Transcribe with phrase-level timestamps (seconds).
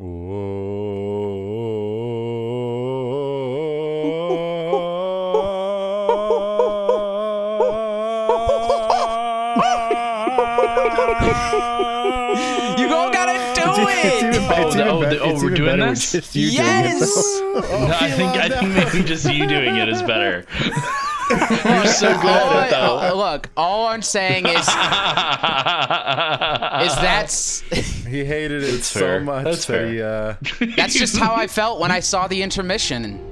[0.00, 0.06] You
[12.94, 14.34] all gotta do It's even, it.
[14.36, 16.12] it's Oh, even oh, bet- the- oh, it's we're even doing better with this?
[16.12, 17.40] just you doing it, Yes.
[17.52, 20.46] No, I think I think maybe just you doing it is better.
[21.30, 23.00] You're so good All at it though.
[23.12, 24.64] oh, look, all I'm saying is, is
[26.96, 27.62] that's
[28.10, 29.20] He hated it so fair.
[29.20, 30.34] much That's that he, uh,
[30.76, 33.29] that's just how I felt when I saw the intermission.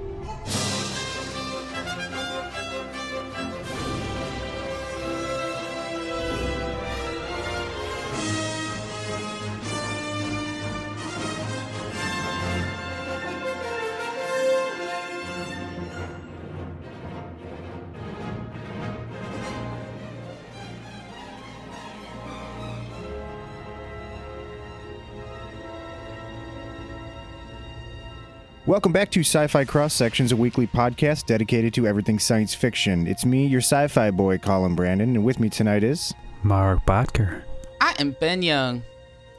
[28.78, 33.08] Welcome back to Sci Fi Cross Sections, a weekly podcast dedicated to everything science fiction.
[33.08, 36.14] It's me, your sci fi boy, Colin Brandon, and with me tonight is.
[36.44, 37.42] Mark Botker.
[37.80, 38.84] I am Ben Young.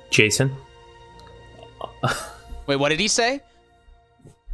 [0.09, 0.53] Jason.
[2.67, 3.39] Wait, what did he say?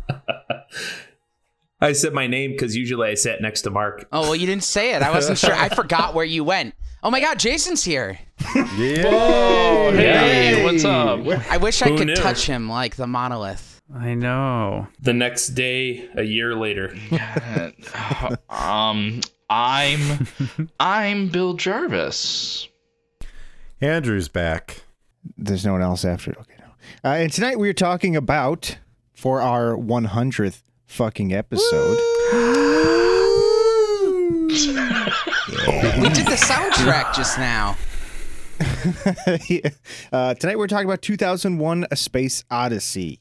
[1.81, 4.08] I said my name because usually I sat next to Mark.
[4.12, 5.02] Oh well, you didn't say it.
[5.02, 5.56] I wasn't sure.
[5.56, 6.76] I forgot where you went.
[7.02, 8.20] Oh my God, Jason's here.
[8.54, 9.90] yeah.
[9.90, 11.22] Hey, what's up?
[11.50, 12.16] I wish I could knew?
[12.16, 13.75] touch him like the monolith.
[13.94, 14.88] I know.
[15.00, 16.95] The next day, a year later.
[18.50, 20.28] um, I'm
[20.80, 22.67] I'm Bill Jarvis.
[23.81, 24.83] Andrew's back.
[25.38, 26.38] There's no one else after it.
[26.39, 27.09] Okay, no.
[27.09, 28.78] Uh, and tonight we are talking about,
[29.13, 31.97] for our 100th fucking episode.
[35.97, 37.78] We did the soundtrack just now.
[40.11, 43.19] uh, tonight we're talking about 2001 A Space Odyssey.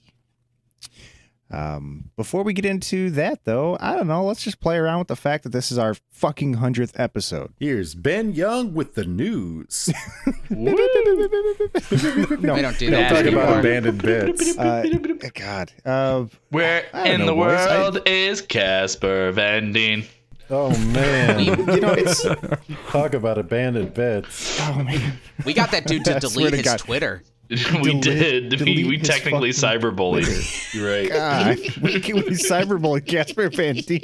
[1.55, 4.25] Um, before we get into that, though, I don't know.
[4.25, 7.53] Let's just play around with the fact that this is our fucking 100th episode.
[7.61, 9.89] Here's Ben Young with the news.
[10.51, 13.43] No, We don't do no, that Talk anymore.
[13.45, 14.57] about abandoned bits.
[14.59, 14.85] Uh,
[15.35, 15.73] God.
[15.85, 17.53] Uh, Where in know, the boys.
[17.61, 19.73] I- world is Casper Van
[20.51, 22.23] Oh man, you know, it's.
[22.91, 24.61] talk about abandoned bits.
[24.61, 25.19] Oh, man.
[25.47, 26.79] We got that dude to delete to his God.
[26.81, 27.23] Twitter.
[27.83, 28.61] we did.
[28.65, 30.75] We, we technically fucking cyberbullied.
[30.75, 31.11] You're right.
[31.11, 34.01] God, we, we cyberbully Casper Van Dien.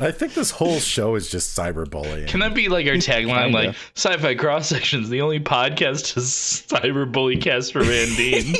[0.00, 2.26] I think this whole show is just cyberbullying.
[2.28, 3.52] Can that be like our tagline?
[3.52, 3.58] Kinda.
[3.58, 8.54] Like sci-fi cross sections, the only podcast to cyberbully Casper Van Dien.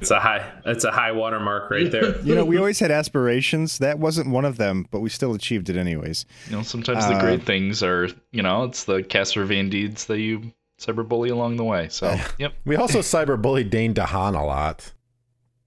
[0.00, 0.50] It's a high.
[0.64, 2.18] It's a high watermark right there.
[2.22, 3.78] You know, we always had aspirations.
[3.78, 6.24] That wasn't one of them, but we still achieved it anyways.
[6.46, 10.06] You know, sometimes the uh, great things are, you know, it's the Casper Van Diens
[10.06, 11.88] that you cyberbully along the way.
[11.88, 14.92] So, yep, we also cyberbullied Dane DeHaan a lot.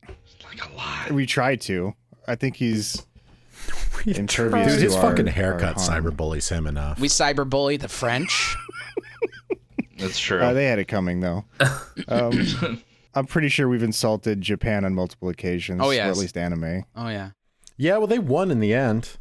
[0.07, 1.11] like a lot.
[1.11, 1.93] We tried to.
[2.27, 3.05] I think he's
[4.05, 6.03] impervious Dude, his our- fucking haircut harm.
[6.05, 6.99] cyberbullies him enough.
[6.99, 8.55] We cyberbully the French.
[9.97, 10.39] That's true.
[10.39, 11.43] Uh, they had it coming though.
[12.07, 12.81] Um,
[13.15, 15.81] I'm pretty sure we've insulted Japan on multiple occasions.
[15.83, 16.85] Oh, yeah, at least anime.
[16.95, 17.31] Oh yeah.
[17.75, 19.17] yeah, well, they won in the end.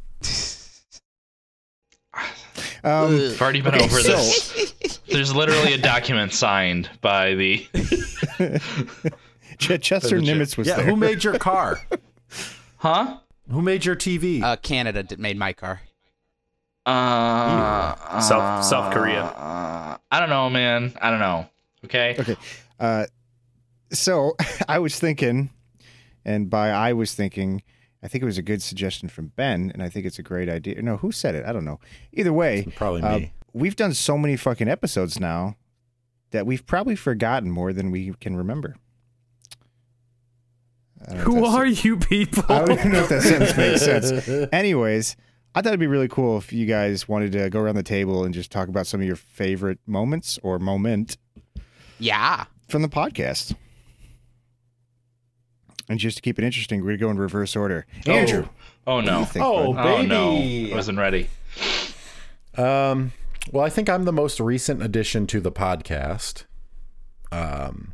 [2.81, 4.73] Um, I've already been okay, over so- this.
[5.11, 7.57] There's literally a document signed by the.
[9.57, 10.85] Ch- Chester the Nimitz was Yeah, there.
[10.85, 11.81] who made your car?
[12.77, 13.17] Huh?
[13.51, 14.41] who made your TV?
[14.41, 15.81] Uh, Canada did, made my car.
[16.85, 19.21] Uh, South- South Korea.
[19.23, 20.93] Uh, I don't know, man.
[21.01, 21.49] I don't know.
[21.85, 22.15] Okay.
[22.17, 22.37] Okay.
[22.79, 23.05] Uh,
[23.91, 24.33] so
[24.69, 25.49] I was thinking,
[26.23, 27.63] and by I was thinking,
[28.01, 30.47] I think it was a good suggestion from Ben, and I think it's a great
[30.47, 30.81] idea.
[30.81, 31.45] No, who said it?
[31.45, 31.81] I don't know.
[32.13, 33.33] Either way, Probably uh, me.
[33.59, 35.55] We've done so many fucking episodes now
[36.31, 38.75] that we've probably forgotten more than we can remember.
[41.07, 42.43] I don't know if Who that's- are you people?
[42.49, 44.49] I don't even know if that sentence makes sense.
[44.53, 45.15] Anyways,
[45.55, 48.23] I thought it'd be really cool if you guys wanted to go around the table
[48.25, 51.17] and just talk about some of your favorite moments or moment
[51.99, 52.45] Yeah.
[52.67, 53.55] from the podcast.
[55.87, 57.87] And just to keep it interesting, we're going to go in reverse order.
[58.05, 58.47] Andrew,
[58.85, 59.25] Oh what do no.
[59.25, 59.85] think, Oh, bud?
[59.87, 60.31] Oh no.
[60.33, 60.71] baby.
[60.71, 61.29] I wasn't ready.
[62.57, 63.11] Um,
[63.51, 66.45] well, I think I'm the most recent addition to the podcast.
[67.31, 67.93] Um,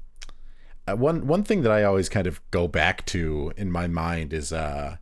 [0.88, 4.33] uh, one one thing that I always kind of go back to in my mind
[4.33, 4.97] is uh,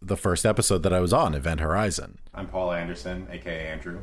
[0.00, 2.18] the first episode that I was on, Event Horizon.
[2.34, 4.00] I'm Paul Anderson, aka Andrew.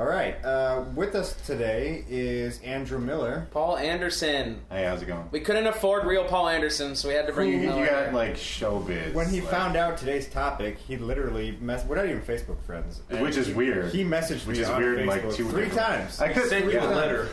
[0.00, 0.42] All right.
[0.42, 3.48] Uh, with us today is Andrew Miller.
[3.50, 4.62] Paul Anderson.
[4.70, 5.28] Hey, how's it going?
[5.30, 7.84] We couldn't afford real Paul Anderson, so we had to You, bring you Miller.
[7.84, 9.12] got like showbiz.
[9.12, 11.84] When he like- found out today's topic, he literally mess.
[11.84, 13.92] We're not even Facebook friends, Which is He- weird.
[13.92, 16.18] He messaged Which me is on weird, Facebook like, two three different- times.
[16.18, 16.80] I could Three yeah.
[16.80, 17.28] times.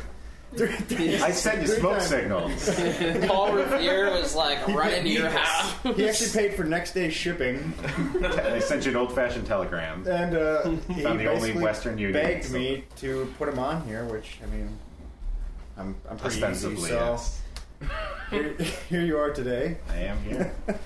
[0.62, 2.70] I sent you smoke signals.
[3.28, 5.96] Paul Revere was like running to your house.
[5.96, 7.74] He actually paid for next day shipping,
[8.24, 10.06] I sent you an old-fashioned telegram.
[10.08, 13.60] and uh, he Found the only basically Western Union, begged so- me to put him
[13.60, 14.78] on here, which I mean,
[15.78, 16.46] I'm I'm pretty easy.
[16.46, 17.42] Ostensibly, So yes.
[18.32, 18.54] here,
[18.90, 19.78] here you are today.
[19.90, 20.54] I am here.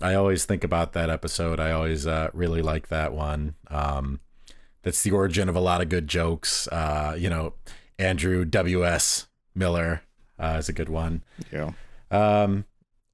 [0.00, 1.60] I always think about that episode.
[1.60, 3.54] I always uh, really like that one.
[3.68, 4.18] Um,
[4.82, 6.66] that's the origin of a lot of good jokes.
[6.68, 7.54] Uh, you know,
[8.02, 9.28] Andrew W.S.
[9.54, 10.02] Miller
[10.38, 11.22] uh, is a good one.
[11.52, 11.72] Yeah.
[12.10, 12.64] Um,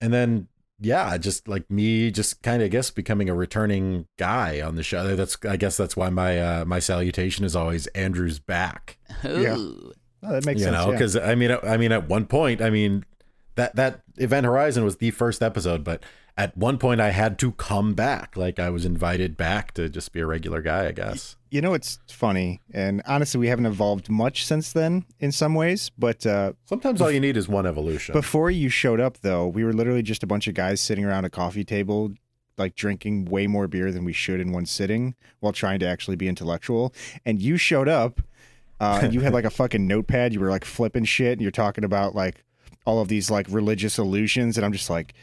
[0.01, 0.49] and then
[0.81, 4.83] yeah, just like me, just kind of I guess becoming a returning guy on the
[4.83, 5.17] show.
[5.17, 8.99] That's I guess that's why my uh, my salutation is always Andrew's back.
[9.25, 9.57] Yeah.
[9.57, 9.93] Ooh.
[10.21, 10.77] Oh, that makes you sense.
[10.77, 10.93] know, yeah.
[10.93, 13.05] because I mean, I mean, at one point, I mean,
[13.55, 16.03] that that Event Horizon was the first episode, but
[16.39, 18.37] at one point, I had to come back.
[18.37, 21.37] Like I was invited back to just be a regular guy, I guess.
[21.51, 25.91] You know, it's funny, and honestly, we haven't evolved much since then in some ways.
[25.99, 28.13] But uh, Sometimes all you need is one evolution.
[28.13, 31.25] before you showed up, though, we were literally just a bunch of guys sitting around
[31.25, 32.13] a coffee table,
[32.57, 36.17] like drinking way more beer than we should in one sitting, while trying to actually
[36.17, 36.95] be intellectual.
[37.25, 38.21] And you showed up,
[38.79, 40.33] uh, and you had like a fucking notepad.
[40.33, 42.45] You were like flipping shit, and you're talking about like
[42.85, 45.15] all of these like religious illusions, and I'm just like.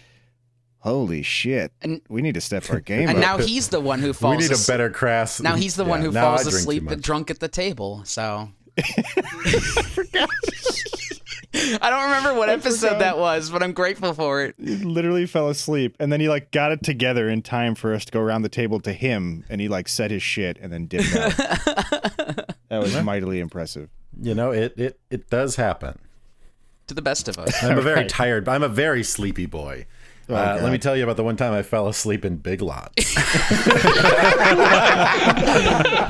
[0.85, 1.71] Holy shit!
[1.81, 3.15] And- we need to step our game up.
[3.15, 3.39] And up.
[3.39, 4.37] now he's the one who falls.
[4.37, 5.41] we need a better crass.
[5.41, 8.03] Now he's the one who falls asleep drunk at the table.
[8.05, 8.49] So.
[11.81, 12.99] I don't remember what episode forgot.
[12.99, 14.55] that was, but I'm grateful for it.
[14.59, 18.05] He literally fell asleep and then he like got it together in time for us
[18.05, 20.85] to go around the table to him and he like said his shit and then
[20.85, 21.31] dipped out.
[22.69, 23.89] that was mightily impressive.
[24.21, 25.97] You know, it it it does happen.
[26.87, 27.63] To the best of us.
[27.63, 28.47] I'm a very tired.
[28.47, 29.87] I'm a very sleepy boy.
[30.29, 32.93] Uh, let me tell you about the one time I fell asleep in Big Lots.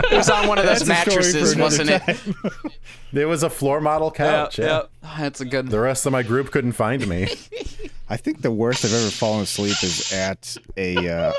[0.07, 2.01] It was on one of those That's a story for mattresses, wasn't it?
[2.01, 2.71] time.
[3.13, 4.59] It was a floor model couch.
[4.59, 5.69] Yeah, That's a good.
[5.69, 7.27] The rest of my group couldn't find me.
[8.09, 11.33] I think the worst I've ever fallen asleep is at a uh,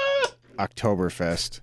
[0.59, 1.61] Oktoberfest.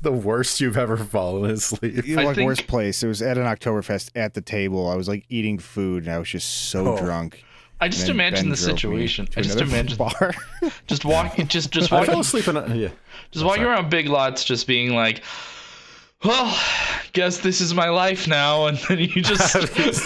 [0.00, 2.06] the worst you've ever fallen asleep.
[2.06, 3.02] You know, like think- worst place.
[3.02, 4.88] It was at an Oktoberfest at the table.
[4.88, 6.98] I was like eating food and I was just so Oh.
[6.98, 7.44] drunk.
[7.84, 9.28] I just then imagine the situation.
[9.36, 10.34] I just imagine bar.
[10.86, 12.88] just walk, just just I fell walking, asleep in a, yeah.
[13.30, 15.22] just walking around big lots, just being like,
[16.24, 16.58] "Well,
[17.12, 19.54] guess this is my life now," and then you just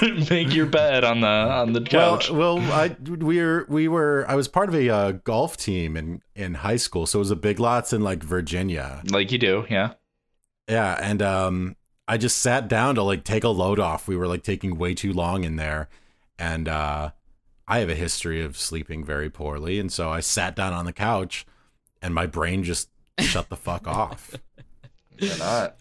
[0.29, 2.33] make your bed on the on the couch.
[2.33, 5.97] Well, well, I we were we were I was part of a uh, golf team
[5.97, 9.03] in in high school, so it was a Big Lots in like Virginia.
[9.09, 9.93] like you do, yeah.
[10.69, 11.77] Yeah, and um,
[12.09, 14.09] I just sat down to like take a load off.
[14.09, 15.89] We were like taking way too long in there,
[16.41, 17.13] and uh,
[17.69, 20.93] I have a history of sleeping very poorly, and so I sat down on the
[20.93, 21.47] couch,
[22.01, 22.89] and my brain just
[23.21, 24.35] shut the fuck off.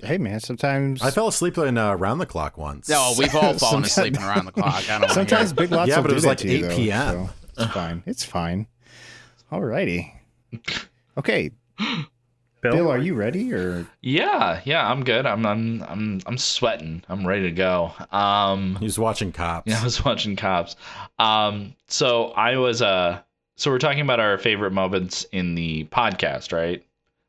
[0.03, 2.89] hey man, sometimes I fell asleep in uh, round the clock once.
[2.89, 4.75] No, we've all fallen Sometimes- asleep around the clock.
[4.75, 6.47] I don't wanna sometimes big lots Yeah, will but it do was that like to
[6.49, 7.27] you, 8 though, p.m..
[7.55, 8.03] so it's fine.
[8.05, 8.67] It's fine.
[9.51, 10.11] Alrighty.
[11.17, 11.51] Okay,
[12.71, 15.25] Bill, Bill, are you ready or Yeah, yeah, I'm good.
[15.25, 17.03] I'm I'm I'm I'm sweating.
[17.09, 17.91] I'm ready to go.
[18.11, 19.69] Um He was watching cops.
[19.69, 20.75] Yeah, I was watching Cops.
[21.19, 23.19] Um, so I was uh,
[23.55, 26.83] so we're talking about our favorite moments in the podcast, right?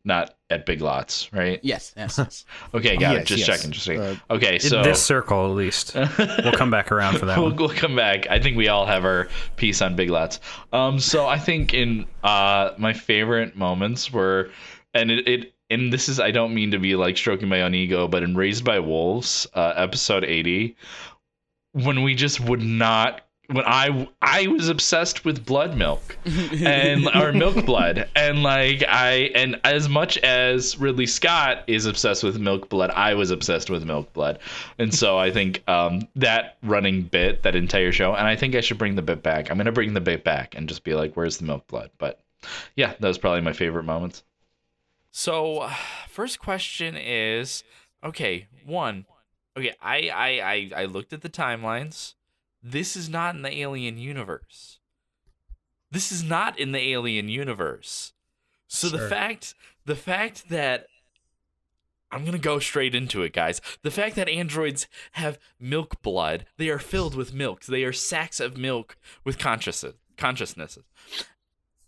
[0.05, 1.61] Not at Big Lots, right?
[1.63, 2.45] Yes, yes, yes.
[2.75, 3.27] Okay, got it.
[3.27, 3.47] Just yes.
[3.47, 4.03] checking, just checking.
[4.03, 5.95] Uh, okay, in so this circle at least.
[5.95, 7.57] We'll come back around for that we'll, one.
[7.57, 8.27] we'll come back.
[8.31, 10.41] I think we all have our piece on Big Lots.
[10.73, 14.51] Um, so I think in uh my favorite moments were,
[14.95, 17.75] and it, it and this is I don't mean to be like stroking my own
[17.75, 20.77] ego, but in Raised by Wolves, uh, episode eighty,
[21.73, 23.23] when we just would not.
[23.51, 26.19] When I I was obsessed with blood milk
[26.61, 32.23] and or milk blood and like I and as much as Ridley Scott is obsessed
[32.23, 34.39] with milk blood, I was obsessed with milk blood,
[34.79, 38.61] and so I think um, that running bit, that entire show, and I think I
[38.61, 39.51] should bring the bit back.
[39.51, 42.21] I'm gonna bring the bit back and just be like, "Where's the milk blood?" But
[42.77, 44.25] yeah, that was probably my favorite moments.
[45.19, 45.69] So,
[46.09, 47.65] first question is,
[48.05, 49.05] okay, one,
[49.57, 52.15] okay, I I I, I looked at the timelines.
[52.63, 54.79] This is not in the alien universe.
[55.91, 58.13] This is not in the alien universe.
[58.69, 60.87] So the fact the fact that
[62.13, 63.61] I'm going to go straight into it, guys.
[63.83, 67.65] The fact that androids have milk blood, they are filled with milk.
[67.65, 70.85] They are sacks of milk with consciousness consciousnesses.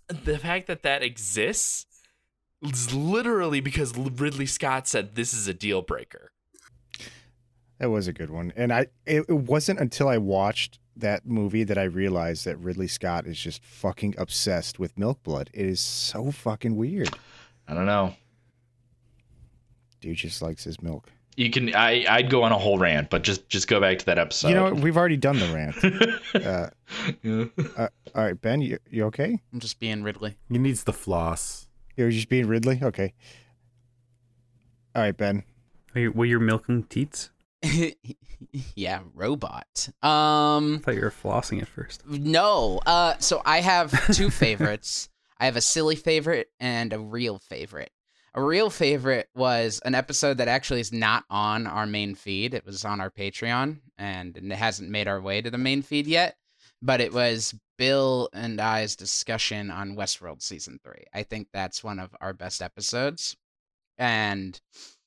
[0.08, 1.89] The fact that that exists
[2.62, 6.31] is literally because Ridley Scott said this is a deal breaker.
[7.79, 8.52] that was a good one.
[8.57, 12.88] And I it, it wasn't until I watched that movie that I realized that Ridley
[12.88, 15.50] Scott is just fucking obsessed with milk blood.
[15.55, 17.11] It is so fucking weird.
[17.67, 18.14] I don't know.
[20.00, 21.09] Dude just likes his milk.
[21.37, 21.75] You can.
[21.75, 22.05] I.
[22.09, 24.49] I'd go on a whole rant, but just just go back to that episode.
[24.49, 26.45] You know, we've already done the rant.
[27.55, 29.40] uh, uh, all right, Ben, you, you okay?
[29.52, 30.37] I'm just being Ridley.
[30.50, 31.69] He needs the floss.
[31.97, 32.80] You're just being Ridley?
[32.82, 33.12] Okay.
[34.94, 35.44] All right, Ben.
[35.94, 37.30] Were you, were you milking teats?
[38.75, 39.88] yeah, robot.
[40.02, 42.06] Um, I thought you were flossing at first.
[42.06, 42.80] no.
[42.87, 45.09] Uh, so I have two favorites.
[45.38, 47.90] I have a silly favorite and a real favorite.
[48.35, 52.54] A real favorite was an episode that actually is not on our main feed.
[52.54, 56.06] It was on our Patreon and it hasn't made our way to the main feed
[56.06, 56.37] yet.
[56.82, 61.04] But it was Bill and I's discussion on Westworld season three.
[61.14, 63.38] I think that's one of our best episodes.
[63.96, 64.60] And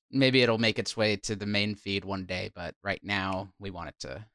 [0.10, 3.70] maybe it'll make its way to the main feed one day, but right now we
[3.70, 4.26] want it to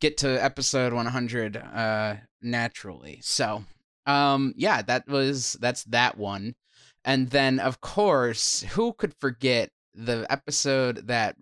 [0.00, 3.20] get to episode 100 uh naturally.
[3.22, 3.62] So,
[4.06, 6.56] um yeah, that was that's that one.
[7.04, 11.36] And then of course, who could forget the episode that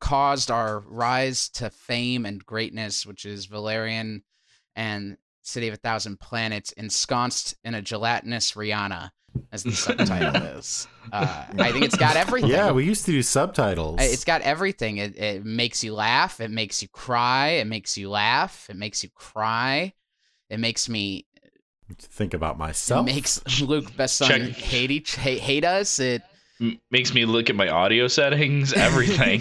[0.00, 4.24] caused our rise to fame and greatness, which is Valerian
[4.74, 5.18] and
[5.48, 9.10] City of a Thousand Planets ensconced in a gelatinous Rihanna,
[9.50, 10.86] as the subtitle is.
[11.10, 12.50] Uh, I think it's got everything.
[12.50, 14.00] Yeah, we used to do subtitles.
[14.00, 14.98] It's got everything.
[14.98, 16.40] It, it makes you laugh.
[16.40, 17.48] It makes you cry.
[17.52, 18.68] It makes you laugh.
[18.68, 19.94] It makes you cry.
[20.50, 21.26] It makes me.
[21.96, 23.08] Think about myself.
[23.08, 24.40] It makes Luc Besson Check.
[24.50, 25.98] hate each hate, hate us.
[25.98, 26.22] It
[26.60, 29.40] M- makes me look at my audio settings, everything.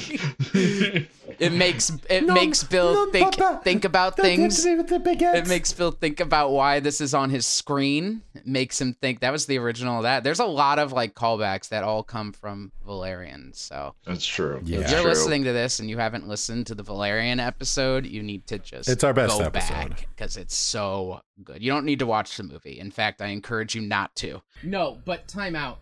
[1.40, 3.62] it makes it No, makes Bill no, think Papa.
[3.64, 4.58] think about Don't things.
[4.58, 7.46] to do with the big It makes Bill think about why this is on his
[7.46, 8.22] screen.
[8.36, 10.24] It makes him think that was the original of that.
[10.24, 13.52] There's a lot of like callbacks that all come from Valerian.
[13.54, 14.62] So That's true.
[14.64, 14.80] Yeah.
[14.82, 15.10] if you're true.
[15.10, 18.88] listening to this and you haven't listened to the Valerian episode, you need to just
[18.90, 19.96] It's our best go episode.
[20.16, 21.62] because it's so good.
[21.64, 22.80] You don't need to watch the movie.
[22.80, 24.42] In fact, I encourage you not to.
[24.64, 25.80] No, but time out.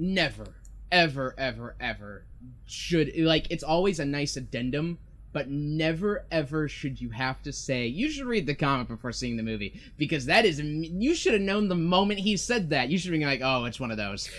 [0.00, 0.44] Never,
[0.90, 2.24] ever, ever, ever
[2.66, 4.98] should like it's always a nice addendum,
[5.32, 9.36] but never ever should you have to say you should read the comic before seeing
[9.36, 12.88] the movie because that is you should have known the moment he said that.
[12.88, 14.30] You should be like, oh, it's one of those.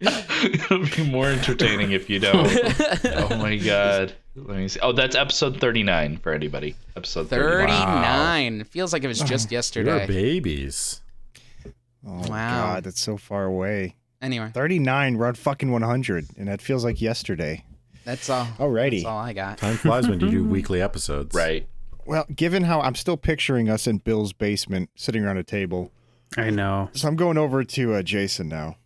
[0.00, 2.46] It'll be more entertaining if you don't.
[3.04, 4.12] oh my god.
[4.34, 4.80] Let me see.
[4.80, 6.76] Oh, that's episode 39 for anybody.
[6.94, 7.68] Episode 39.
[7.68, 10.06] 39 It feels like it was just You're yesterday.
[10.06, 11.00] babies.
[12.06, 12.74] Oh, Wow.
[12.74, 13.96] God, that's so far away.
[14.22, 17.64] Anyway, 39, we're on fucking 100, and that feels like yesterday.
[18.04, 18.46] that's all.
[18.58, 18.98] Alrighty.
[19.02, 19.58] That's all I got.
[19.58, 21.34] Time flies when you do weekly episodes.
[21.34, 21.68] Right.
[22.06, 25.90] Well, given how I'm still picturing us in Bill's basement sitting around a table,
[26.36, 26.88] I know.
[26.92, 28.76] so I'm going over to uh, Jason now.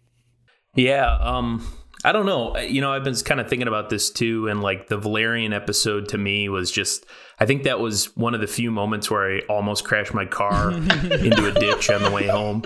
[0.75, 1.67] Yeah, um
[2.05, 2.57] I don't know.
[2.59, 6.09] You know, I've been kind of thinking about this too and like the Valerian episode
[6.09, 7.05] to me was just
[7.39, 10.71] I think that was one of the few moments where I almost crashed my car
[10.73, 12.63] into a ditch on the way home.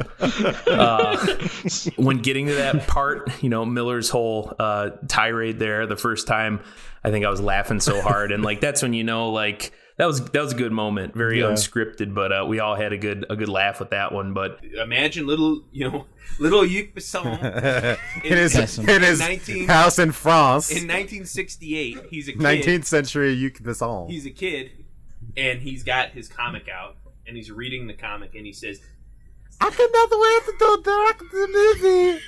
[0.67, 1.17] Uh,
[1.97, 6.61] when getting to that part, you know, Miller's whole uh, tirade there the first time,
[7.03, 10.07] I think I was laughing so hard and like that's when you know like that
[10.07, 11.47] was that was a good moment, very Yeah.
[11.47, 14.33] unscripted, but uh, we all had a good a good laugh with that one.
[14.35, 16.07] But Imagine little, you know,
[16.39, 17.39] little Luc Besson
[18.25, 18.79] in his, Yes.
[18.79, 20.71] in his 19 house in France.
[20.71, 21.99] in 1968.
[22.11, 22.41] He's a kid.
[22.41, 24.11] 19th century Luc Besson.
[24.11, 24.71] He's a kid,
[25.37, 26.97] and he's got his comic out,
[27.27, 28.81] and he's reading the comic, and he says,
[29.61, 31.47] I cannot wait to direct the
[31.81, 32.21] movie.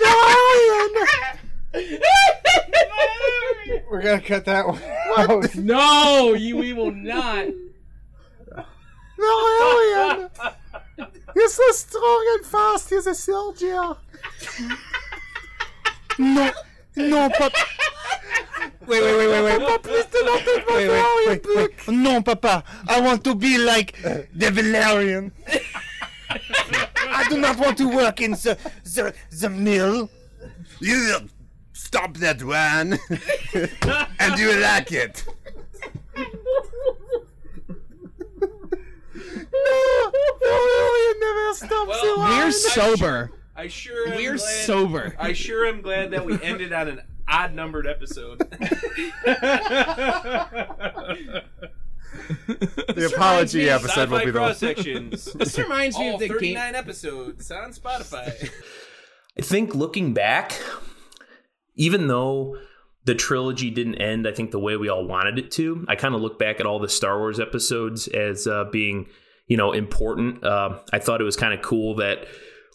[0.00, 1.82] No,
[3.90, 4.80] We're going to cut that one
[5.16, 5.30] out.
[5.30, 7.46] Oh, no, you we will not.
[9.18, 9.32] no,
[9.62, 10.30] Alien.
[11.34, 12.90] He's so strong and fast.
[12.90, 13.96] He's a soldier.
[16.18, 16.50] no,
[16.96, 17.50] no, papa.
[18.86, 19.58] Wait, wait, wait, wait, wait.
[19.60, 21.72] Papa, please do not take my Wait, wait, Valerian wait, book.
[21.88, 21.94] wait.
[21.96, 22.64] No, Papa.
[22.88, 25.32] I want to be like the Valerian.
[27.10, 30.08] I do not want to work in the the, the mill.
[30.80, 31.28] You
[31.76, 32.98] stop that one,
[34.18, 35.24] and you like it.
[39.26, 43.30] no, Valerian never stops Well, the We're sober.
[43.54, 45.14] "I sure am We're glad, sober.
[45.18, 48.40] I sure am glad that we ended on an odd numbered episode."
[52.88, 55.26] The apology episode will be the cross sections.
[55.34, 56.38] This reminds me All of the game.
[56.38, 58.50] 39 episodes on Spotify.
[59.38, 60.58] I think looking back,
[61.76, 62.56] even though
[63.04, 66.14] the trilogy didn't end, I think the way we all wanted it to, I kind
[66.14, 69.06] of look back at all the Star Wars episodes as uh, being,
[69.46, 70.44] you know, important.
[70.44, 72.26] Uh, I thought it was kind of cool that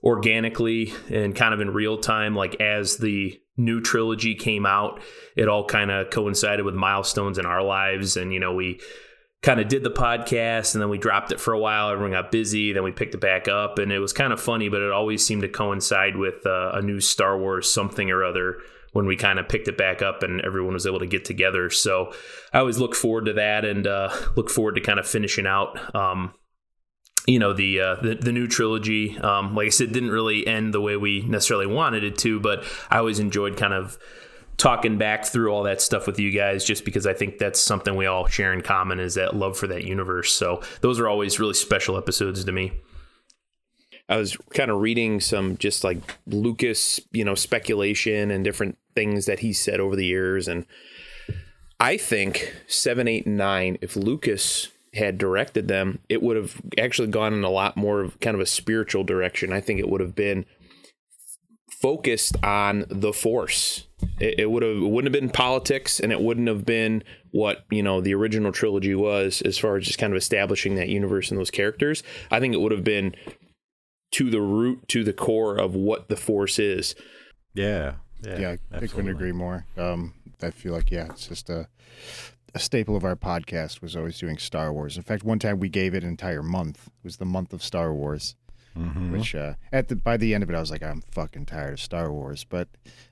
[0.03, 5.01] organically and kind of in real time, like as the new trilogy came out,
[5.35, 8.15] it all kind of coincided with milestones in our lives.
[8.15, 8.79] And, you know, we,
[9.41, 11.89] kind of did the podcast and then we dropped it for a while.
[11.89, 12.73] Everyone got busy.
[12.73, 15.25] Then we picked it back up and it was kind of funny, but it always
[15.25, 18.59] seemed to coincide with uh, a new Star Wars something or other
[18.91, 21.69] when we kind of picked it back up and everyone was able to get together.
[21.69, 22.13] So
[22.53, 25.95] I always look forward to that and uh, look forward to kind of finishing out.
[25.95, 26.33] Um,
[27.27, 29.17] you know the, uh, the the new trilogy.
[29.19, 32.63] Um, like I said, didn't really end the way we necessarily wanted it to, but
[32.89, 33.99] I always enjoyed kind of
[34.57, 37.95] talking back through all that stuff with you guys just because I think that's something
[37.95, 40.33] we all share in common is that love for that universe.
[40.33, 42.73] So those are always really special episodes to me.
[44.11, 49.25] I was kind of reading some just like Lucas, you know, speculation and different things
[49.25, 50.49] that he said over the years.
[50.49, 50.65] And
[51.79, 57.33] I think seven, eight, nine, if Lucas had directed them, it would have actually gone
[57.33, 59.53] in a lot more of kind of a spiritual direction.
[59.53, 60.45] I think it would have been
[61.81, 63.87] focused on the force.
[64.19, 67.65] It, it would have it wouldn't have been politics, and it wouldn't have been what
[67.71, 71.31] you know the original trilogy was as far as just kind of establishing that universe
[71.31, 72.03] and those characters.
[72.29, 73.15] I think it would have been
[74.11, 76.95] to the root, to the core of what the force is.
[77.53, 79.65] Yeah, yeah, yeah I couldn't agree more.
[79.77, 81.67] Um, I feel like yeah, it's just a
[82.53, 84.97] a staple of our podcast was always doing Star Wars.
[84.97, 86.87] In fact, one time we gave it an entire month.
[86.87, 88.35] It was the month of Star Wars.
[88.77, 89.11] Mm-hmm.
[89.11, 91.73] Which uh, at the by the end of it, I was like, I'm fucking tired
[91.73, 92.69] of Star Wars, but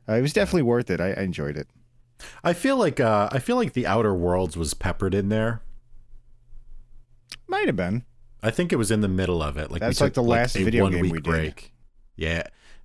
[0.07, 1.01] uh, it was definitely worth it.
[1.01, 1.67] I, I enjoyed it.
[2.43, 5.61] I feel like uh, I feel like the Outer Worlds was peppered in there.
[7.47, 8.05] Might have been.
[8.41, 9.71] I think it was in the middle of it.
[9.71, 11.55] Like that's we like took, the last like, video one game week we break.
[11.55, 11.71] did.
[12.15, 12.43] Yeah,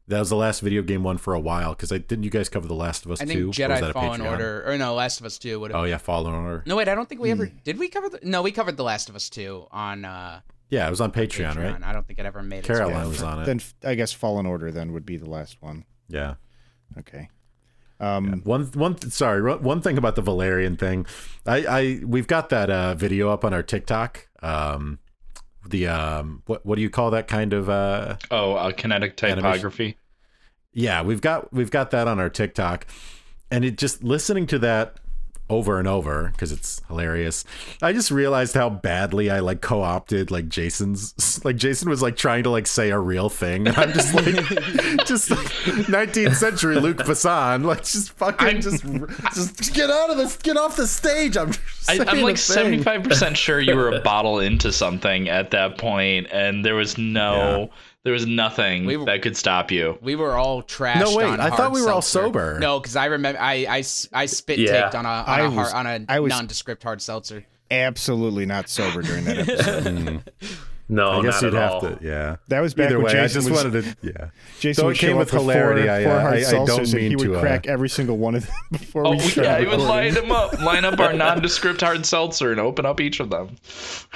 [0.08, 2.24] that was the last video game one for a while because I didn't.
[2.24, 4.20] You guys cover the Last of Us I think Or was Jedi that a Fallen
[4.20, 5.72] Order, or no, Last of Us Two would.
[5.72, 6.62] Oh yeah, Fallen Order.
[6.66, 7.56] No, wait, I don't think we ever Hmm.
[7.64, 7.78] did.
[7.78, 10.90] We cover the no, we covered the Last of Us Two on uh, Yeah, it
[10.90, 11.82] was on Patreon, right?
[11.82, 12.64] I don't think it ever made it.
[12.64, 13.46] Caroline was on it.
[13.46, 15.84] Then I guess Fallen Order then would be the last one.
[16.08, 16.34] Yeah.
[16.98, 17.28] Okay.
[18.00, 21.06] Um, One one sorry, one thing about the Valerian thing.
[21.46, 24.28] I I we've got that uh video up on our TikTok.
[24.42, 24.98] Um
[25.68, 29.42] the um what what do you call that kind of uh Oh, uh, kinetic Animation.
[29.52, 29.96] typography.
[30.72, 32.86] yeah, we've got we've got that on our TikTok.
[33.50, 34.96] And it just listening to that
[35.50, 37.44] over and over because it's hilarious.
[37.82, 42.44] I just realized how badly I like co-opted like Jason's like Jason was like trying
[42.44, 44.24] to like say a real thing and I'm just like
[45.06, 48.84] just like 19th century Luc Besson like just fucking just
[49.34, 51.36] just get out of this get off the stage.
[51.36, 51.52] I'm
[51.88, 55.78] I, I'm like seventy five percent sure you were a bottle into something at that
[55.78, 57.70] point, and there was no,
[58.04, 59.98] there was nothing that could stop you.
[60.00, 61.00] We were all trashed.
[61.00, 62.58] No, wait, on I thought we were all sober.
[62.60, 64.82] No, because I remember I I, I spit Yeah.
[64.82, 67.44] taked on a on I a, was- hard, on a I was- nondescript hard seltzer.
[67.70, 70.30] absolutely not sober during that episode.
[70.86, 71.80] No, I guess not you'd at have all.
[71.80, 72.36] to yeah.
[72.48, 74.28] That was back Either when way, Jason I just was- wanted to yeah.
[74.60, 75.82] Jason Though would it came with hilarity.
[75.84, 77.66] Four, I, four uh, hard I, I seltzers, don't and mean he would to crack
[77.66, 80.30] uh, every single one of them before Oh we started yeah, he would line them
[80.30, 83.56] up, line up our nondescript hard seltzer, and open up each of them.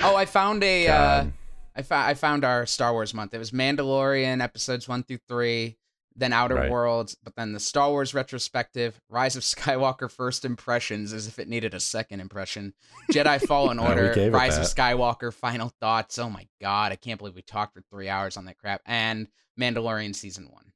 [0.02, 0.88] Oh, I found a.
[0.88, 1.32] Uh, God.
[1.78, 3.32] I found I found our Star Wars month.
[3.32, 5.76] It was Mandalorian episodes one through three,
[6.16, 6.70] then Outer Right.
[6.70, 11.48] Worlds, but then the Star Wars retrospective, Rise of Skywalker first impressions, as if it
[11.48, 12.74] needed a second impression,
[13.12, 14.64] Jedi Fallen Order, Rise of.
[14.64, 16.18] Skywalker, final thoughts.
[16.18, 18.82] Oh my god, I can't believe we talked for three hours on that crap.
[18.84, 20.72] And Mandalorian season one,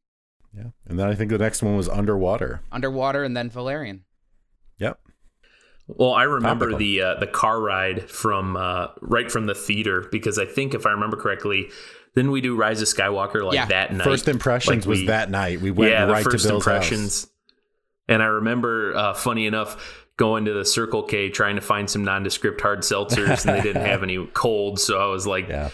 [0.57, 0.71] Yeah.
[0.87, 2.61] And then I think the next one was underwater.
[2.71, 4.05] Underwater, and then Valerian.
[4.79, 5.01] Yep.
[5.88, 6.79] Well, I remember Topical.
[6.79, 10.87] the uh, the car ride from uh, right from the theater because I think if
[10.87, 11.71] I remember correctly,
[12.14, 13.66] then we do Rise of Skywalker like Yeah.
[13.66, 14.05] that night.
[14.05, 15.61] First impressions Like, was we- that night.
[15.61, 17.23] We went yeah, right the first to Bill's impressions.
[17.23, 17.31] house.
[18.09, 22.05] And I remember, uh, funny enough, going to the Circle K trying to find some
[22.05, 25.71] nondescript hard seltzers, and they didn't have any cold, so I was like, Yeah.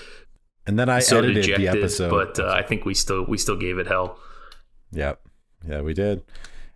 [0.66, 1.64] And then I so edited dejected.
[1.66, 2.11] the episode.
[2.11, 4.18] But uh, I think we still we still gave it hell.
[4.92, 5.21] Yep.
[5.66, 6.23] Yeah, we did.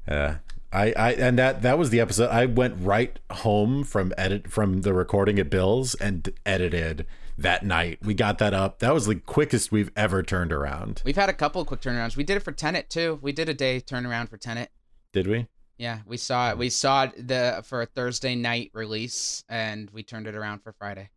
[0.08, 0.34] Uh,
[0.72, 2.30] I, I and that that was the episode.
[2.30, 7.06] I went right home from edit from the recording at Bill's and edited
[7.36, 7.98] that night.
[8.02, 8.78] We got that up.
[8.78, 11.02] That was the quickest we've ever turned around.
[11.04, 12.16] We've had a couple of quick turnarounds.
[12.16, 13.18] We did it for Tenet too.
[13.22, 14.70] We did a day turnaround for Tenet.
[15.12, 15.46] Did we?
[15.76, 16.58] Yeah, we saw it.
[16.58, 20.72] We saw it the for a Thursday night release, and we turned it around for
[20.72, 21.10] Friday.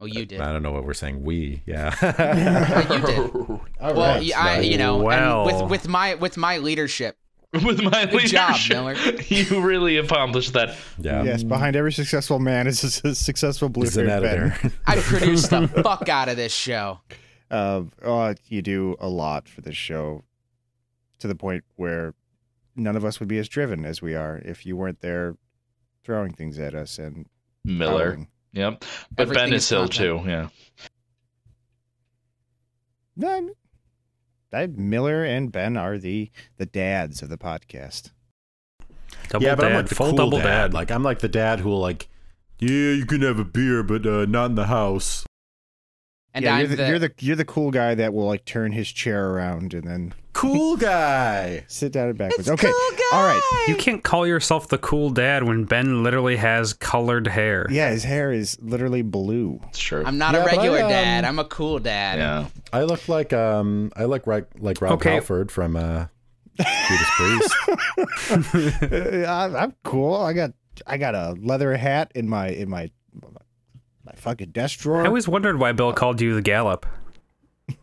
[0.00, 0.40] Oh, you uh, did.
[0.40, 1.22] I don't know what we're saying.
[1.22, 1.94] We, yeah.
[2.02, 3.18] Yeah, you did.
[3.80, 4.36] All well, right.
[4.36, 5.44] I, you know, Wow.
[5.46, 7.16] and with with my with my leadership.
[7.64, 8.94] With my Good job, leadership, Miller.
[9.28, 10.74] you really accomplished that.
[10.98, 11.22] Yeah.
[11.22, 14.56] Yes, behind every successful man is a successful blue He's an editor.
[14.86, 17.00] I produced the fuck out of this show.
[17.50, 20.24] Uh, oh, you do a lot for this show
[21.18, 22.14] to the point where
[22.74, 25.36] none of us would be as driven as we are if you weren't there
[26.04, 27.26] throwing things at us and
[27.66, 28.12] Miller.
[28.12, 28.28] howling.
[28.54, 28.84] Yep.
[29.14, 30.22] But Everything Ben is is Hill too.
[30.24, 30.48] Yeah.
[33.14, 33.50] No, I'm-
[34.54, 38.10] I, Miller and Ben are the the dads of the podcast.
[39.28, 40.44] Double yeah, but I'm like the full cool double dad.
[40.44, 40.74] dad.
[40.74, 42.08] Like I'm like the dad who will like,
[42.58, 45.24] Yeah, you can have a beer, but uh, not in the house.
[46.34, 48.44] And yeah, I'm you're the, the, you're the you're the cool guy that will like
[48.44, 51.64] turn his chair around and then Cool guy.
[51.68, 52.50] sit down and backwards.
[52.50, 52.72] okay,
[53.12, 53.64] all right.
[53.68, 57.66] You can't call yourself the cool dad when Ben literally has colored hair.
[57.70, 59.60] Yeah, his hair is literally blue.
[59.68, 60.02] It's true.
[60.04, 61.24] I'm not Yeah, a but I, regular um, dad.
[61.24, 62.18] I'm a cool dad.
[62.18, 62.48] yeah.
[62.72, 65.14] I look like um, I look like like Rob Okay.
[65.14, 66.06] Halford from uh,
[66.58, 67.54] Judas Priest.
[69.28, 70.16] I'm, I'm cool.
[70.16, 70.52] I got
[70.86, 72.90] I got a leather hat in my in my
[74.04, 75.02] my fucking desk drawer.
[75.04, 76.84] I always wondered why Bill called you the Gallop.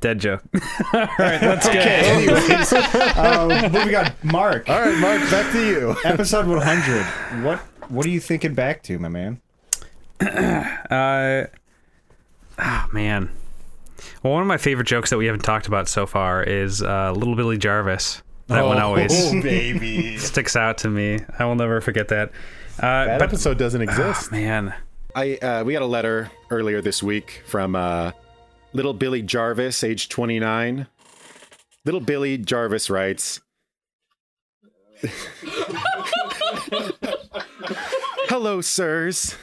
[0.00, 0.42] Dead joke.
[0.94, 1.72] All right, let's go.
[1.72, 2.00] Okay,
[2.32, 2.72] anyways,
[3.16, 4.12] um, moving on.
[4.22, 5.94] Mark, All right, Mark, back to you.
[6.04, 7.44] episode 100.
[7.44, 7.58] What
[7.90, 9.40] what are you thinking back to, my man?
[10.20, 11.46] Uh,
[12.58, 13.30] ah, man.
[14.22, 17.12] Well, one of my favorite jokes that we haven't talked about so far is uh,
[17.12, 18.22] Little Billy Jarvis.
[18.48, 20.16] That one always Oh, baby.
[20.18, 21.20] sticks out to me.
[21.38, 22.30] I will never forget that.
[22.78, 24.32] Uh, That but episode doesn't exist.
[24.32, 24.74] man,
[25.14, 28.12] I uh, we got a letter earlier this week from uh,
[28.72, 30.86] little Billy Jarvis, age 29.
[31.84, 33.40] Little Billy Jarvis writes,
[38.28, 39.36] "Hello, sirs.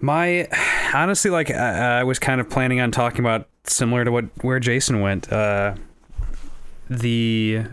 [0.00, 0.46] my
[0.94, 4.60] honestly, like I, I was kind of planning on talking about similar to what where
[4.60, 5.32] Jason went.
[5.32, 5.74] Uh,
[6.90, 7.64] the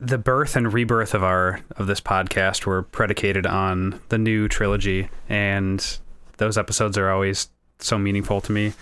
[0.00, 5.08] the birth and rebirth of our of this podcast were predicated on the new trilogy,
[5.28, 5.98] and
[6.38, 8.72] those episodes are always so meaningful to me.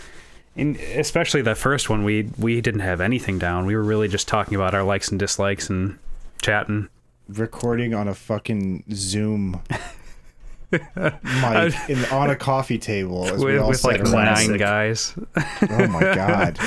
[0.55, 3.67] And especially the first one, we we didn't have anything down.
[3.67, 5.99] We were really just talking about our likes and dislikes and
[6.43, 6.89] chatting.
[7.29, 9.63] Recording on a fucking Zoom
[10.71, 14.13] mic in, on a coffee table with, with like around.
[14.13, 15.15] nine guys.
[15.37, 16.59] Oh my god.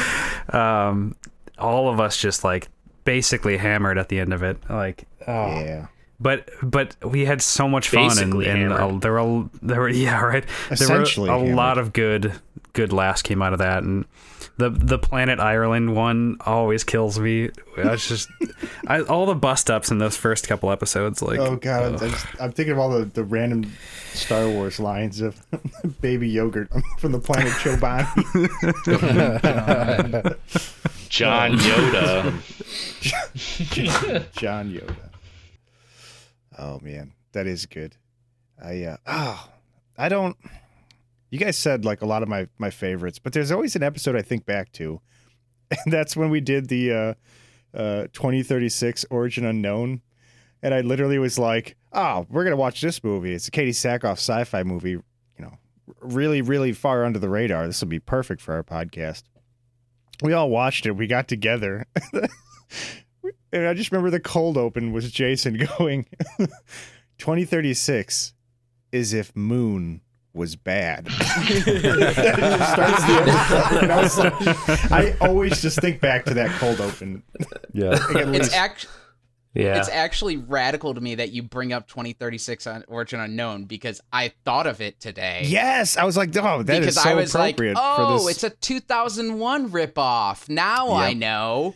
[0.53, 1.15] um,
[1.57, 2.69] all of us just like
[3.03, 4.57] basically hammered at the end of it.
[4.69, 5.47] Like, oh.
[5.59, 5.88] Yeah.
[6.19, 9.01] But but we had so much fun and, Basically and uh, hammered.
[9.01, 11.56] there were there were yeah right there were a hammered.
[11.56, 12.34] lot of good
[12.73, 14.06] good laughs came out of that and
[14.58, 17.49] the the Planet Ireland one always kills me.
[17.75, 18.30] It's just
[18.88, 21.93] I, all the bust ups in those first couple episodes like oh god, I'm.
[21.95, 23.69] I'm just- I'm thinking of all the, the random
[24.13, 25.36] Star Wars lines of
[26.01, 28.06] baby yogurt from the planet Chobani.
[31.10, 32.32] John Yoda.
[34.34, 34.95] John Yoda.
[36.57, 37.97] Oh man, that is good.
[38.63, 39.49] I uh oh,
[39.97, 40.37] I don't
[41.29, 44.15] you guys said like a lot of my my favorites, but there's always an episode
[44.15, 45.01] I think back to.
[45.83, 47.13] And that's when we did the uh
[47.77, 50.01] uh 2036 Origin Unknown.
[50.61, 53.33] And I literally was like, "Oh, we're to watch this movie.
[53.33, 55.03] It's a Katee Sackhoff sci-fi movie, you
[55.39, 55.57] know,
[56.01, 57.65] really really far under the radar.
[57.67, 59.23] This will be perfect for our podcast."
[60.21, 60.91] We all watched it.
[60.91, 61.85] We got together.
[63.55, 66.05] And I just remember the cold open was Jason going,
[67.19, 68.33] 2036
[68.91, 70.01] is if Moon
[70.33, 71.05] was bad.
[71.09, 71.11] The
[73.91, 74.33] I, was like-
[74.91, 77.23] I always just think back to that cold open.
[77.73, 77.91] Yeah.
[77.91, 78.87] Like, It's least- act-
[79.53, 79.79] Yeah.
[79.79, 84.33] It's actually radical to me that you bring up 2036 on Origin Unknown because I
[84.43, 85.43] thought of it today.
[85.45, 88.25] yes, I was like, oh, that is because so I was like, appropriate oh, for
[88.27, 88.35] this.
[88.35, 90.49] it's a 2001 ripoff.
[90.49, 91.75] Now I know.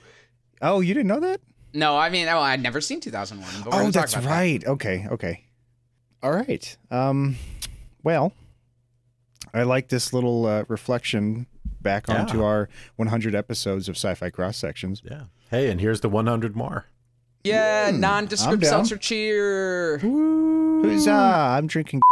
[0.61, 1.39] oh, you didn't know that?
[1.73, 3.63] No, I mean, oh, I'd never seen 2001.
[3.63, 4.29] But Oh, that's about that.
[4.29, 4.65] right.
[4.65, 5.43] Okay, okay.
[6.23, 6.77] All right.
[6.91, 7.35] Um,
[8.03, 8.33] well,
[9.53, 11.47] I like this little uh, reflection
[11.81, 15.01] back onto our 100 episodes of Sci-Fi Cross Sections.
[15.05, 15.23] Yeah.
[15.49, 16.85] Hey, and here's the 100 more.
[17.43, 18.69] Yeah, I'm nondescript down.
[18.69, 19.97] seltzer cheer.
[19.99, 22.01] Who's uh, I'm drinking.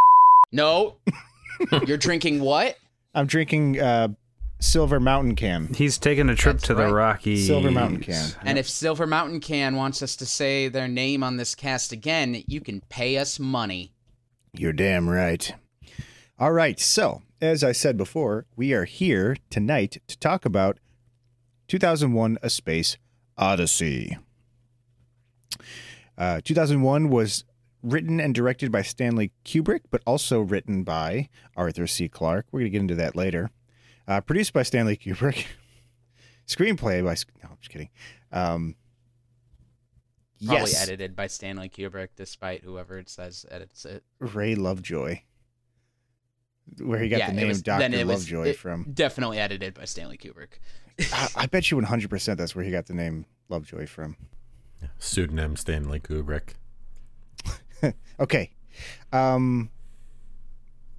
[0.54, 0.96] No,
[1.86, 2.78] you're drinking what?
[3.13, 4.08] I'm drinking uh,
[4.60, 5.67] Silver Mountain Can.
[5.74, 6.91] He's taking a trip That's to the right.
[6.93, 7.46] Rockies.
[7.46, 8.32] Silver Mountain Can.
[8.43, 12.43] And if Silver Mountain Can wants us to say their name on this cast again,
[12.48, 13.93] you can pay us money.
[14.54, 15.54] You're damn right.
[16.39, 16.80] All right.
[16.80, 20.80] So, as I said before, we are here tonight to talk about
[21.67, 22.98] 2001 A Space
[23.38, 24.17] Odyssey.
[26.17, 27.43] Uh, 2001 was
[27.84, 32.08] written and directed by Stanley Kubrick, but also written by Arthur C.
[32.08, 32.48] Clarke.
[32.52, 33.52] We're going to get into that later.
[34.08, 35.46] Uh, produced by Stanley Kubrick.
[36.48, 37.15] Screenplay by.
[37.43, 37.89] No, I'm just kidding.
[38.32, 38.76] Um,
[40.46, 40.82] Probably yes.
[40.84, 44.04] edited by Stanley Kubrick, despite whoever it says edits it.
[44.20, 45.22] Ray Lovejoy.
[46.82, 47.80] Where he got Yeah, the name was- Dr.
[47.80, 48.91] then it was- Lovejoy from.
[48.93, 50.60] Definitely edited by Stanley Kubrick.
[51.12, 54.15] I, I bet you 100% that's where he got the name Lovejoy from.
[55.00, 56.54] Pseudonym Stanley Kubrick.
[58.20, 58.52] Okay.
[59.13, 59.70] Um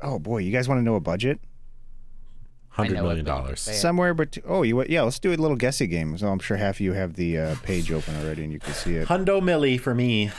[0.01, 1.41] Oh boy, you guys want to know a budget?
[2.79, 3.61] Hundred know it, million but you can dollars.
[3.61, 6.17] Somewhere but oh, you yeah, let's do a little guessing game.
[6.19, 8.73] So I'm sure half of you have the uh, page open already and you can
[8.75, 9.09] see it.
[9.09, 10.31] Hundo milli for me.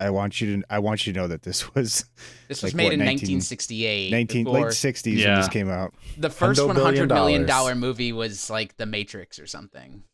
[0.00, 2.04] I want you to I want you to know that this was
[2.46, 4.10] This was like, made what, in 1968.
[4.12, 5.36] 19 late before- 60s when Yeah.
[5.38, 5.92] this came out.
[6.16, 7.80] The first Hundo one hundred million billion dollar dollars.
[7.80, 10.04] movie was like The Matrix or something.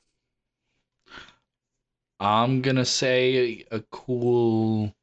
[2.20, 4.94] I'm gonna say a cool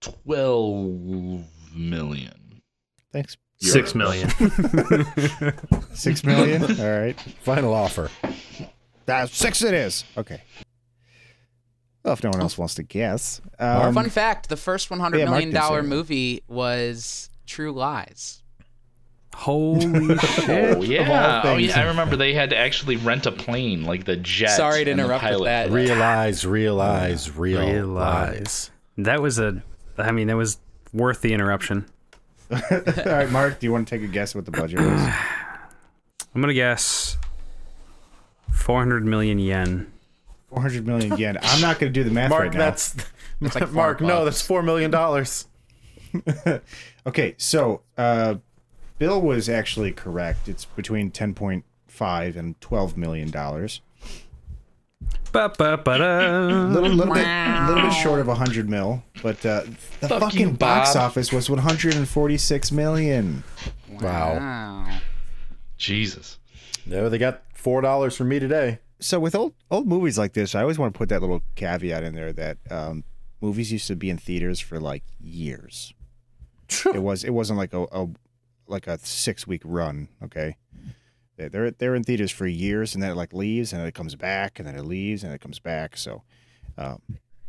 [0.00, 2.62] twelve million.
[3.12, 3.36] Thanks.
[3.72, 4.30] Six million.
[5.94, 6.62] Six million.
[6.80, 7.18] All right.
[7.42, 8.10] Final offer.
[9.06, 9.62] That's six.
[9.62, 10.04] It is.
[10.16, 10.42] Okay.
[12.04, 15.18] Well, if no one else wants to guess, um, Fun fact: the first one hundred
[15.18, 15.88] yeah, million did say dollar that.
[15.88, 18.42] movie was True Lies.
[19.34, 20.76] Holy shit!
[20.76, 21.80] Oh yeah, oh yeah.
[21.80, 24.50] I remember they had to actually rent a plane, like the jet.
[24.50, 25.70] Sorry to interrupt with that.
[25.70, 27.74] Realize, realize, realize.
[27.74, 28.70] Realize.
[28.98, 29.62] That was a.
[29.98, 30.58] I mean, that was
[30.92, 31.86] worth the interruption.
[32.50, 32.58] All
[33.06, 33.58] right, Mark.
[33.60, 35.00] Do you want to take a guess what the budget was?
[36.34, 37.16] I'm gonna guess
[38.52, 39.90] 400 million yen.
[40.50, 41.38] Four hundred million yen.
[41.42, 42.58] I'm not going to do the math Mark, right now.
[42.58, 42.94] that's
[43.40, 43.98] like Mark.
[43.98, 44.24] four No, bucks.
[44.26, 45.46] that's four million dollars.
[47.06, 48.36] Okay, so uh,
[48.98, 50.48] Bill was actually correct.
[50.48, 53.80] It's between ten point five and twelve million dollars.
[55.32, 56.38] Ba ba ba da.
[56.68, 57.26] Little, little bit,
[57.68, 59.62] little bit short of hundred mil, but uh,
[60.00, 63.42] the Fuck fucking you, box office was one hundred and forty-six million.
[64.00, 64.34] Wow.
[64.38, 64.98] Wow.
[65.76, 66.38] Jesus.
[66.86, 68.78] No, they got four dollars from me today.
[69.00, 72.04] So with old old movies like this, I always want to put that little caveat
[72.04, 73.02] in there that um,
[73.40, 75.92] movies used to be in theaters for like years.
[76.94, 78.08] it was it wasn't like a, a
[78.68, 80.08] like a six week run.
[80.22, 80.56] Okay, They-
[81.36, 84.14] they're they're in theaters for years, and then it like leaves, and then it comes
[84.14, 85.96] back, and then it leaves, and it comes back.
[85.96, 86.22] So,
[86.78, 87.00] um,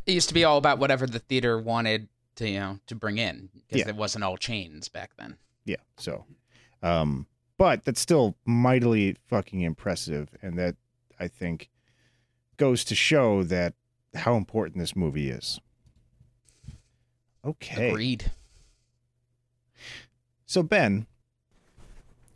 [0.05, 3.17] It used to be all about whatever the theater wanted to, you know, to bring
[3.17, 3.89] in because Yeah.
[3.89, 5.37] it wasn't all chains back then.
[5.65, 5.77] yeah.
[5.97, 6.25] So,
[6.83, 10.75] um, but that's still mightily fucking impressive, and that
[11.19, 11.69] I think
[12.57, 13.73] goes to show that
[14.15, 15.59] how important this movie is.
[17.43, 17.89] Okay.
[17.89, 18.31] Agreed.
[20.45, 21.07] So Ben,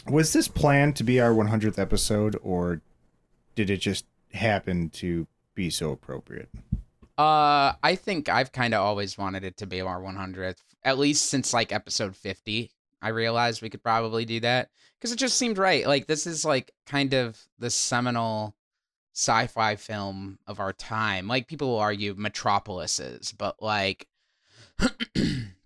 [0.08, 2.82] was this planned to be our 100th episode, or
[3.56, 6.50] did it just happen to be so appropriate?
[7.18, 11.26] Uh, I think I've kind of always wanted it to be our 100th, at least
[11.26, 12.72] since like episode 50.
[13.02, 15.86] I realized we could probably do that because it just seemed right.
[15.86, 18.56] Like this is like kind of the seminal
[19.14, 21.28] sci-fi film of our time.
[21.28, 24.08] Like people will argue Metropolis is, but like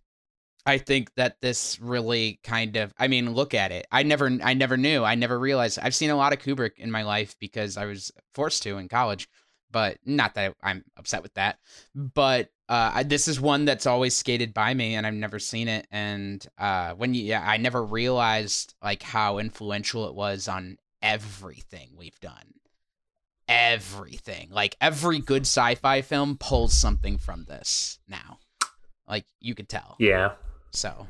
[0.65, 3.87] I think that this really kind of I mean, look at it.
[3.91, 5.03] I never I never knew.
[5.03, 5.79] I never realized.
[5.81, 8.87] I've seen a lot of Kubrick in my life because I was forced to in
[8.87, 9.27] college
[9.73, 11.57] but not that I'm upset with that.
[11.93, 15.67] But uh, I, this is one that's always skated by me, and I've never seen
[15.67, 15.85] it.
[15.91, 21.89] And uh, when you, yeah, I never realized like how influential it was on everything
[21.97, 22.53] we've done.
[23.49, 28.39] Everything, like every good sci-fi film, pulls something from this now.
[29.05, 29.97] Like you could tell.
[29.99, 30.31] Yeah.
[30.73, 31.07] So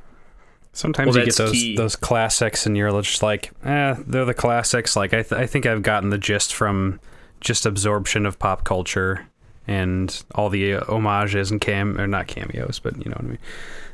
[0.75, 1.75] Sometimes Well, you get those key.
[1.75, 4.95] those classics, and you're just like, eh, they're the classics.
[4.95, 6.99] Like I, th- I think I've gotten the gist from
[7.41, 9.27] just absorption of pop culture
[9.67, 13.27] and all the uh, homages and cam or not cameos, but you know what I
[13.27, 13.39] mean.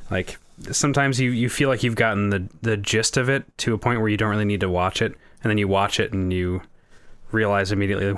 [0.10, 0.38] Like
[0.72, 4.00] sometimes you you feel like you've gotten the the gist of it to a point
[4.00, 6.62] where you don't really need to watch it, and then you watch it and you
[7.34, 8.16] realize immediately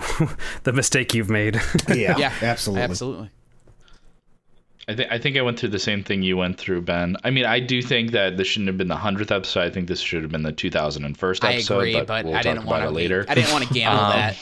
[0.64, 1.60] the mistake you've made.
[1.90, 2.84] Yeah, yeah, absolutely.
[2.84, 3.30] absolutely.
[4.88, 7.16] I think I think I went through the same thing you went through, Ben.
[7.24, 9.62] I mean, I do think that this shouldn't have been the hundredth episode.
[9.62, 11.78] I think this should have been the 2001 I episode.
[11.78, 13.26] agree, but, but we'll I talk didn't about want it to later.
[13.30, 14.36] I didn't want to gamble Um, that.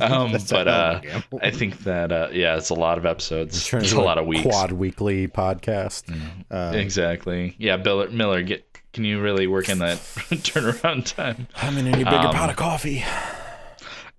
[0.00, 1.40] um, but uh, of a gamble.
[1.42, 3.66] I think that uh, yeah, it's a lot of episodes.
[3.66, 4.42] Turns It's a lot of weeks.
[4.42, 6.04] Quad weekly podcast.
[6.50, 7.54] Uh, Exactly.
[7.58, 11.46] Yeah, Bill, Miller, get can you really work in that turnaround time?
[11.56, 13.04] I'm in any bigger Um, pot of coffee.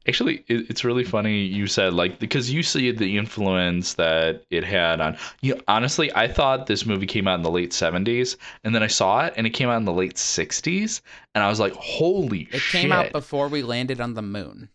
[0.07, 4.63] Actually, it, it's really funny you said like because you see the influence that it
[4.63, 5.55] had on you.
[5.55, 8.87] Know, honestly, I thought this movie came out in the late '70s, and then I
[8.87, 11.01] saw it, and it came out in the late '60s,
[11.35, 14.69] and I was like, "Holy It shit!" came out before we landed on the moon.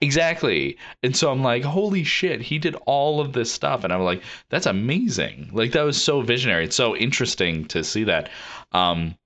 [0.00, 0.76] Exactly.
[1.02, 3.82] And so I'm like, holy shit, he did all of this stuff.
[3.82, 5.50] And I'm like, that's amazing.
[5.52, 6.64] Like that was so visionary.
[6.64, 8.28] It's so interesting to see that.
[8.72, 9.16] Um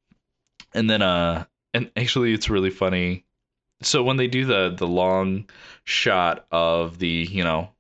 [0.72, 3.24] and then uh and actually it's really funny.
[3.82, 5.48] So when they do the the long
[5.84, 7.70] shot of the, you know,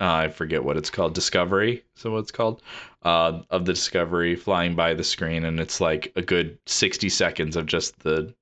[0.00, 1.84] uh, I forget what it's called, Discovery.
[1.94, 2.62] So what it's called?
[3.02, 7.56] Uh of the Discovery flying by the screen and it's like a good 60 seconds
[7.56, 8.34] of just the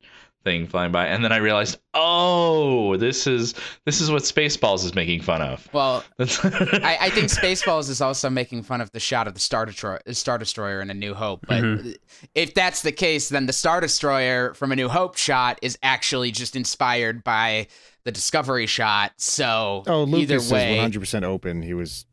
[0.42, 4.94] thing flying by and then i realized oh this is this is what spaceballs is
[4.94, 9.26] making fun of Well, I, I think Spaceballs is also making fun of the shot
[9.28, 11.44] of the Star Destroyer, Star Destroyer in A New Hope.
[11.46, 11.96] But Mhm.
[12.34, 16.30] if that's the case, then the Star Destroyer from A New Hope shot is actually
[16.30, 17.66] just inspired by
[18.04, 19.12] the Discovery shot.
[19.18, 21.60] So oh, either Lucas way, is 100% open.
[21.62, 22.06] He was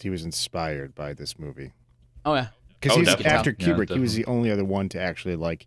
[0.00, 1.72] he was inspired by this movie.
[2.24, 2.48] Oh yeah,
[2.80, 3.32] because Oh, he's definitely.
[3.32, 5.66] after Yeah, Kubrick, he was the only other one to actually like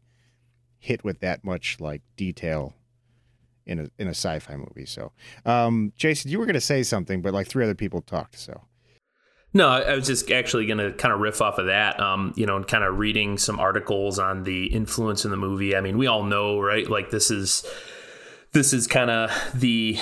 [0.82, 2.74] hit with that much like detail
[3.66, 4.86] in a in a sci-fi movie.
[4.86, 5.14] So,
[5.46, 8.38] um, Jason, you were going to say something, but like three other people talked.
[8.38, 8.62] So,
[9.54, 12.00] No, I was just actually going to kind of riff off of that.
[12.00, 15.76] Um, you know, and kind of reading some articles on the influence in the movie.
[15.76, 16.90] I mean, we all know, right?
[16.90, 17.64] Like this is
[18.52, 20.00] this is kind of the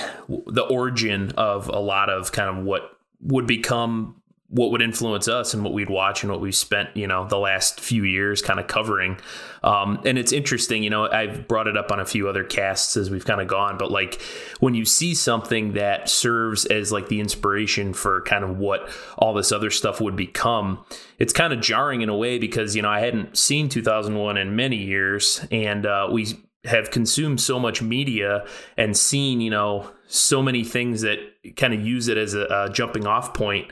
[0.48, 2.84] the origin of a lot of kind of what
[3.22, 4.19] would become
[4.50, 7.38] what would influence us and what we'd watch and what we've spent you know the
[7.38, 9.18] last few years kind of covering.
[9.62, 12.96] Um, and it's interesting you know i've brought it up on a few other casts
[12.96, 14.22] as we've kind of gone but like
[14.62, 19.34] when you see something that serves as like the inspiration for kind of what all
[19.34, 20.82] this other stuff would become
[21.18, 24.56] it's kind of jarring in a way because you know i hadn't seen 2001 in
[24.56, 26.28] many years and uh, we
[26.64, 28.46] have consumed so much media
[28.78, 31.20] and seen you know so many things that
[31.58, 33.70] kind of use it as a, a jumping off point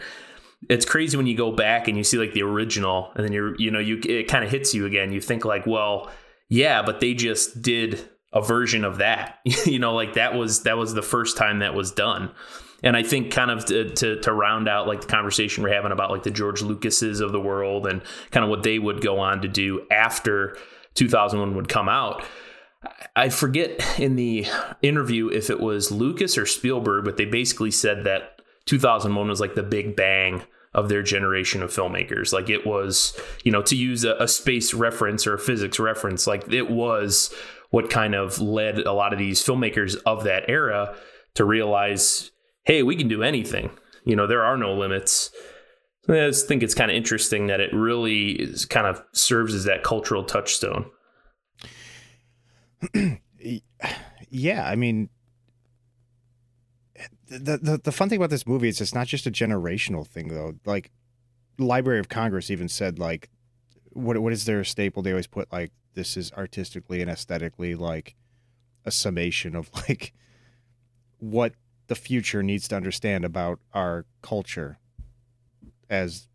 [0.69, 3.55] it's crazy when you go back and you see like the original and then you're
[3.59, 5.11] you know you it kind of hits you again.
[5.11, 6.11] You think like well
[6.49, 9.39] yeah but they just did a version of that.
[9.65, 12.31] You know like that was that was the first time that was done.
[12.83, 15.91] And i think kind of to, to to round out like the conversation we're having
[15.91, 19.17] about like the george lucases of the world and kind of what they would go
[19.19, 20.55] on to do after
[20.93, 22.23] 2001 would come out
[23.15, 24.45] I forget in the
[24.81, 28.36] interview if it was Lucas or Spielberg, but they basically said that
[28.67, 32.31] 2001 was like the big bang of their generation of filmmakers.
[32.31, 36.27] Like it was, you know, to use a, a space reference or a physics reference,
[36.27, 37.33] like it was
[37.71, 40.95] what kind of led a lot of these filmmakers of that era
[41.33, 42.31] to realize,
[42.63, 43.71] hey, we can do anything.
[44.05, 45.31] You know, there are no limits.
[46.07, 49.65] I just think it's kind of interesting that it really is kind of serves as
[49.65, 50.89] that cultural touchstone.
[54.29, 55.09] yeah, I mean,
[57.29, 60.29] the, the the fun thing about this movie is it's not just a generational thing
[60.29, 60.55] though.
[60.65, 60.91] Like,
[61.57, 63.29] Library of Congress even said like,
[63.91, 65.03] what what is their staple?
[65.03, 68.15] They always put like this is artistically and aesthetically like
[68.85, 70.13] a summation of like
[71.19, 71.53] what
[71.87, 74.77] the future needs to understand about our culture
[75.89, 76.27] as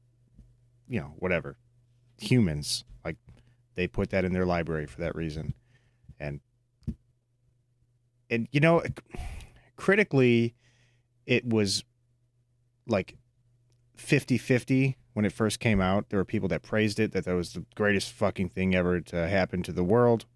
[0.88, 1.56] you know whatever
[2.18, 3.16] humans like
[3.74, 5.54] they put that in their library for that reason
[6.18, 6.40] and
[8.30, 8.82] and you know
[9.76, 10.54] critically
[11.26, 11.84] it was
[12.86, 13.16] like
[13.96, 16.08] 50-50 when it first came out.
[16.08, 19.28] There were people that praised it that that was the greatest fucking thing ever to
[19.28, 20.26] happen to the world.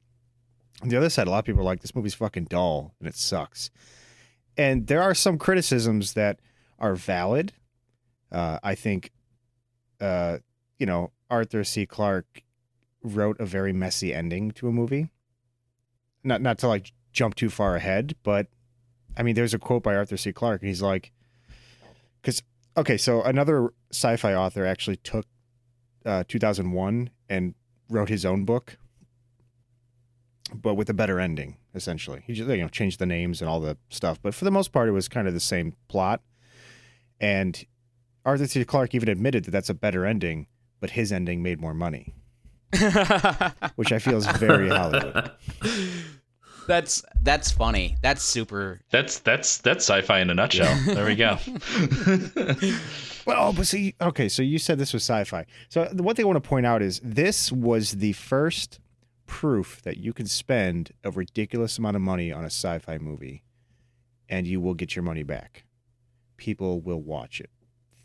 [0.83, 3.09] On the other side a lot of people are like this movie's fucking dull and
[3.09, 3.71] it sucks.
[4.57, 6.41] And there are some criticisms that
[6.79, 7.53] are valid.
[8.31, 9.13] Uh, i think
[10.01, 10.39] uh,
[10.79, 11.87] you know arthur c.
[11.87, 12.43] Clarke
[13.03, 15.11] wrote a very messy ending to a movie.
[16.25, 18.49] Not not to like jump too far ahead, but
[19.17, 20.33] I mean, there's a quote by Arthur C.
[20.33, 21.13] Clarke, and he's like,
[22.21, 22.43] because
[22.77, 25.27] okay, so another sci-fi author actually took
[26.05, 27.55] uh, 2001 and
[27.89, 28.79] wrote his own book,
[30.55, 31.57] but with a better ending.
[31.75, 34.51] Essentially, he just you know changed the names and all the stuff, but for the
[34.51, 36.23] most part, it was kind of the same plot.
[37.21, 37.65] And
[38.25, 38.65] Arthur C.
[38.65, 40.47] Clarke even admitted that that's a better ending,
[40.81, 42.15] but his ending made more money,
[43.77, 45.31] which I feel is very Hollywood.
[46.67, 47.97] That's that's funny.
[48.03, 48.81] That's super.
[48.91, 50.75] That's that's that's sci-fi in a nutshell.
[50.87, 51.39] There we go.
[53.27, 55.47] Well, but see, okay, so you said this was sci-fi.
[55.69, 58.79] So the one thing I want to point out is this was the first
[59.27, 63.43] proof that you can spend a ridiculous amount of money on a sci-fi movie,
[64.29, 65.65] and you will get your money back.
[66.37, 67.51] People will watch it.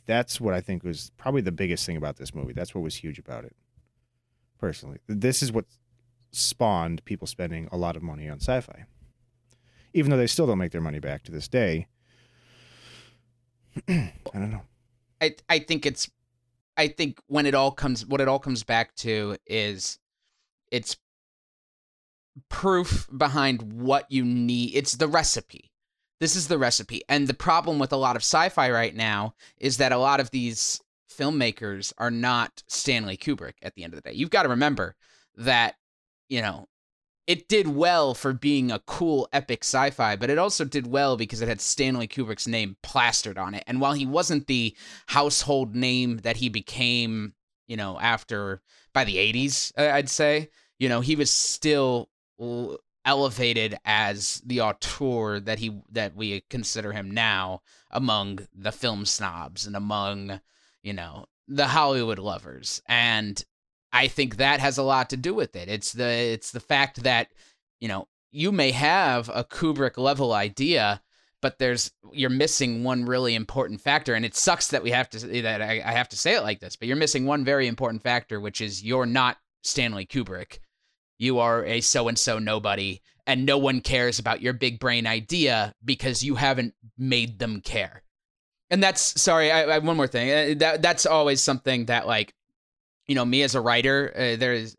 [0.07, 2.53] That's what I think was probably the biggest thing about this movie.
[2.53, 3.55] That's what was huge about it.
[4.57, 5.65] Personally, this is what
[6.31, 8.85] spawned people spending a lot of money on sci-fi,
[9.93, 11.87] even though they still don't make their money back to this day.
[13.87, 14.63] I don't know.
[15.21, 16.09] I I think it's
[16.77, 19.99] I think when it all comes what it all comes back to is
[20.71, 20.97] it's
[22.49, 24.75] proof behind what you need.
[24.75, 25.71] It's the recipe.
[26.19, 27.01] This is the recipe.
[27.09, 30.31] And the problem with a lot of sci-fi right now is that a lot of
[30.31, 30.79] these
[31.11, 34.15] filmmakers are not Stanley Kubrick at the end of the day.
[34.15, 34.95] You've got to remember
[35.35, 35.75] that,
[36.31, 36.65] you know,
[37.27, 41.41] it did well for being a cool epic sci-fi, but it also did well because
[41.41, 43.63] it had Stanley Kubrick's name plastered on it.
[43.67, 44.75] And while he wasn't the
[45.07, 47.33] household name that he became,
[47.67, 48.61] you know, after
[48.93, 52.09] by the 80s, uh, I'd say, you know, he was still
[53.05, 57.61] elevated as the auteur that he that we consider him now
[57.91, 60.39] among the film snobs and among,
[60.81, 62.81] you know, the Hollywood lovers.
[62.87, 63.43] And
[63.93, 65.69] I think that has a lot to do with it.
[65.69, 67.29] It's the it's the fact that,
[67.79, 71.01] you know, you may have a Kubrick level idea
[71.41, 75.41] but there's you're missing one really important factor and it sucks that we have to
[75.41, 78.03] that I, I have to say it like this but you're missing one very important
[78.03, 80.59] factor which is you're not stanley kubrick.
[81.19, 85.05] You are a so and so nobody and no one cares about your big brain
[85.05, 88.01] idea because you haven't made them care.
[88.69, 90.29] And that's sorry i, I one more thing.
[90.29, 92.33] Uh, that that's always something that like
[93.07, 94.75] you know me as a writer uh, there's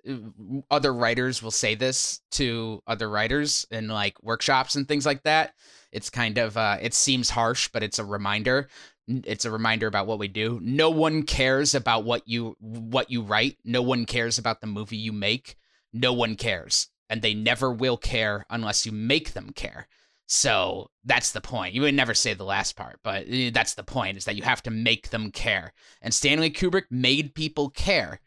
[0.71, 5.55] other writers will say this to other writers in like workshops and things like that
[5.93, 8.69] it's kind of uh, it seems harsh, but it's a reminder.
[9.07, 10.59] It's a reminder about what we do.
[10.63, 13.59] No one cares about what you what you write.
[13.65, 15.57] No one cares about the movie you make.
[15.93, 19.87] No one cares, and they never will care unless you make them care.
[20.35, 21.75] So that's the point.
[21.75, 24.43] You would never say the last part, but eh, that's the point is that you
[24.43, 25.75] have to make them care.
[26.01, 28.19] And Stanley Kubrick made people care.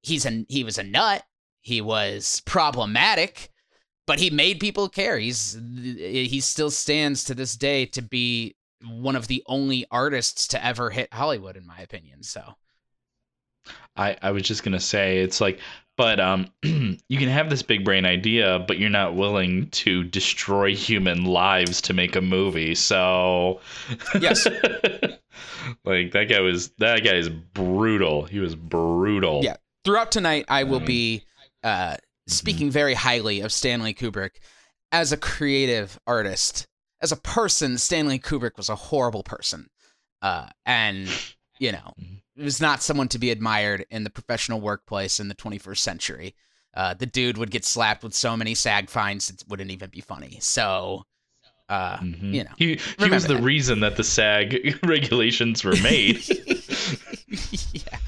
[0.00, 1.24] He's a he was a nut.
[1.60, 3.50] He was problematic,
[4.06, 5.18] but he made people care.
[5.18, 5.58] He's
[5.98, 10.90] he still stands to this day to be one of the only artists to ever
[10.90, 12.22] hit Hollywood, in my opinion.
[12.22, 12.44] So,
[13.96, 15.58] I I was just gonna say it's like,
[16.00, 20.74] but um, you can have this big brain idea, but you're not willing to destroy
[20.74, 22.74] human lives to make a movie.
[22.74, 23.60] So,
[24.18, 24.46] yes,
[25.84, 28.24] like that guy was that guy is brutal.
[28.24, 29.42] He was brutal.
[29.44, 29.56] Yeah.
[29.84, 31.24] Throughout tonight, I will be
[31.62, 34.40] uh speaking very highly of Stanley Kubrick
[34.92, 36.66] as a creative artist.
[37.02, 39.68] As a person, Stanley Kubrick was a horrible person.
[40.22, 41.10] Uh, and,
[41.60, 41.94] you know,
[42.36, 46.34] it was not someone to be admired in the professional workplace in the 21st century.
[46.74, 50.00] Uh, the dude would get slapped with so many SAG fines, it wouldn't even be
[50.00, 50.38] funny.
[50.40, 51.04] So,
[51.68, 52.32] uh, mm-hmm.
[52.32, 53.42] you know, he, he was the that.
[53.42, 56.24] reason that the SAG regulations were made.
[57.72, 57.98] yeah.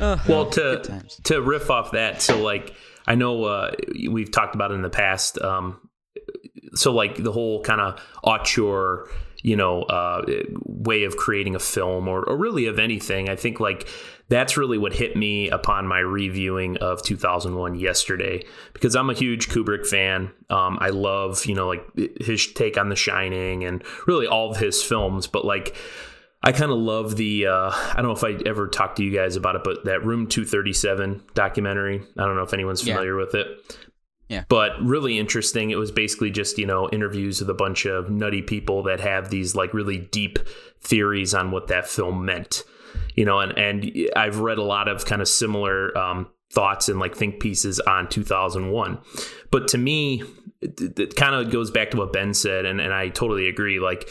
[0.00, 2.74] Uh, well, to to riff off that, so like
[3.06, 3.72] I know uh,
[4.10, 5.40] we've talked about it in the past.
[5.40, 5.80] Um,
[6.74, 9.08] so like the whole kind of auteur,
[9.46, 10.26] you know, uh,
[10.64, 13.28] way of creating a film or, or really of anything.
[13.28, 13.88] I think like
[14.28, 19.48] that's really what hit me upon my reviewing of 2001 yesterday because I'm a huge
[19.48, 20.32] Kubrick fan.
[20.50, 21.86] Um, I love, you know, like
[22.20, 25.76] his take on The Shining and really all of his films, but like
[26.42, 27.46] I kind of love the.
[27.46, 30.04] Uh, I don't know if I ever talked to you guys about it, but that
[30.04, 32.02] Room 237 documentary.
[32.18, 33.24] I don't know if anyone's familiar yeah.
[33.24, 33.46] with it.
[34.28, 34.44] Yeah.
[34.48, 35.70] But really interesting.
[35.70, 39.30] It was basically just, you know, interviews with a bunch of nutty people that have
[39.30, 40.38] these like really deep
[40.80, 42.64] theories on what that film meant.
[43.14, 46.98] You know, and, and I've read a lot of kind of similar um, thoughts and
[46.98, 48.98] like think pieces on 2001.
[49.50, 50.22] But to me,
[50.60, 53.78] it, it kind of goes back to what Ben said, and, and I totally agree.
[53.78, 54.08] Like,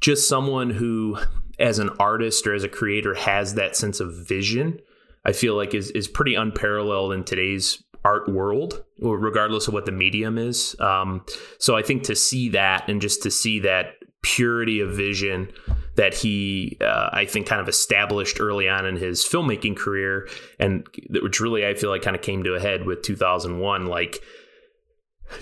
[0.00, 1.18] just someone who
[1.58, 4.78] as an artist or as a creator has that sense of vision,
[5.24, 9.90] I feel like is is pretty unparalleled in today's art world, regardless of what the
[9.90, 10.76] medium is.
[10.78, 11.26] Um,
[11.58, 15.50] so I think to see that and just to see that purity of vision
[15.96, 20.28] that he, uh, I think, kind of established early on in his filmmaking career,
[20.60, 24.22] and which really I feel like kind of came to a head with 2001, like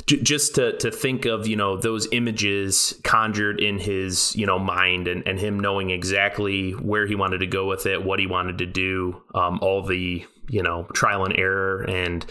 [0.06, 5.06] just to to think of you know those images conjured in his you know mind
[5.06, 8.56] and and him knowing exactly where he wanted to go with it what he wanted
[8.56, 12.24] to do um, all the you know trial and error and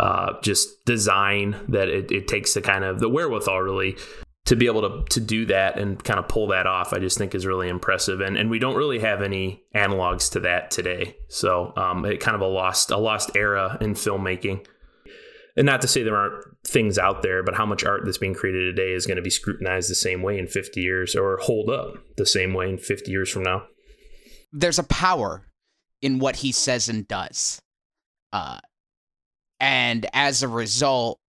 [0.00, 3.96] uh, just design that it, it takes to kind of the wherewithal really
[4.46, 7.18] to be able to to do that and kind of pull that off, I just
[7.18, 8.20] think is really impressive.
[8.20, 11.16] And and we don't really have any analogs to that today.
[11.28, 14.66] So um, it kind of a lost a lost era in filmmaking
[15.56, 18.34] and not to say there aren't things out there, but how much art that's being
[18.34, 21.68] created today is going to be scrutinized the same way in 50 years or hold
[21.68, 23.64] up the same way in 50 years from now?
[24.52, 25.46] There's a power
[26.00, 27.60] in what he says and does.
[28.32, 28.60] Uh,
[29.60, 31.20] and as a result,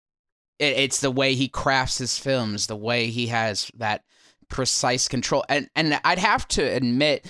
[0.58, 4.04] it, it's the way he crafts his films, the way he has that
[4.50, 5.44] precise control.
[5.50, 7.26] And, and I'd have to admit,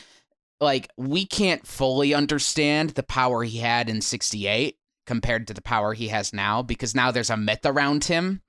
[0.59, 4.77] like, we can't fully understand the power he had in 68
[5.07, 8.41] compared to the power he has now because now there's a myth around him.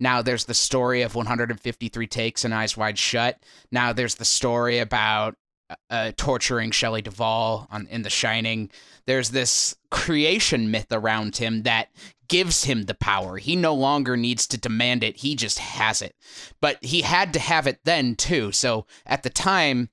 [0.00, 3.42] Now there's the story of 153 takes and Eyes Wide Shut.
[3.70, 5.34] Now there's the story about
[5.70, 8.70] uh, uh, torturing Shelley Duvall on in The Shining.
[9.06, 11.88] There's this creation myth around him that
[12.28, 13.38] gives him the power.
[13.38, 15.18] He no longer needs to demand it.
[15.18, 16.14] He just has it.
[16.60, 18.52] But he had to have it then too.
[18.52, 19.88] So at the time,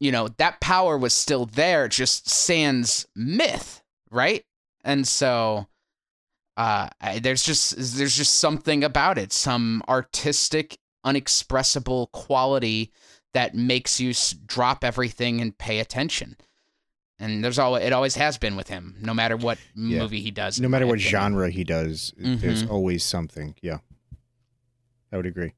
[0.00, 4.44] you know, that power was still there, just sans myth, right?
[4.84, 5.66] and so
[6.56, 12.92] uh, I, there's just there's just something about it, some artistic, unexpressible quality
[13.34, 14.12] that makes you
[14.46, 16.36] drop everything and pay attention.
[17.18, 20.00] And there's always it always has been with him, no matter what yeah.
[20.00, 20.60] movie he does.
[20.60, 22.38] No matter what genre he does, mm-hmm.
[22.38, 23.54] there's always something.
[23.62, 23.78] Yeah,
[25.12, 25.54] I would agree.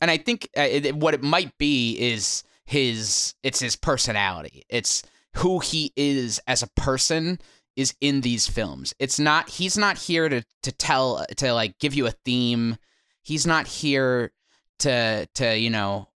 [0.00, 4.64] and I think uh, it, what it might be is his it's his personality.
[4.68, 5.02] It's
[5.36, 7.38] who he is as a person
[7.76, 8.92] is in these films.
[8.98, 12.76] It's not he's not here to to tell to like give you a theme.
[13.22, 14.32] He's not here
[14.80, 16.08] to to you know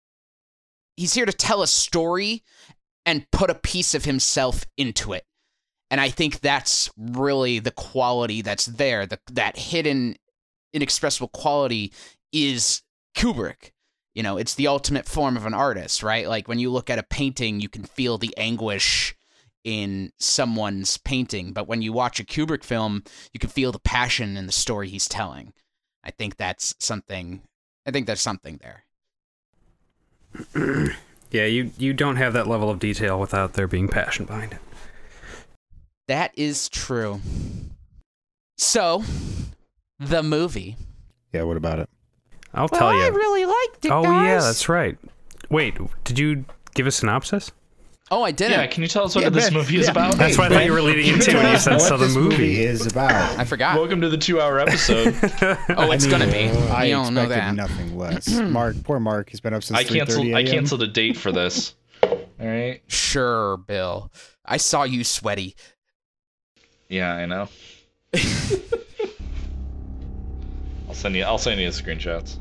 [0.97, 2.43] he's here to tell a story
[3.05, 5.25] and put a piece of himself into it.
[5.91, 9.07] And I think that's really the quality that's there.
[9.07, 10.17] The, that hidden,
[10.73, 11.93] inexpressible quality
[12.33, 12.83] is
[13.17, 13.73] Kubrick.
[14.15, 16.29] You know, it's the ultimate form of an artist, right?
[16.29, 19.15] Like when you look at a painting, you can feel the anguish
[19.65, 21.53] in someone's painting.
[21.53, 24.89] But when you watch a Kubrick film, you can feel the passion in the story
[24.89, 25.53] he's telling.
[26.05, 27.43] I think that's something.
[27.87, 28.85] I think there's something there.
[31.31, 34.59] yeah, you you don't have that level of detail without there being passion behind it.
[36.09, 37.21] That is true.
[38.59, 39.05] So,
[39.99, 40.77] the movie.
[41.33, 41.89] Yeah, what about it?
[42.55, 43.03] I'll tell you.
[43.03, 43.91] I really liked it.
[43.91, 44.27] oh guys.
[44.27, 44.99] yeah, that's right.
[45.49, 47.51] Wait, did you give a synopsis?
[48.13, 48.53] Oh, I didn't.
[48.53, 49.91] Yeah, can you tell us what Yeah, this Ben, movie is yeah.
[49.93, 50.17] about?
[50.19, 51.97] That's what I thought you were leading into when you said so.
[51.97, 52.63] The this movie.
[52.63, 53.39] is about.
[53.39, 53.75] I forgot.
[53.75, 55.15] Welcome to the two-hour episode.
[55.79, 56.51] Oh, it's I mean, gonna be.
[56.69, 57.55] I you don't know expected that.
[57.55, 58.29] nothing less.
[58.51, 60.35] Mark, poor Mark, he's been up since I canceled.
[60.35, 61.75] I canceled a date for this.
[62.03, 62.83] All right.
[62.87, 64.13] Sure, Bill.
[64.45, 65.57] I saw you sweaty.
[66.91, 67.49] Yeah, I know.
[70.87, 71.25] I'll send you.
[71.25, 72.37] I'll send you the screenshots.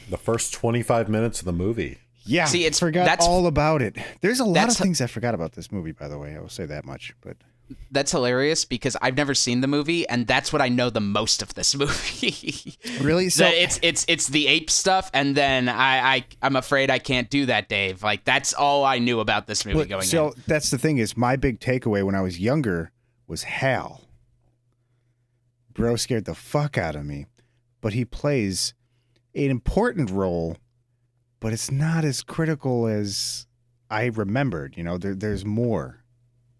[0.09, 1.97] The first 25 minutes of the movie.
[2.25, 3.97] Yeah, See, it's- forgot that's- all about it.
[4.21, 6.35] There's a lot of things I forgot about this movie, by the way.
[6.35, 7.13] I will say that much.
[7.21, 7.37] But
[7.91, 11.41] That's hilarious because I've never seen the movie, and that's what I know the most
[11.41, 12.77] of this movie.
[13.01, 16.89] really, so The- it's it's it's the ape stuff, and then I, I I'm afraid
[16.89, 18.03] I can't do that, Dave.
[18.03, 20.43] Like that's all I knew about this movie going so in.
[20.47, 22.91] that's the thing is my big takeaway when I was younger
[23.27, 24.01] was Hal.
[25.73, 27.25] Bro scared the fuck out of me,
[27.81, 28.73] but he plays
[29.33, 30.57] an important role,
[31.39, 33.47] but it's not as critical as
[33.89, 34.77] I remembered.
[34.77, 36.02] You know, there, there's more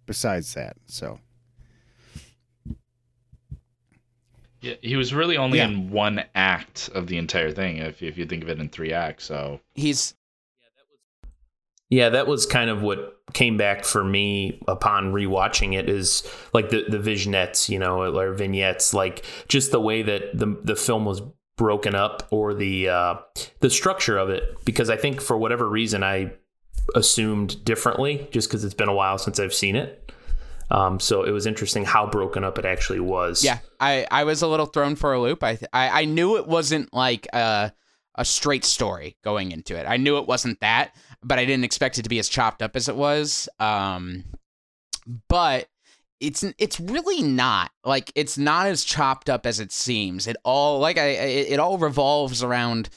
[0.05, 0.75] besides that.
[0.85, 1.19] So
[4.61, 5.67] Yeah, he was really only Yeah.
[5.67, 7.77] in one act of the entire thing.
[7.77, 10.13] If if you think of it in three acts, so He's
[11.89, 16.23] Yeah, that was kind of what came back for me upon rewatching it is
[16.53, 20.75] like the the vignettes, you know, or vignettes, like just the way that the the
[20.75, 21.21] film was
[21.55, 23.15] broken up or the uh,
[23.59, 24.43] the structure of it.
[24.65, 26.31] Because I think for whatever reason I
[26.95, 30.11] assumed differently, just because it's been a while since I've seen it.
[30.71, 33.43] Um, so it was interesting how broken up it actually was.
[33.43, 33.59] yeah.
[33.79, 35.43] I I was a little thrown for a loop.
[35.43, 37.71] I I, I knew it wasn't like a
[38.15, 39.85] a straight story going into it.
[39.87, 42.75] I knew it wasn't that, but I didn't expect it to be as chopped up
[42.75, 43.49] as it was.
[43.59, 44.23] Um,
[45.27, 45.67] but
[46.19, 50.27] it's it's really not like it's not as chopped up as it seems.
[50.27, 52.89] It all like I it all revolves around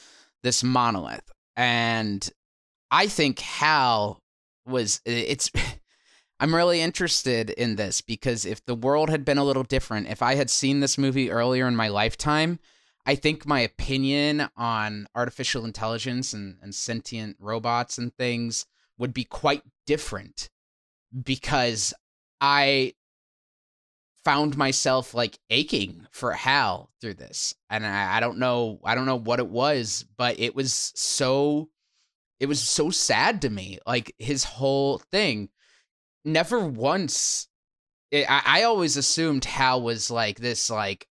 [0.43, 2.27] this monolith, and
[2.91, 4.21] I think Hal
[4.65, 5.51] was it's.
[6.39, 10.21] I'm really interested in this because if the world had been a little different, if
[10.21, 12.59] I had seen this movie earlier in my lifetime,
[13.07, 18.67] I think my opinion on artificial intelligence and, and sentient robots and things
[18.99, 20.51] would be quite different
[21.23, 21.91] because
[22.39, 22.93] I
[24.23, 27.55] found myself like aching for Hal through this.
[27.69, 31.69] And I, I don't know I don't know what it was, but it was so
[32.39, 33.79] it was so sad to me.
[33.85, 35.49] Like his whole thing.
[36.23, 37.47] Never once
[38.11, 41.07] it, I, I always assumed Hal was like this like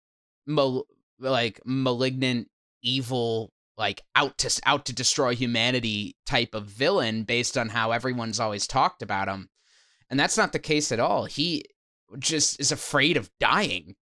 [0.46, 0.86] mal-
[1.20, 2.50] like malignant
[2.82, 8.40] evil like out to out to destroy humanity type of villain based on how everyone's
[8.40, 9.50] always talked about him.
[10.10, 11.26] And that's not the case at all.
[11.26, 11.66] He
[12.20, 13.96] just is afraid of dying.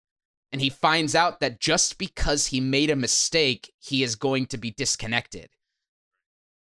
[0.52, 4.58] And he finds out that just because he made a mistake, he is going to
[4.58, 5.50] be disconnected.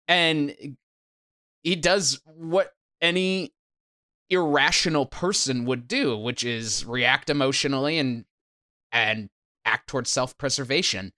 [0.08, 0.56] And
[1.64, 3.54] he does what any
[4.30, 8.26] irrational person would do, which is react emotionally and
[8.92, 9.30] and
[9.66, 11.14] act towards self-preservation.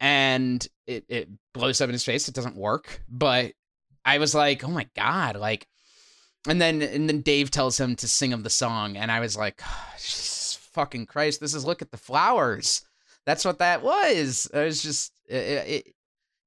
[0.00, 2.28] And it, it blows up in his face.
[2.28, 3.02] It doesn't work.
[3.08, 3.52] But
[4.04, 5.66] I was like, oh my God, like
[6.48, 9.36] and then and then Dave tells him to sing him the song, and I was
[9.36, 12.82] like, oh, Jesus fucking Christ, this is look at the flowers.
[13.26, 14.48] That's what that was.
[14.54, 15.94] I was just it, it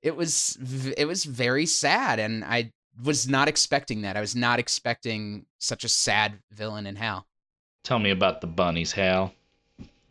[0.04, 0.58] it was
[0.98, 2.72] it was very sad, and I
[3.04, 4.18] was not expecting that.
[4.18, 7.26] I was not expecting such a sad villain in Hal.
[7.84, 9.34] Tell me about the bunnies, Hal.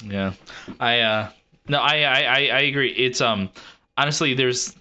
[0.02, 0.32] Yeah,
[0.80, 1.30] I uh
[1.68, 2.90] no, I I I, I agree.
[2.92, 3.50] It's um
[3.96, 4.74] honestly there's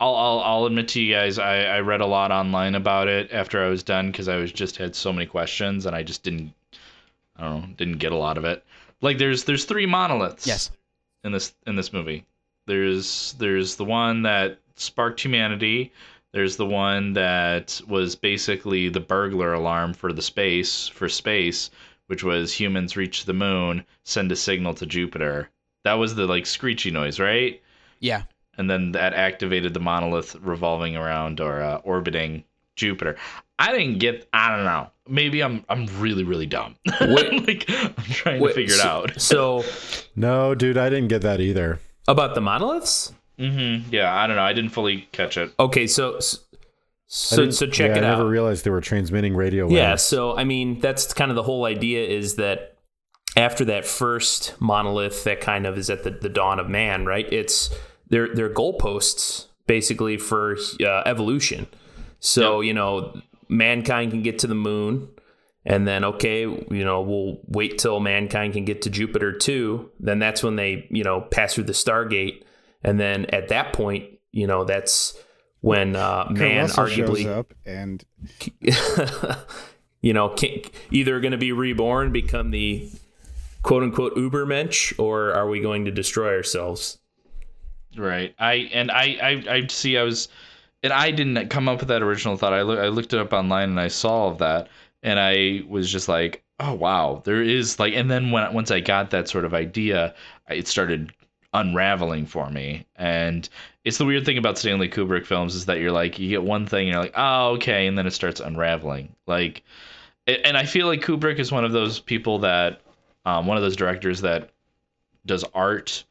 [0.00, 3.30] I'll, I'll, I'll admit to you guys, I, I read a lot online about it
[3.32, 6.22] after I was done because I was just had so many questions and I just
[6.22, 6.54] didn't,
[7.36, 8.64] I don't know, didn't get a lot of it.
[9.02, 10.46] Like there's there's three monoliths.
[10.46, 10.70] Yes.
[11.22, 12.24] In this in this movie,
[12.66, 15.92] there's there's the one that sparked humanity.
[16.32, 21.70] There's the one that was basically the burglar alarm for the space for space,
[22.06, 25.50] which was humans reach the moon, send a signal to Jupiter.
[25.84, 27.60] That was the like screechy noise, right?
[27.98, 28.22] Yeah
[28.60, 32.44] and then that activated the monolith revolving around or uh, orbiting
[32.76, 33.16] Jupiter.
[33.58, 34.28] I didn't get.
[34.34, 34.90] I don't know.
[35.08, 36.76] Maybe I'm I'm really really dumb.
[37.00, 39.20] Wait, like I'm trying wait, to figure so, it out.
[39.20, 39.64] So,
[40.16, 41.80] no, dude, I didn't get that either.
[42.10, 43.12] About the monoliths?
[43.38, 43.92] Mm-hmm.
[43.94, 44.42] Yeah, I don't know.
[44.42, 45.52] I didn't fully catch it.
[45.58, 46.18] Okay, so
[47.06, 48.14] so so check yeah, it I out.
[48.14, 49.74] I never realized they were transmitting radio waves.
[49.74, 52.76] Yeah, so I mean that's kind of the whole idea is that
[53.36, 57.26] after that first monolith that kind of is at the, the dawn of man, right?
[57.32, 57.70] It's
[58.08, 61.66] they're they're goalposts basically for uh, evolution.
[62.18, 62.68] So yep.
[62.68, 65.08] you know, mankind can get to the moon,
[65.64, 69.90] and then okay, you know, we'll wait till mankind can get to Jupiter too.
[70.00, 72.42] Then that's when they you know pass through the Stargate,
[72.82, 75.16] and then at that point, you know, that's
[75.60, 78.04] when uh, man Russell arguably shows up and
[80.00, 82.90] you know can, either going to be reborn, become the
[83.62, 86.98] quote unquote Ubermensch, or are we going to destroy ourselves?
[87.96, 88.34] Right.
[88.38, 89.98] I and I, I I see.
[89.98, 90.28] I was,
[90.82, 92.52] and I didn't come up with that original thought.
[92.52, 94.68] I look, I looked it up online and I saw all of that,
[95.02, 97.94] and I was just like, oh wow, there is like.
[97.94, 100.14] And then when once I got that sort of idea,
[100.48, 101.12] it started
[101.52, 102.86] unraveling for me.
[102.96, 103.48] And
[103.84, 106.66] it's the weird thing about Stanley Kubrick films is that you're like, you get one
[106.66, 109.14] thing, and you're like, oh okay, and then it starts unraveling.
[109.26, 109.62] Like,
[110.26, 112.82] and I feel like Kubrick is one of those people that,
[113.24, 114.50] um, one of those directors that
[115.26, 116.04] does art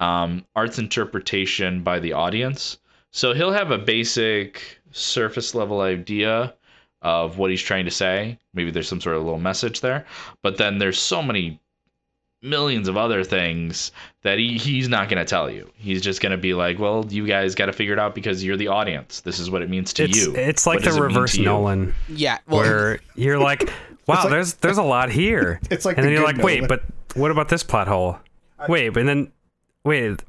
[0.00, 2.78] um, art's interpretation by the audience.
[3.10, 6.54] So he'll have a basic surface level idea
[7.06, 8.36] of what he's trying to say.
[8.52, 10.04] Maybe there's some sort of little message there,
[10.42, 11.60] but then there's so many
[12.42, 13.92] millions of other things
[14.22, 15.70] that he, he's not going to tell you.
[15.76, 18.42] He's just going to be like, "Well, you guys got to figure it out because
[18.42, 19.20] you're the audience.
[19.20, 21.94] This is what it means to it's, you." It's like what the reverse Nolan.
[22.08, 23.72] Yeah, well, where you're like,
[24.08, 26.62] "Wow, like, there's there's a lot here." It's like, and the then you're like, Nolan.
[26.62, 26.82] "Wait, but
[27.14, 28.18] what about this plot hole?"
[28.58, 29.30] I, wait, and then
[29.84, 30.24] wait,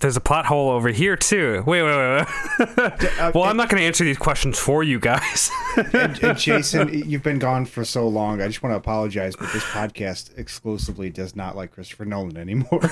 [0.00, 1.62] there's a plot hole over here too.
[1.66, 2.26] Wait, wait, wait.
[2.58, 3.00] wait.
[3.34, 5.50] well, I'm not going to answer these questions for you guys.
[5.76, 8.40] and, and Jason, you've been gone for so long.
[8.40, 12.80] I just want to apologize, but this podcast exclusively does not like Christopher Nolan anymore.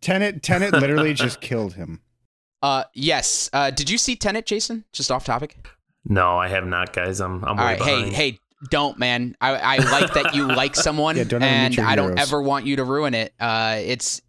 [0.00, 2.00] Tenet, Tenet literally just killed him.
[2.62, 3.50] Uh, yes.
[3.52, 4.84] Uh, did you see Tenet, Jason?
[4.92, 5.66] Just off topic.
[6.06, 7.20] No, I have not, guys.
[7.20, 7.44] I'm.
[7.44, 7.80] I'm All right.
[7.80, 8.38] Hey, hey,
[8.70, 9.36] don't, man.
[9.40, 12.76] I, I like that you like someone, Yeah, don't and I don't ever want you
[12.76, 13.32] to ruin it.
[13.40, 14.20] Uh, it's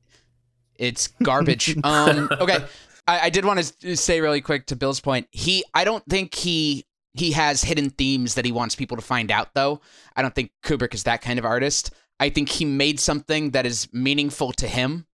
[0.78, 1.76] it's garbage.
[1.84, 2.60] um, okay.
[3.08, 5.28] I, I did want to say really quick to Bill's point.
[5.32, 9.32] He, I don't think he he has hidden themes that he wants people to find
[9.32, 9.54] out.
[9.54, 9.82] Though
[10.16, 11.92] I don't think Kubrick is that kind of artist.
[12.20, 15.06] I think he made something that is meaningful to him,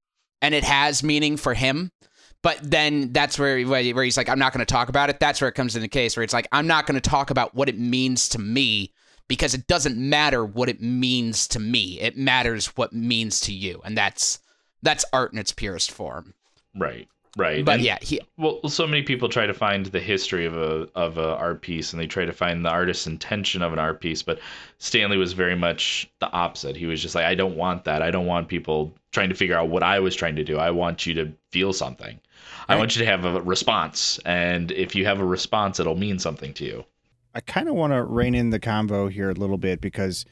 [0.42, 1.92] and it has meaning for him.
[2.44, 5.20] But then that's where where he's like, I'm not going to talk about it.
[5.20, 7.54] That's where it comes into case where it's like, I'm not going to talk about
[7.54, 8.94] what it means to me
[9.28, 12.00] because it doesn't matter what it means to me.
[12.02, 14.40] It matters what means to you, and that's
[14.82, 16.34] that's art in its purest form.
[16.76, 17.08] Right.
[17.38, 17.64] Right.
[17.64, 20.90] But and- yeah, he well, so many people try to find the history of a
[20.96, 24.02] of a art piece, and they try to find the artist's intention of an art
[24.02, 24.22] piece.
[24.22, 24.40] But
[24.80, 26.76] Stanley was very much the opposite.
[26.76, 28.02] He was just like, I don't want that.
[28.02, 30.58] I don't want people trying to figure out what I was trying to do.
[30.58, 32.20] I want you to feel something.
[32.68, 36.20] I want you to have a response, and if you have a response, it'll mean
[36.20, 36.86] something to you.
[37.34, 40.26] I kind of want to rein in the convo here a little bit because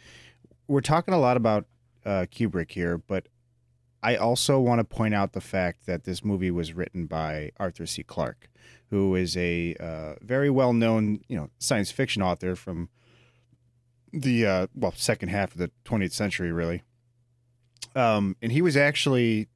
[0.67, 1.65] we're talking a lot about
[2.05, 3.27] uh, Kubrick here, but
[4.01, 7.85] I also want to point out the fact that this movie was written by Arthur
[7.85, 8.03] C.
[8.03, 8.49] Clarke,
[8.89, 12.89] who is a uh, very well-known, you know, science fiction author from
[14.13, 16.83] the uh, well second half of the 20th century, really.
[17.95, 19.47] Um, and he was actually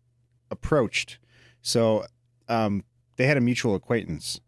[0.52, 1.20] approached,
[1.62, 2.06] so
[2.50, 2.84] um,
[3.16, 4.40] they had a mutual acquaintance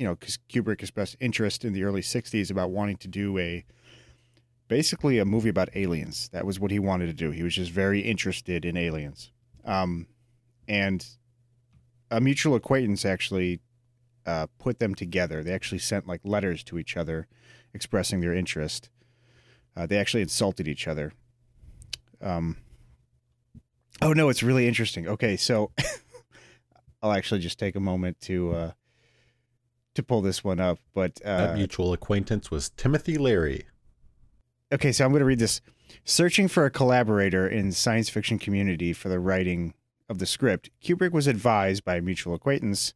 [0.00, 3.66] you know, because Kubrick expressed interest in the early '60s about wanting to do a
[4.70, 6.30] basically a movie about aliens.
[6.32, 7.32] That was what he wanted to do.
[7.32, 9.32] He was just very interested in aliens.
[9.64, 10.06] Um,
[10.68, 11.04] and
[12.08, 13.58] a mutual acquaintance actually
[14.24, 15.42] uh, put them together.
[15.42, 17.26] They actually sent like letters to each other
[17.74, 18.90] expressing their interest.
[19.76, 21.12] Uh, they actually insulted each other.
[22.22, 22.56] Um,
[24.00, 25.08] oh no, it's really interesting.
[25.08, 25.72] Okay, so
[27.02, 28.70] I'll actually just take a moment to uh,
[29.94, 33.64] to pull this one up, but uh, that mutual acquaintance was Timothy Leary.
[34.72, 35.60] Okay, so I'm going to read this.
[36.04, 39.74] Searching for a collaborator in science fiction community for the writing
[40.08, 42.94] of the script, Kubrick was advised by a mutual acquaintance,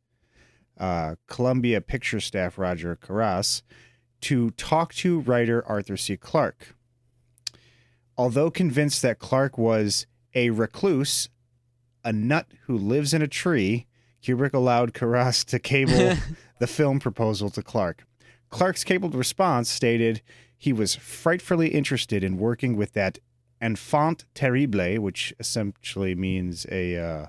[0.79, 3.63] uh, Columbia Picture staff Roger Caras,
[4.21, 6.17] to talk to writer Arthur C.
[6.17, 6.77] Clarke.
[8.17, 11.29] Although convinced that Clarke was a recluse,
[12.05, 13.87] a nut who lives in a tree,
[14.23, 16.17] Kubrick allowed Carras to cable
[16.61, 18.05] the film proposal to Clarke.
[18.49, 20.23] Clarke's cabled response stated
[20.65, 23.19] he was frightfully interested in working with that
[23.61, 27.27] enfant terrible, which essentially means a uh,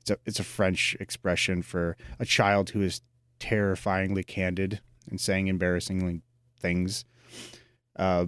[0.00, 3.00] it's a it's a French expression for a child who is
[3.40, 4.80] terrifyingly candid
[5.10, 6.22] and saying embarrassingly
[6.60, 7.04] things.
[7.96, 8.26] Uh,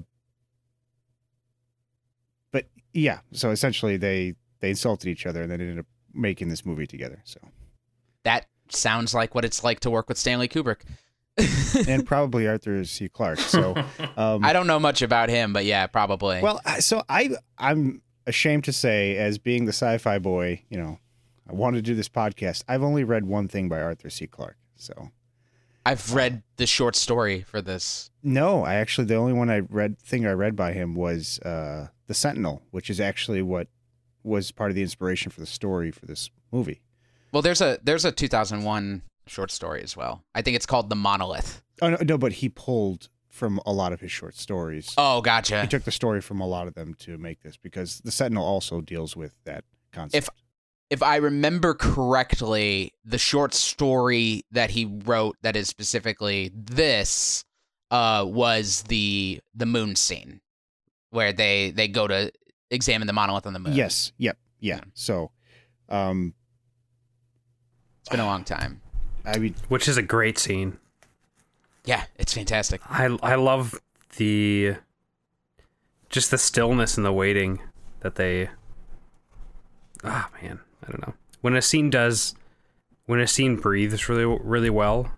[2.51, 6.67] but yeah, so essentially they they insulted each other and then ended up making this
[6.67, 7.23] movie together.
[7.23, 7.39] So
[8.25, 10.81] that sounds like what it's like to work with Stanley Kubrick.
[11.89, 13.09] and probably Arthur C.
[13.09, 13.39] Clarke.
[13.39, 13.75] So
[14.17, 16.41] um, I don't know much about him, but yeah, probably.
[16.41, 20.99] Well, so I I'm ashamed to say, as being the sci-fi boy, you know,
[21.49, 22.65] I wanted to do this podcast.
[22.69, 24.27] I've only read one thing by Arthur C.
[24.27, 24.59] Clarke.
[24.77, 25.11] So
[25.87, 28.11] I've read the short story for this.
[28.23, 31.89] no, I actually the only one I read thing I read by him was uh,
[32.07, 33.69] the Sentinel, which is actually what
[34.23, 36.83] was part of the inspiration for the story for this movie.
[37.33, 40.25] Well, there's a there's a 2001 short story as well.
[40.35, 41.63] I think it's called The Monolith.
[41.81, 44.95] Oh no, no, but he pulled from a lot of his short stories.
[44.99, 45.61] Oh, gotcha.
[45.63, 48.45] He took the story from a lot of them to make this because the Sentinel
[48.45, 50.25] also deals with that concept.
[50.25, 50.29] If
[50.91, 57.45] if I remember correctly, the short story that he wrote that is specifically this
[57.91, 60.41] uh was the the moon scene
[61.11, 62.33] where they they go to
[62.71, 63.75] examine the monolith on the moon.
[63.75, 64.13] Yes.
[64.19, 64.37] Yep.
[64.61, 64.81] Yeah.
[64.95, 65.31] So,
[65.89, 66.35] um,
[68.01, 68.81] It's been a long time.
[69.35, 70.79] I mean, which is a great scene.
[71.85, 72.81] Yeah, it's fantastic.
[72.89, 73.81] I I love
[74.17, 74.77] the
[76.09, 77.61] just the stillness and the waiting
[78.01, 78.51] that they.
[80.05, 81.15] Ah man, I don't know.
[81.41, 82.35] When a scene does,
[83.07, 85.13] when a scene breathes really really well,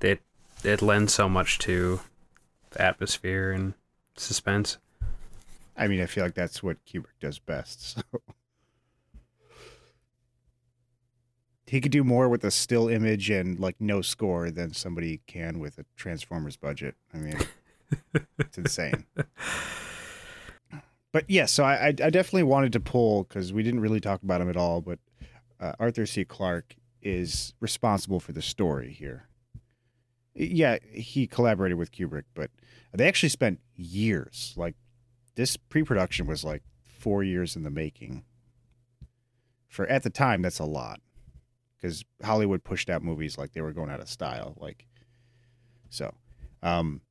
[0.00, 0.20] it
[0.62, 2.00] it lends so much to
[2.70, 3.74] the atmosphere and
[4.16, 4.78] suspense.
[5.76, 7.98] I mean, I feel like that's what Kubrick does best.
[8.14, 8.20] So
[11.74, 15.58] he could do more with a still image and like no score than somebody can
[15.58, 16.94] with a Transformers budget.
[17.12, 17.36] I mean,
[18.38, 19.06] it's insane.
[21.10, 24.40] But yeah, so I, I definitely wanted to pull because we didn't really talk about
[24.40, 24.80] him at all.
[24.80, 24.98] But
[25.60, 26.24] uh, Arthur C.
[26.24, 29.28] Clarke is responsible for the story here.
[30.34, 32.50] Yeah, he collaborated with Kubrick, but
[32.92, 34.54] they actually spent years.
[34.56, 34.74] Like
[35.36, 38.24] this pre-production was like four years in the making.
[39.68, 40.98] For at the time, that's a lot
[41.84, 44.56] because Hollywood pushed out movies like they were going out of style.
[44.58, 44.86] Like
[45.90, 46.14] so,
[46.62, 47.02] um,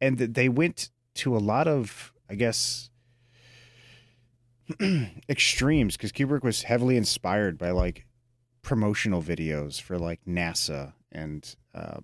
[0.00, 2.90] and they went to a lot of, I guess,
[5.28, 8.06] extremes because Kubrick was heavily inspired by like
[8.62, 12.00] promotional videos for like NASA and uh,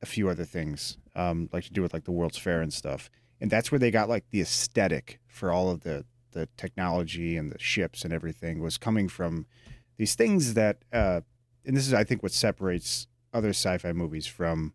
[0.00, 3.10] a few other things, um, like to do with like the World's Fair and stuff.
[3.40, 6.04] And that's where they got like the aesthetic for all of the
[6.36, 9.46] the technology and the ships and everything was coming from
[9.96, 11.22] these things that, uh,
[11.64, 14.74] and this is I think what separates other sci-fi movies from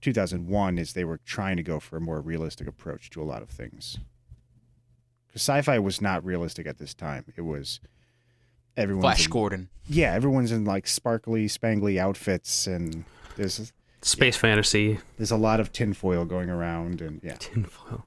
[0.00, 3.42] 2001 is they were trying to go for a more realistic approach to a lot
[3.42, 3.98] of things.
[5.26, 7.24] Because sci-fi was not realistic at this time.
[7.36, 7.80] It was
[8.76, 9.68] everyone's Flash in- Gordon.
[9.88, 13.04] Yeah, everyone's in like sparkly, spangly outfits, and
[13.36, 13.72] there's
[14.02, 15.00] Space fantasy.
[15.16, 18.06] there's a lot of tinfoil going around, and yeah, tinfoil.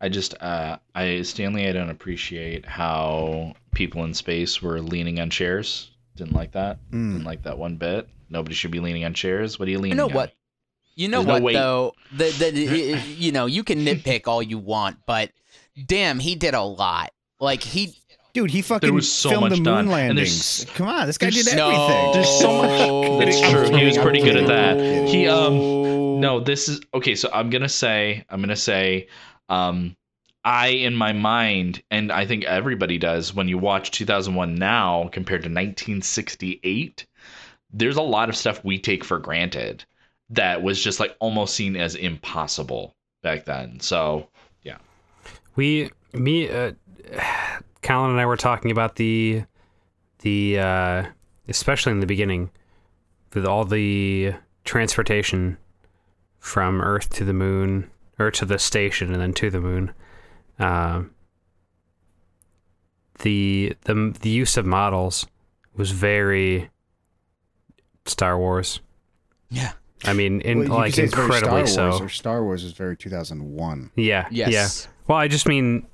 [0.00, 5.30] I just, uh, I Stanley, I don't appreciate how people in space were leaning on
[5.30, 5.90] chairs.
[6.16, 6.78] Didn't like that.
[6.90, 7.12] Mm.
[7.12, 8.08] Didn't like that one bit.
[8.30, 9.58] Nobody should be leaning on chairs.
[9.58, 9.96] What are you leaning?
[9.98, 10.14] You leaning?
[10.14, 10.26] know on?
[10.26, 10.32] what?
[10.94, 11.52] You know There's what weight.
[11.54, 11.94] though?
[12.12, 15.30] The, the, you know you can nitpick all you want, but
[15.86, 17.12] damn, he did a lot.
[17.40, 17.94] Like he,
[18.34, 20.66] dude, he fucking was so filmed much the moon done, landings.
[20.74, 22.12] Come on, this guy did so- everything.
[22.14, 22.68] There's so much.
[23.28, 23.76] It's true.
[23.76, 25.08] He was pretty good at that.
[25.08, 27.14] He um no, this is okay.
[27.14, 29.06] So I'm gonna say I'm gonna say
[29.48, 29.94] um
[30.44, 35.42] I in my mind, and I think everybody does when you watch 2001 now compared
[35.42, 37.06] to 1968.
[37.70, 39.84] There's a lot of stuff we take for granted
[40.30, 43.80] that was just like almost seen as impossible back then.
[43.80, 44.28] So
[44.62, 44.78] yeah,
[45.56, 46.72] We, me, uh,
[47.82, 49.44] Colin and I were talking about the,
[50.20, 51.06] the, uh,
[51.48, 52.50] especially in the beginning,
[53.34, 54.34] with all the
[54.64, 55.58] transportation
[56.38, 59.92] from Earth to the moon, or to the station and then to the moon.
[60.58, 61.12] Um,
[63.20, 65.26] the the the use of models
[65.76, 66.70] was very
[68.06, 68.80] Star Wars.
[69.50, 69.72] Yeah.
[70.04, 72.04] I mean, in Well, like say it's incredibly Star Wars, so.
[72.04, 73.90] Or Star Wars is very 2001.
[73.96, 74.28] Yeah.
[74.30, 74.52] Yes.
[74.52, 74.92] Yeah.
[75.08, 75.86] Well, I just mean,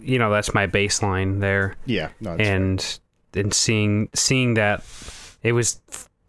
[0.00, 1.74] you know, that's my baseline there.
[1.86, 2.98] Yeah, no, that's and
[3.34, 4.84] and seeing seeing that,
[5.42, 5.80] it was,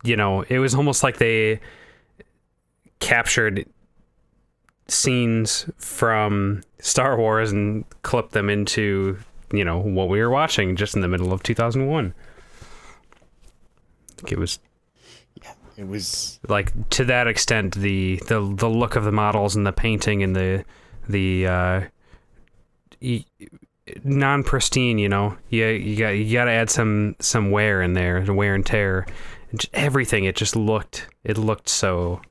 [0.03, 1.59] you know, it was almost like they
[2.99, 3.65] captured
[4.93, 9.17] scenes from Star Wars and clip them into,
[9.51, 12.13] you know, what we were watching just in the middle of 2001.
[14.27, 14.59] It was
[15.41, 19.65] yeah, It was like to that extent the the the look of the models and
[19.67, 20.63] the painting and the
[21.09, 21.81] the uh
[23.01, 23.25] e-
[24.03, 25.37] non pristine you know?
[25.49, 28.65] You you got you got to add some some wear in there the wear and
[28.65, 29.05] tear.
[29.51, 32.21] And everything it just looked it looked so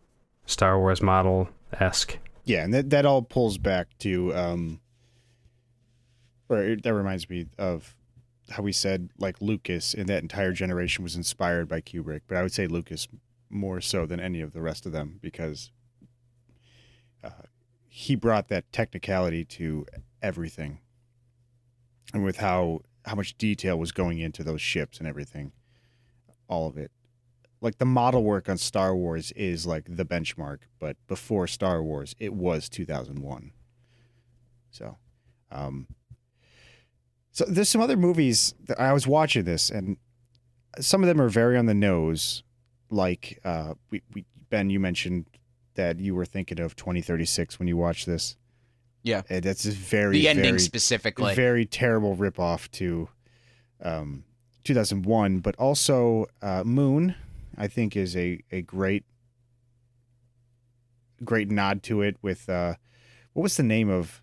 [0.46, 1.48] Star Wars model
[1.78, 4.80] esque Yeah, and that that all pulls back to um
[6.48, 7.94] or that reminds me of
[8.50, 12.42] how we said like Lucas and that entire generation was inspired by Kubrick, but I
[12.42, 13.08] would say Lucas
[13.48, 15.70] more so than any of the rest of them because
[17.22, 17.30] uh,
[17.88, 19.86] he brought that technicality to
[20.20, 20.78] everything,
[22.12, 25.52] and with how how much detail was going into those ships and everything,
[26.48, 26.90] all of it.
[27.62, 32.14] Like the model work on Star Wars is like the benchmark, but before Star Wars,
[32.18, 33.52] it was 2001.
[34.72, 34.98] So,
[35.50, 35.86] um,
[37.30, 39.96] so there's some other movies that I was watching this, and
[40.80, 42.42] some of them are very on the nose.
[42.90, 45.26] Like uh, we, we Ben, you mentioned
[45.74, 48.36] that you were thinking of 2036 when you watched this.
[49.04, 49.22] Yeah.
[49.30, 51.34] And that's a very The ending very- specifically.
[51.34, 53.08] very terrible ripoff to
[53.82, 54.24] um,
[54.64, 57.14] 2001, but also uh, Moon.
[57.56, 59.04] I think is a a great
[61.24, 62.74] great nod to it with uh,
[63.32, 64.22] what was the name of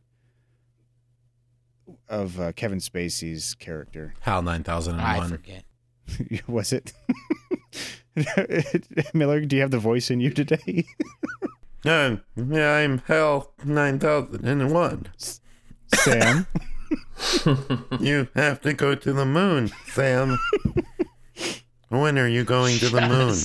[2.08, 4.14] of uh, Kevin Spacey's character?
[4.22, 5.00] HAL 9001.
[5.06, 5.64] I forget.
[6.48, 6.94] was it?
[9.14, 10.86] Miller, do you have the voice in you today?
[11.86, 15.06] Uh, yeah, I'm HAL 9001.
[15.88, 16.46] Sam.
[18.02, 20.38] you have to go to the moon, Sam.
[21.90, 23.36] When are you going to the moon?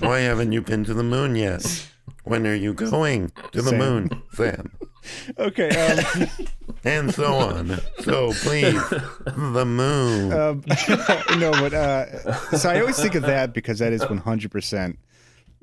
[0.00, 1.88] Why haven't you been to the moon yet?
[2.24, 3.78] When are you going to the Sam.
[3.78, 4.72] moon, Sam?
[5.38, 5.70] okay.
[5.70, 6.28] Um,
[6.86, 7.78] And so on.
[8.00, 8.78] So please,
[9.24, 10.32] the moon.
[10.34, 10.62] um,
[11.40, 14.96] no, but uh, so I always think of that because that is 100%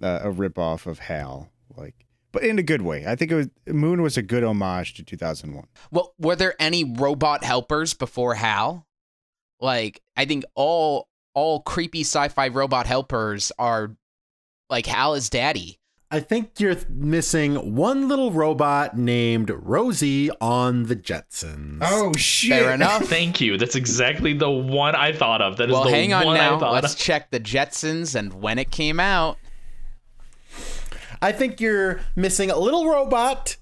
[0.02, 1.52] uh, a ripoff of Hal.
[1.78, 3.06] Like, but in a good way.
[3.06, 5.68] I think it was Moon was a good homage to 2001.
[5.92, 8.88] Well, were there any robot helpers before Hal?
[9.60, 13.96] Like, I think all all creepy sci-fi robot helpers are
[14.70, 15.78] like Hal is daddy.
[16.14, 21.80] I think you're missing one little robot named Rosie on the Jetsons.
[21.82, 22.50] Oh shit!
[22.60, 23.04] Fair enough.
[23.08, 23.58] Thank you.
[23.58, 25.56] That's exactly the one I thought of.
[25.56, 26.60] That is well, the hang on one I now.
[26.60, 27.00] thought Let's of.
[27.00, 29.38] check the Jetsons and when it came out.
[31.22, 33.56] I think you're missing a little robot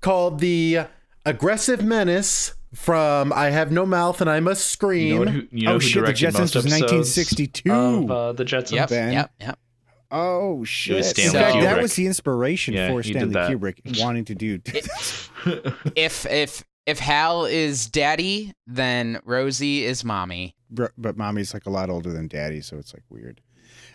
[0.00, 0.80] called the
[1.24, 5.06] Aggressive Menace from I Have No Mouth and I Must Scream.
[5.18, 7.70] You know, who, you know Oh, who shit, The directed Jetsons most was 1962.
[7.72, 8.72] Of, uh, the Jetsons.
[8.72, 9.12] Yep, Ben.
[9.12, 9.58] yep, yep.
[10.14, 10.98] Oh shit!
[10.98, 13.34] In Stanley fact, that was the inspiration Yeah, for Stanley.
[13.34, 14.60] Kubrick wanting to do.
[15.96, 20.54] If if if Hal is daddy, then Rosie is mommy.
[20.70, 23.40] but but mommy's like a lot older than daddy, so it's like weird.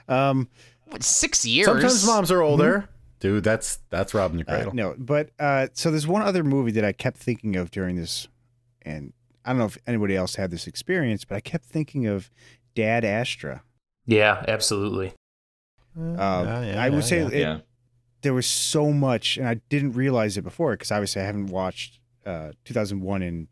[0.07, 0.47] Um,
[0.85, 1.67] What, six years.
[1.67, 2.89] Sometimes moms are older.
[3.19, 4.73] Dude, that's that's robbing the uh, cradle.
[4.73, 8.27] no, but uh, so there's one other movie that I kept thinking of during this,
[8.87, 9.13] and
[9.45, 12.29] I don't know if anybody else had this experience, but I kept thinking of
[12.77, 13.63] Ad Astra.
[14.05, 15.13] Yeah, absolutely.
[15.95, 17.27] Um, yeah, I would yeah, say yeah.
[17.27, 17.59] it, Yeah.
[18.21, 21.99] there was so much, and I didn't realize it before because obviously I haven't watched
[22.25, 23.47] uh, 2001 in,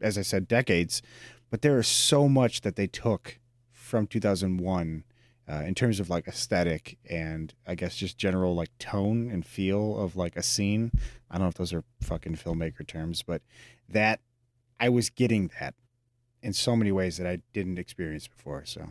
[0.00, 1.02] as I said, decades.
[1.50, 3.38] But there is so much that they took
[3.72, 5.04] from 2001
[5.50, 9.98] uh, in terms of like aesthetic and I guess just general like tone and feel
[9.98, 10.92] of like a scene.
[11.30, 13.40] I don't know if those are fucking filmmaker terms, but
[13.88, 14.20] that
[14.80, 15.74] I was getting that
[16.42, 18.64] in so many ways that I didn't experience before.
[18.64, 18.88] So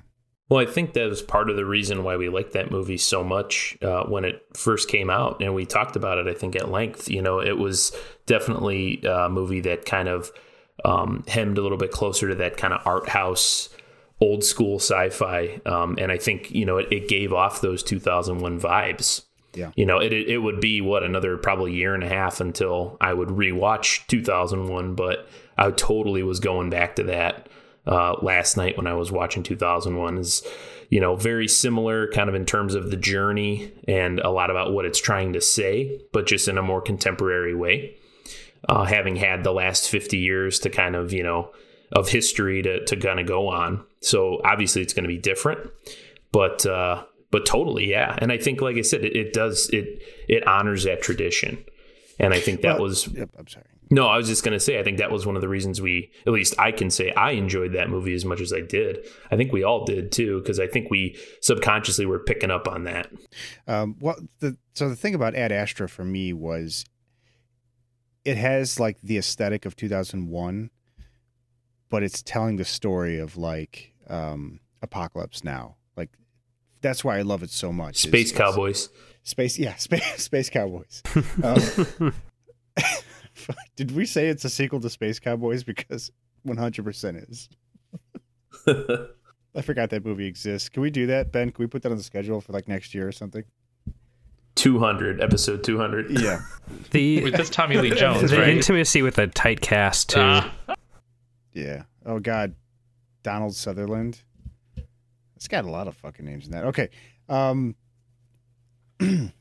[0.50, 3.24] Well, I think that was part of the reason why we liked that movie so
[3.24, 6.28] much uh, when it first came out, and we talked about it.
[6.28, 7.10] I think at length.
[7.10, 7.92] You know, it was
[8.26, 10.32] definitely a movie that kind of
[10.86, 13.70] um, hemmed a little bit closer to that kind of art house,
[14.20, 18.60] old school sci-fi, um, and I think you know it, it gave off those 2001
[18.60, 19.24] vibes.
[19.54, 19.72] Yeah.
[19.76, 23.14] You know, it it would be what another probably year and a half until I
[23.14, 25.28] would rewatch 2001, but
[25.58, 27.50] I totally was going back to that
[27.88, 30.44] uh, last night when I was watching 2001 is,
[30.90, 34.74] you know, very similar kind of in terms of the journey and a lot about
[34.74, 37.96] what it's trying to say, but just in a more contemporary way.
[38.68, 41.52] Uh, having had the last 50 years to kind of, you know,
[41.94, 43.86] of history to, to kind of go on.
[44.02, 45.70] So obviously it's going to be different,
[46.32, 47.90] but, uh, but totally.
[47.90, 48.18] Yeah.
[48.18, 51.64] And I think, like I said, it, it does, it, it honors that tradition.
[52.20, 53.66] And I think that Well, was, yep, I'm sorry.
[53.90, 55.82] No, I was just going to say, I think that was one of the reasons
[55.82, 59.06] we, at least I can say, I enjoyed that movie as much as I did.
[59.32, 62.84] I think we all did too, because I think we subconsciously were picking up on
[62.84, 63.10] that.
[63.68, 66.86] Um, well, the so the thing about Ad Astra for me was
[68.26, 70.70] it has like the aesthetic of 2001,
[71.90, 75.78] but it's telling the story of like um, Apocalypse Now.
[75.96, 76.10] Like
[76.82, 77.98] that's why I love it so much.
[77.98, 78.90] Space Cowboys.
[79.24, 81.02] Space, yeah, space, space Cowboys.
[81.44, 82.14] Um,
[83.76, 85.64] did we say it's a sequel to Space Cowboys?
[85.64, 86.12] Because
[86.48, 87.50] 100% is.
[89.56, 90.70] I forgot that movie exists.
[90.70, 91.52] Can we do that, Ben?
[91.52, 93.44] Can we put that on the schedule for like next year or something?
[94.56, 96.20] 200, episode 200.
[96.20, 96.42] Yeah.
[96.92, 98.50] The Wait, that's Tommy Lee Jones, the right?
[98.50, 100.20] intimacy with a tight cast too.
[100.20, 100.54] Ah.
[101.54, 101.84] Yeah.
[102.06, 102.56] Oh God,
[103.24, 104.22] Donald Sutherland.
[105.36, 106.66] It's got a lot of fucking names in that.
[106.66, 106.90] Okay.
[107.30, 107.76] Um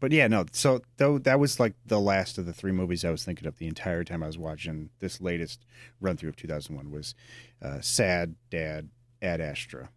[0.00, 0.46] But yeah, no.
[0.52, 3.58] So though that was like the last of the three movies I was thinking of
[3.58, 5.64] the entire time I was watching this latest
[6.00, 7.14] run through of 2001 was
[7.62, 8.88] uh, Sad Dad
[9.22, 9.90] Ad Astra.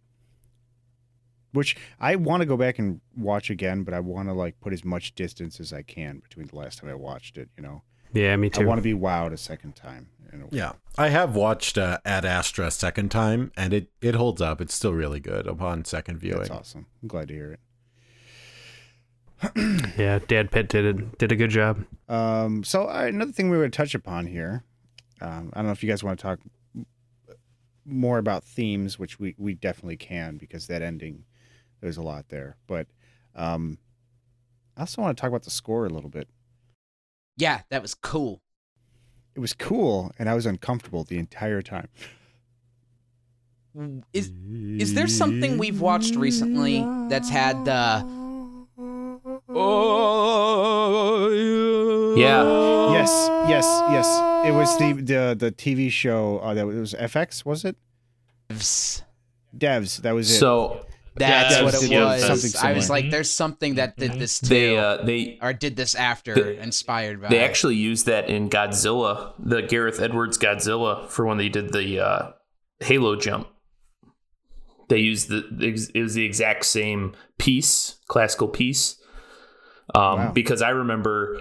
[1.52, 4.72] Which I want to go back and watch again, but I want to like put
[4.72, 7.82] as much distance as I can between the last time I watched it, you know.
[8.12, 8.62] Yeah, me too.
[8.62, 10.08] I want to be wowed a second time.
[10.32, 10.48] You.
[10.50, 14.60] Yeah, I have watched uh, Ad Astra a second time, and it it holds up.
[14.60, 16.38] It's still really good upon second viewing.
[16.38, 16.86] That's awesome.
[17.02, 17.60] I'm glad to hear it.
[19.96, 21.84] Yeah, Dad Pitt did a, did a good job.
[22.08, 24.62] Um, so uh, another thing we would touch upon here,
[25.20, 26.38] um, I don't know if you guys want to talk
[27.84, 31.24] more about themes, which we, we definitely can because that ending,
[31.80, 32.56] there's a lot there.
[32.66, 32.86] But
[33.34, 33.78] um,
[34.76, 36.28] I also want to talk about the score a little bit.
[37.36, 38.40] Yeah, that was cool.
[39.34, 41.88] It was cool, and I was uncomfortable the entire time.
[44.12, 44.32] Is
[44.80, 48.04] is there something we've watched recently that's had the
[52.16, 52.92] Yeah.
[52.92, 53.10] Yes,
[53.48, 54.06] yes, yes.
[54.46, 57.76] It was the the the TV show uh, that was FX, was it?
[58.50, 59.02] Devs.
[59.56, 59.98] Devs.
[60.02, 60.34] That was it.
[60.38, 60.84] So
[61.16, 62.24] That's Yeah, what it yeah, was.
[62.24, 65.74] something I was like, there's something that did this too, they, uh, they, or did
[65.76, 67.28] this after, the- inspired by.
[67.28, 71.98] They actually used that in Godzilla, the Gareth Edwards Godzilla, for when they did the
[72.00, 72.32] uh,
[72.80, 73.48] Halo jump.
[74.88, 75.44] They used the
[75.94, 78.96] it was the exact same piece, classical piece.
[79.94, 80.32] Um, Wow.
[80.32, 81.40] Because I remember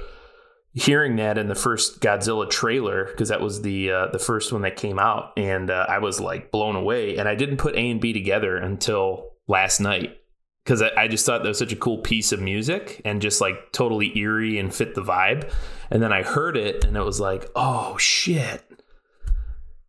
[0.73, 4.61] hearing that in the first Godzilla trailer, because that was the uh, the first one
[4.61, 7.17] that came out, and uh, I was like blown away.
[7.17, 10.17] And I didn't put A and B together until last night
[10.63, 13.39] because I, I just thought that was such a cool piece of music and just
[13.41, 15.49] like totally eerie and fit the vibe.
[15.89, 18.61] And then I heard it and it was like, oh shit.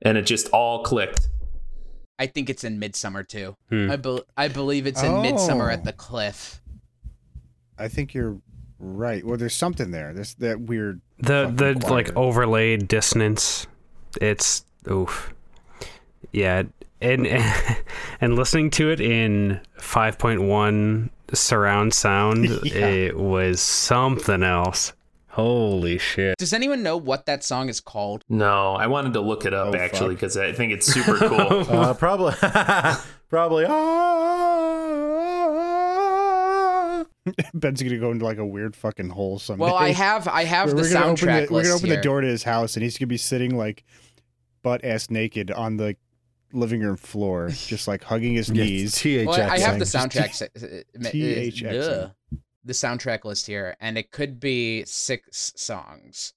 [0.01, 1.29] And it just all clicked.
[2.21, 3.57] I think it's in Midsummer too.
[3.71, 3.91] Hmm.
[3.91, 5.73] I bel I believe it's in Midsummer Oh.
[5.75, 6.61] at the cliff.
[7.77, 8.41] I think you're
[8.79, 9.24] right.
[9.24, 10.12] Well, there's something there.
[10.12, 11.01] There's that weird.
[11.18, 11.91] The the choir.
[11.93, 13.66] like overlaid dissonance.
[14.20, 15.33] It's oof.
[16.33, 16.64] Yeah,
[17.01, 17.26] and
[18.20, 22.87] and listening to it in 5.1 surround sound, Yeah.
[22.87, 24.93] it was something else.
[25.29, 26.37] Holy shit.
[26.39, 28.24] Does anyone know what that song is called?
[28.29, 31.39] No, I wanted to look it up Oh, actually because I think it's super cool.
[31.70, 32.33] Uh, probably,
[33.29, 33.64] probably.
[37.55, 39.64] Ben's gonna go into like a weird fucking hole someday.
[39.64, 41.74] Well, I have I have We're- the we're gonna soundtrack open the, list We're gonna
[41.74, 41.97] open here.
[41.97, 43.85] the door to his house, and he's gonna be sitting like
[44.62, 45.97] butt ass naked on the
[46.53, 48.95] living room floor, just like hugging his Yeah, knees.
[48.95, 49.26] THX.
[49.26, 50.33] Well, I have the soundtrack.
[50.35, 50.66] se- uh,
[51.07, 52.12] uh, THX.
[52.64, 56.33] the soundtrack list here, and it could be six songs.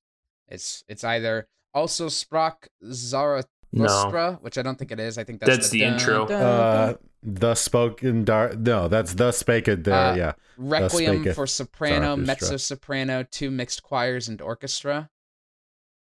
[0.47, 2.09] It's it's either also
[3.73, 5.17] Sprach Zarathustra, which I don't think it is.
[5.17, 6.27] I think that's, That's the intro.
[6.27, 6.97] dun, Uh, dun.
[7.23, 8.57] the spoken dark.
[8.57, 9.93] No, that's the spaked there.
[9.93, 10.33] Uh, yeah.
[10.57, 15.09] Requiem Spaketh for soprano, mezzo soprano, two mixed choirs, and orchestra.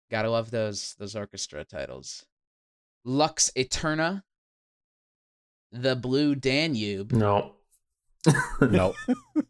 [0.09, 2.25] Gotta love those those orchestra titles.
[3.03, 4.23] Lux Aeterna,
[5.71, 7.55] the Blue Danube, No.
[8.61, 8.93] No.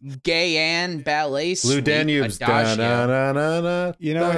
[0.03, 2.39] Gayane Ballet Blue Suite, Danube's.
[3.99, 4.31] You know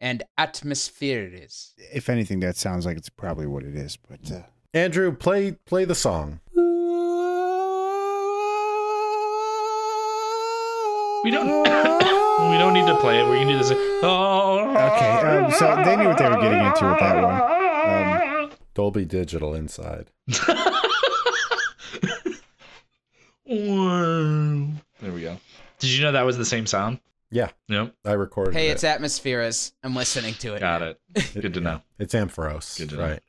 [0.00, 1.74] and Atmospheres.
[1.92, 3.96] If anything, that sounds like it's probably what it is.
[3.96, 4.42] But uh,
[4.74, 6.40] Andrew, play play the song.
[11.24, 11.48] We don't.
[12.50, 13.28] we don't need to play it.
[13.28, 13.72] We can do this.
[14.02, 14.70] Oh.
[14.70, 18.44] okay, um, so they knew what they were getting into with that one.
[18.44, 20.10] Um, Dolby Digital inside.
[23.48, 25.36] There we go.
[25.78, 27.00] Did you know that was the same sound?
[27.30, 27.94] Yeah, Yep.
[28.06, 28.72] I recorded Hey, it.
[28.72, 29.72] it's Atmospheres.
[29.82, 30.60] I'm listening to it.
[30.60, 30.98] Got it.
[31.34, 31.82] Good to know.
[31.98, 32.78] It's Ampharos.
[32.78, 33.02] Good to know.
[33.02, 33.20] right.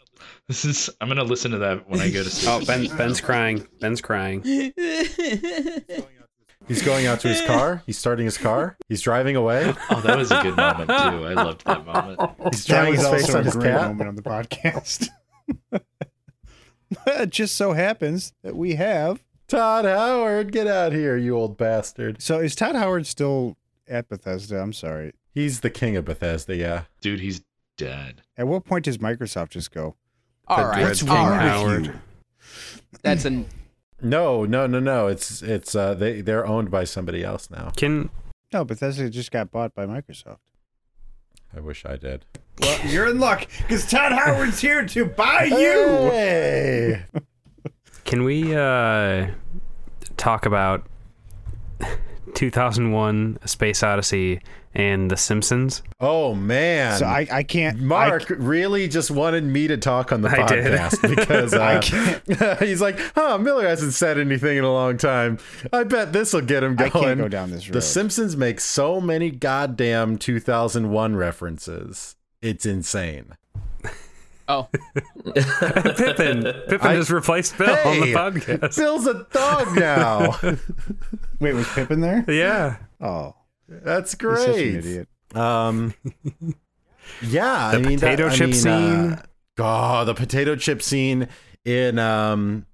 [0.48, 0.90] This is.
[1.02, 2.50] I'm gonna listen to that when I go to sleep.
[2.64, 3.68] Oh, Ben, Ben's crying.
[3.82, 4.42] Ben's crying.
[6.68, 7.82] He's going out to his car.
[7.86, 8.78] He's starting his car.
[8.90, 9.74] He's driving away.
[9.90, 10.96] Oh, that was a good moment too.
[10.96, 12.20] I loved that moment.
[12.52, 13.82] He's that drying was his face on his great cat.
[13.90, 15.08] moment on the podcast.
[17.08, 19.24] it just so happens that we have.
[19.50, 22.22] Todd Howard, get out here, you old bastard.
[22.22, 24.62] So is Todd Howard still at Bethesda?
[24.62, 25.14] I'm sorry.
[25.34, 26.84] He's the king of Bethesda, yeah.
[27.02, 27.42] Dude, he's
[27.76, 28.22] dead.
[28.38, 29.96] At what point does Microsoft just go?
[30.48, 31.42] All right, What's all wrong right.
[31.42, 32.00] Howard?
[33.02, 33.48] That's an
[34.02, 35.08] No, no, no, no.
[35.08, 37.72] It's it's uh they they're owned by somebody else now.
[37.76, 38.10] Can
[38.54, 40.38] No, Bethesda just got bought by Microsoft.
[41.56, 42.26] I wish I did.
[42.62, 45.56] Well, you're in luck because Todd Howard's here to buy you.
[46.12, 47.06] Hey!
[48.10, 49.28] Can we uh,
[50.18, 50.88] talk about
[52.34, 54.42] 2001: A Space Odyssey
[54.74, 55.84] and The Simpsons?
[56.00, 56.98] Oh man.
[56.98, 57.80] So I, I can't.
[57.80, 60.66] Mark really just wanted me to talk on the I did.
[60.66, 62.60] podcast because I uh, can't.
[62.68, 65.38] he's like, "Huh, Miller hasn't said anything in a long time.
[65.72, 67.76] I bet this will get him going." I can't go down this road.
[67.76, 72.16] The Simpsons make so many goddamn 2001 references.
[72.42, 73.36] It's insane.
[74.50, 74.64] Oh
[75.36, 76.44] Pippin.
[76.68, 78.14] Pippin I- just replaced Bill on the Hey!
[78.14, 78.76] podcast.
[78.78, 80.38] Bill's a dog now.
[81.40, 82.26] Wait, was Pippin there?
[82.28, 82.78] Yeah.
[83.00, 83.36] Oh,
[83.70, 84.76] That's he's such an great.
[84.76, 85.08] idiot.
[85.36, 85.94] Um,
[87.22, 89.12] yeah, The I mean, that- potato I chip mean, scene.
[89.14, 89.22] Uh,
[89.60, 91.28] oh, the potato chip scene
[91.66, 92.66] in um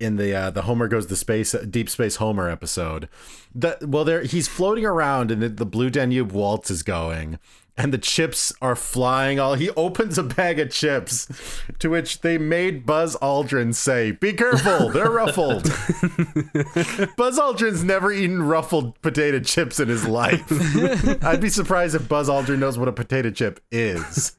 [0.00, 3.08] in the uh, the Homer goes to space deep space Homer episode.
[3.54, 7.38] That well, there he's floating around and the, the blue Danube waltz is going.
[7.76, 9.54] And the chips are flying all.
[9.54, 14.90] He opens a bag of chips, to which they made Buzz Aldrin say, "Be careful,
[14.90, 15.62] they're ruffled."
[17.16, 20.44] Buzz Aldrin's never eaten ruffled potato chips in his life.
[21.24, 24.36] I'd be surprised if Buzz Aldrin knows what a potato chip is.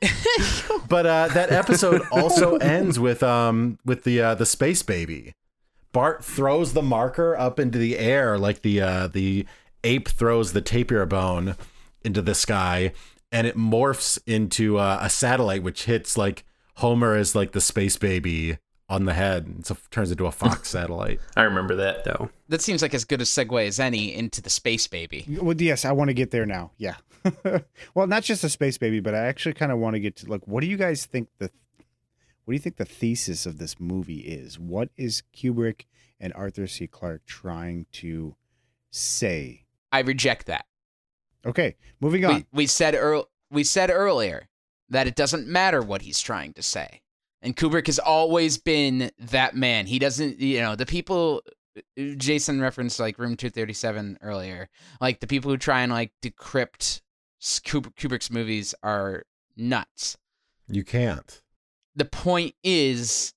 [0.88, 5.32] but uh, that episode also ends with um with the uh, the space baby.
[5.92, 9.46] Bart throws the marker up into the air like the uh, the
[9.84, 11.56] ape throws the tapir bone
[12.04, 12.92] into the sky,
[13.32, 16.44] and it morphs into uh, a satellite, which hits like
[16.76, 20.68] Homer is like the space baby on the head, and so turns into a Fox
[20.70, 21.20] satellite.
[21.36, 22.04] I remember that.
[22.04, 22.30] Though.
[22.48, 25.24] that seems like as good a segue as any into the space baby.
[25.28, 26.72] Well, yes, I want to get there now.
[26.78, 26.96] Yeah.
[27.94, 30.30] well, not just a space baby, but I actually kind of want to get to
[30.30, 31.50] like, what do you guys think the,
[32.44, 34.58] what do you think the thesis of this movie is?
[34.58, 35.86] What is Kubrick
[36.20, 36.86] and Arthur C.
[36.86, 38.36] Clarke trying to
[38.90, 39.64] say?
[39.92, 40.66] I reject that.
[41.44, 42.34] Okay, moving on.
[42.34, 44.48] We, we said earl we said earlier
[44.88, 47.02] that it doesn't matter what he's trying to say.
[47.42, 49.86] And Kubrick has always been that man.
[49.86, 51.42] He doesn't, you know, the people
[51.76, 54.68] uh, Jason referenced like Room 237 earlier.
[55.00, 57.02] Like the people who try and like decrypt
[57.40, 59.24] Kubrick's movies are
[59.56, 60.16] nuts.
[60.68, 61.42] You can't.
[61.94, 63.32] The point is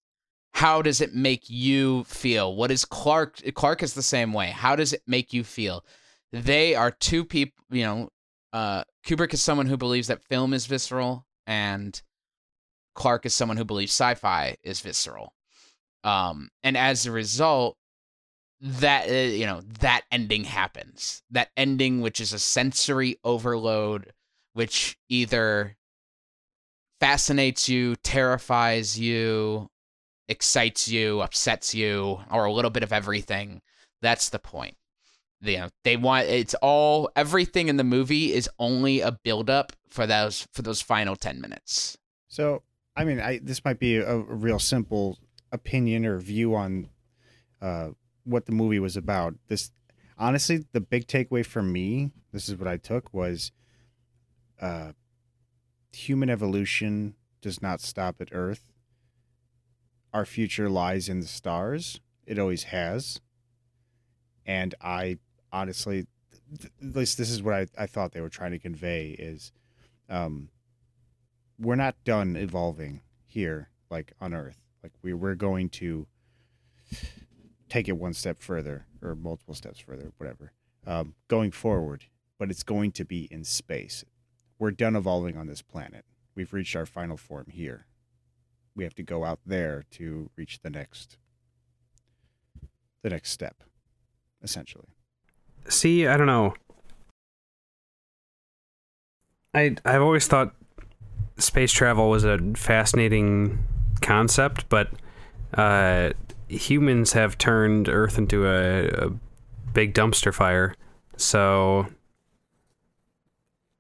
[0.53, 2.55] how does it make you feel?
[2.55, 4.47] What is Clarke Clarke is the same way.
[4.47, 5.85] How does it make you feel?
[6.31, 8.09] They are two people, you know,
[8.51, 12.01] uh Kubrick is someone who believes that film is visceral and
[12.95, 15.33] Clarke is someone who believes sci-fi is visceral.
[16.03, 17.77] Um and as a result
[18.61, 21.23] that uh, you know that ending happens.
[21.31, 24.13] That ending which is a sensory overload
[24.53, 25.77] which either
[26.99, 29.69] fascinates you, terrifies you,
[30.27, 33.61] excites you, upsets you, or a little bit of everything.
[34.01, 34.75] That's the point.
[35.41, 39.71] you know they want it's all everything in the movie is only a build up
[39.89, 42.63] for those for those final 10 minutes So,
[42.95, 45.17] I mean, I this might be a, a real simple
[45.53, 46.89] opinion or view on
[47.61, 47.89] uh,
[48.23, 49.35] what the movie was about.
[49.47, 49.71] This,
[50.17, 53.51] honestly, the big takeaway for me, this is what I took was,
[54.61, 54.93] uh,
[55.91, 58.71] human evolution does not stop at Earth.
[60.13, 62.01] Our future lies in the stars.
[62.25, 63.21] It always has.
[64.45, 65.17] And I
[65.51, 66.07] honestly,
[66.59, 69.51] th- at least this is what I, I thought they were trying to convey is,
[70.09, 70.49] um,
[71.59, 76.07] we're not done evolving here like on earth like we, we're going to
[77.69, 80.51] take it one step further or multiple steps further whatever
[80.87, 82.05] um, going forward
[82.39, 84.03] but it's going to be in space.
[84.57, 86.05] We're done evolving on this planet.
[86.33, 87.85] We've reached our final form here.
[88.75, 91.17] We have to go out there to reach the next
[93.01, 93.63] the next step
[94.41, 94.87] essentially.
[95.67, 96.53] See, I don't know.
[99.53, 100.55] I I've always thought
[101.37, 103.59] space travel was a fascinating
[104.01, 104.89] concept, but
[105.53, 106.11] uh,
[106.49, 109.11] humans have turned Earth into a, a
[109.73, 110.75] big dumpster fire.
[111.17, 111.87] So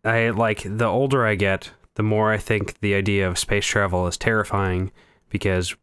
[0.03, 4.07] I like the older I get, the more I think the idea of space travel
[4.07, 4.91] is terrifying
[5.29, 5.75] because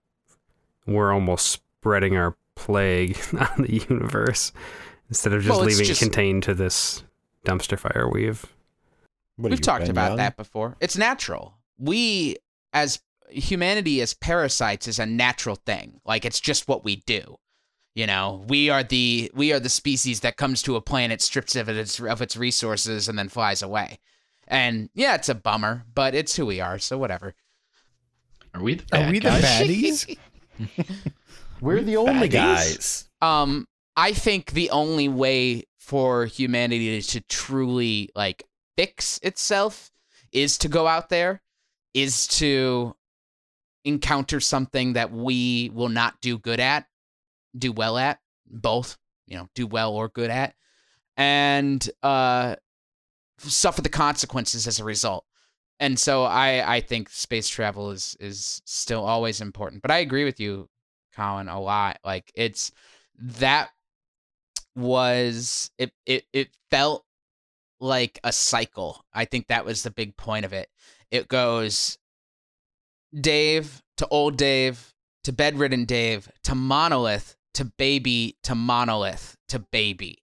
[0.87, 4.53] we're almost spreading our plague on the universe
[5.09, 7.03] instead of just Well, leaving just- it contained to this
[7.45, 8.45] dumpster fire we've
[9.39, 10.77] We've talked about that before.
[10.81, 11.55] It's natural.
[11.79, 12.37] We,
[12.73, 13.01] as
[13.31, 16.01] humanity, as parasites, is a natural thing.
[16.05, 17.37] Like it's just what we do.
[17.95, 21.57] You know, we are the we are the species that comes to a planet, strips
[21.57, 23.99] of its of its resources, and then flies away.
[24.47, 26.79] And yeah, it's a bummer, but it's who we are.
[26.79, 27.35] So whatever.
[28.55, 29.43] Are we the Are bad we the guys?
[29.43, 30.19] baddies?
[31.61, 32.33] We're the only Baddies?
[32.33, 33.09] guys.
[33.23, 33.67] Um,
[33.97, 38.45] I think the only way for humanity to truly like
[38.77, 39.91] fix itself
[40.33, 41.41] is to go out there,
[41.95, 42.95] is to
[43.87, 46.87] encounter something that we will not do good at,
[47.57, 50.55] do well at, both, you know, do well or good at,
[51.17, 52.57] and uh,
[53.39, 55.25] suffer the consequences as a result.
[55.79, 59.83] And so I, I think space travel is is still always important.
[59.83, 60.69] But I agree with you,
[61.15, 61.99] Colin, a lot.
[62.05, 62.73] Like it's
[63.19, 63.71] that
[64.75, 67.05] was it it it felt
[67.79, 69.05] like a cycle.
[69.13, 70.71] I think that was the big point of it.
[71.11, 71.99] It goes
[73.21, 74.95] Dave to old Dave
[75.25, 80.23] to bedridden Dave to monolith to baby to monolith to baby.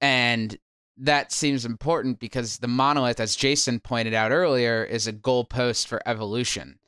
[0.00, 0.58] And
[0.96, 6.00] that seems important because the monolith, as Jason pointed out earlier, is a goalpost for
[6.06, 6.78] evolution.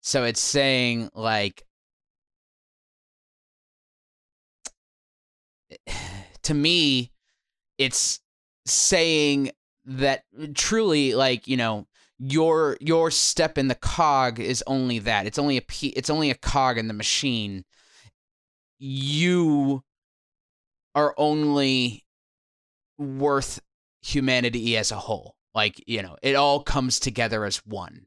[0.00, 1.64] So it's saying like
[6.42, 7.10] to me,
[7.78, 8.20] it's
[8.66, 9.50] saying
[9.84, 11.86] that truly like, you know,
[12.24, 15.26] your your step in the cog is only that.
[15.26, 17.64] It's only a it's only a cog in the machine.
[18.78, 19.82] You
[20.94, 22.04] are only
[22.96, 23.60] worth
[24.02, 25.34] humanity as a whole.
[25.52, 28.06] Like, you know, it all comes together as one.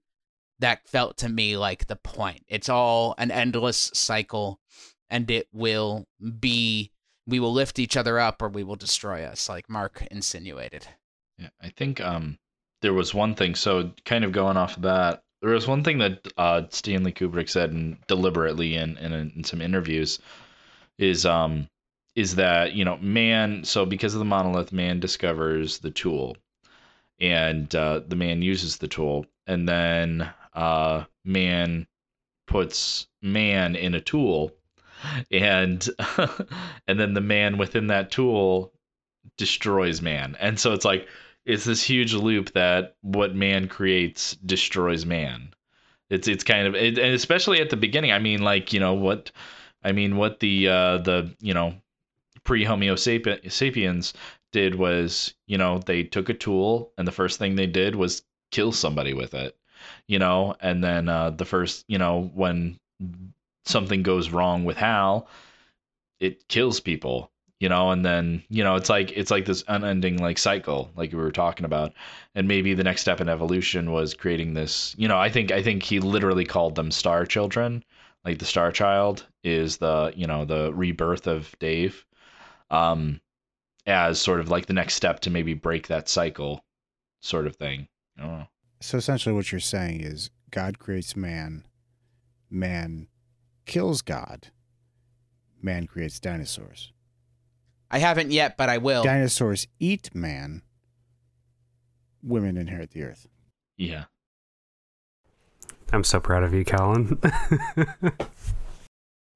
[0.59, 2.43] That felt to me like the point.
[2.47, 4.61] It's all an endless cycle
[5.09, 6.05] and it will
[6.39, 6.91] be
[7.27, 10.87] we will lift each other up or we will destroy us, like Mark insinuated.
[11.37, 12.37] Yeah, I think um
[12.85, 13.55] there was one thing.
[13.55, 17.49] So kind of going off of that, there was one thing that uh, Stanley Kubrick
[17.49, 20.19] said and deliberately in, in in some interviews
[20.99, 21.67] is um
[22.15, 26.37] is that you know man so because of the monolith man discovers the tool
[27.19, 31.87] and uh, the man uses the tool and then uh, man
[32.45, 34.51] puts man in a tool
[35.31, 35.89] and
[36.87, 38.71] and then the man within that tool
[39.37, 41.07] destroys man and so it's like
[41.45, 45.53] it's this huge loop that what man creates destroys man.
[46.09, 48.93] It's it's kind of it, and especially at the beginning i mean like you know
[48.93, 49.31] what
[49.83, 51.73] i mean what the uh the you know
[52.43, 54.13] pre homo sapi- sapiens
[54.51, 58.23] did was you know they took a tool and the first thing they did was
[58.51, 59.57] kill somebody with it
[60.07, 60.55] you know?
[60.59, 62.79] And then uh the first you know when
[63.65, 65.27] something goes wrong with hal
[66.19, 67.31] it kills people
[67.65, 71.11] you know and then you know it's like it's like this unending like cycle like
[71.11, 71.93] we were talking about
[72.35, 75.63] and maybe the next step in evolution was creating this you know i think i
[75.63, 77.83] think he literally called them star children
[78.23, 82.05] like the star child is the you know the rebirth of dave
[82.69, 83.19] um
[83.87, 86.63] as sort of like the next step to maybe break that cycle
[87.21, 87.87] sort of thing.
[88.81, 91.65] So essentially, what you're saying is God creates man,
[92.49, 93.07] man
[93.65, 94.47] kills God,
[95.61, 96.91] man creates dinosaurs.
[97.95, 99.03] I haven't yet, but I will.
[99.03, 100.63] Dinosaurs eat man.
[102.21, 103.25] Women inherit the earth.
[103.77, 104.03] Yeah.
[105.93, 107.17] I'm so proud of you, Colin.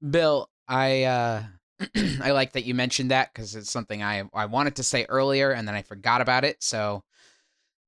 [0.09, 1.43] Bill, I uh
[2.21, 5.51] I like that you mentioned that because it's something I I wanted to say earlier
[5.51, 6.61] and then I forgot about it.
[6.61, 7.05] So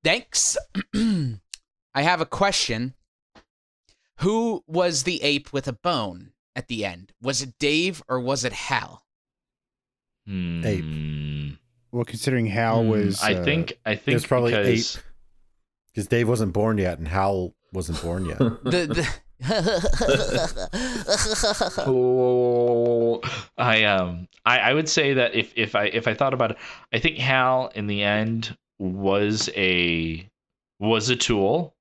[0.05, 0.55] thanks.
[0.95, 2.93] I have a question.
[4.19, 7.11] Who was the ape with a bone at the end?
[7.21, 9.03] Was it Dave or was it Hal?
[10.65, 11.57] Ape.
[11.91, 15.03] Well, considering Hal Hmm, was, I uh, think I think It's probably because, ape
[15.93, 18.37] because Dave wasn't born yet and Hal wasn't born yet.
[18.63, 19.07] The, the
[21.87, 23.21] Oh,
[23.57, 26.57] I um I, I would say that if if I if I thought about it,
[26.93, 30.29] I think Hal in the end was a
[30.79, 31.75] was a tool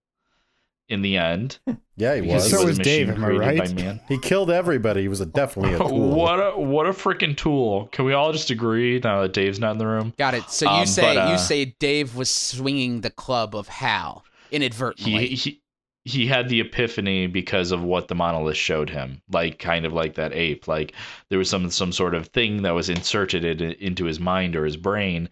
[0.91, 1.59] in the end.
[1.97, 2.45] Yeah, he was.
[2.45, 3.59] he So a was Dave, machine am I right?
[3.59, 4.01] by man.
[4.09, 5.03] He killed everybody.
[5.03, 6.11] He was a, definitely a tool.
[6.11, 7.89] What a what a freaking tool!
[7.93, 10.13] Can we all just agree now that Dave's not in the room?
[10.19, 10.51] Got it.
[10.51, 14.25] So you Um, say but, uh, you say Dave was swinging the club of Hal
[14.51, 15.29] inadvertently.
[15.29, 15.63] he he
[16.05, 20.15] he had the epiphany because of what the monolith showed him like kind of like
[20.15, 20.95] that ape like
[21.29, 24.65] there was some some sort of thing that was inserted in, into his mind or
[24.65, 25.29] his brain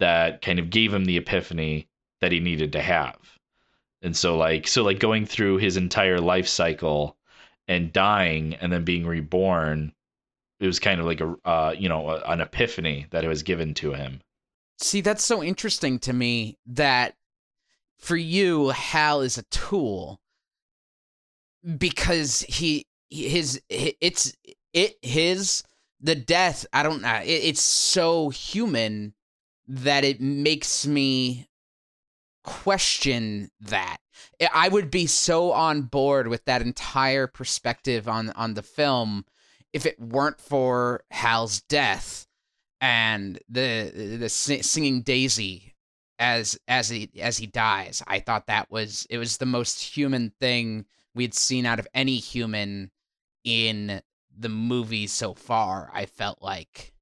[0.00, 1.86] that kind of gave him the epiphany
[2.22, 3.16] that he needed to have
[4.06, 7.16] and so like so like going through his entire life cycle
[7.68, 9.92] and dying and then being reborn
[10.60, 13.74] it was kind of like a uh, you know an epiphany that it was given
[13.74, 14.20] to him
[14.78, 17.16] See, that's so interesting to me that
[17.98, 20.20] for you, Hal is a tool
[21.78, 24.36] because he his it's
[24.74, 25.64] it his
[26.00, 26.66] the death.
[26.74, 27.20] I don't know.
[27.24, 29.14] It, it's so human
[29.66, 31.48] that it makes me
[32.46, 33.98] question that.
[34.52, 39.24] I- would be so on board with that entire perspective on on the film
[39.72, 42.26] if it weren't for Hal's death
[42.80, 45.74] and the the singing Daisy
[46.18, 48.02] as as he as he dies.
[48.06, 52.16] I thought that was it was the most human thing we'd seen out of any
[52.16, 52.90] human
[53.44, 54.02] in
[54.36, 55.90] the movie so far.
[55.92, 56.94] I felt like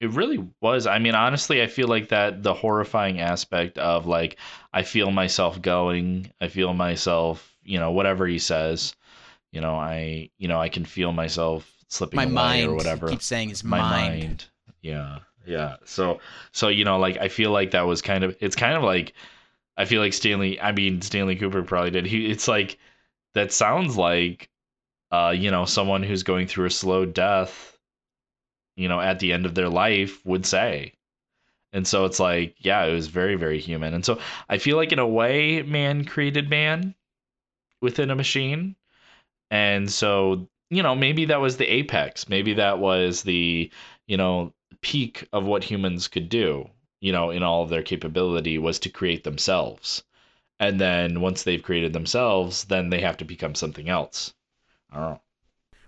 [0.00, 0.86] It really was.
[0.86, 4.36] I mean, honestly, I feel like that the horrifying aspect of like
[4.72, 8.94] I feel myself going, I feel myself, you know, whatever he says,
[9.52, 13.08] you know, I, you know, I can feel myself slipping My away mind, or whatever.
[13.08, 14.44] keeps saying his my mind.
[14.82, 15.76] Yeah, yeah.
[15.84, 16.20] So,
[16.52, 18.36] so you know, like I feel like that was kind of.
[18.40, 19.14] It's kind of like
[19.78, 20.60] I feel like Stanley.
[20.60, 22.04] I mean, Stanley Kubrick probably did.
[22.06, 22.26] He.
[22.26, 22.78] It's like
[23.34, 24.50] that sounds like,
[25.10, 27.75] uh, you know, someone who's going through a slow death
[28.76, 30.92] you know, at the end of their life would say.
[31.72, 33.92] And so it's like, yeah, it was very, very human.
[33.92, 36.94] And so I feel like in a way, man created man
[37.82, 38.76] within a machine.
[39.50, 42.28] And so, you know, maybe that was the apex.
[42.28, 43.70] Maybe that was the,
[44.06, 46.70] you know, peak of what humans could do,
[47.00, 50.02] you know, in all of their capability was to create themselves.
[50.58, 54.32] And then once they've created themselves, then they have to become something else.
[54.90, 55.20] I don't know.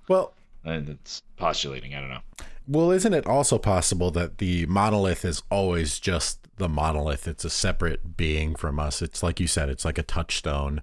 [0.08, 1.94] Well, and it's postulating.
[1.94, 2.20] I don't know.
[2.66, 7.26] Well, isn't it also possible that the monolith is always just the monolith?
[7.26, 9.00] It's a separate being from us.
[9.00, 10.82] It's like you said, it's like a touchstone.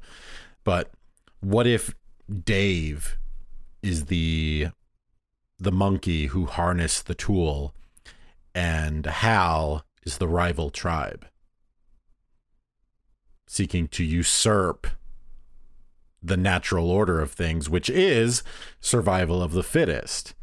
[0.63, 0.91] But
[1.41, 1.93] what if
[2.43, 3.17] Dave
[3.83, 4.69] is the
[5.59, 7.73] the monkey who harnessed the tool
[8.53, 11.25] and Hal is the rival tribe
[13.47, 14.87] seeking to usurp
[16.25, 18.43] the natural order of things, which is
[18.79, 20.33] survival of the fittest.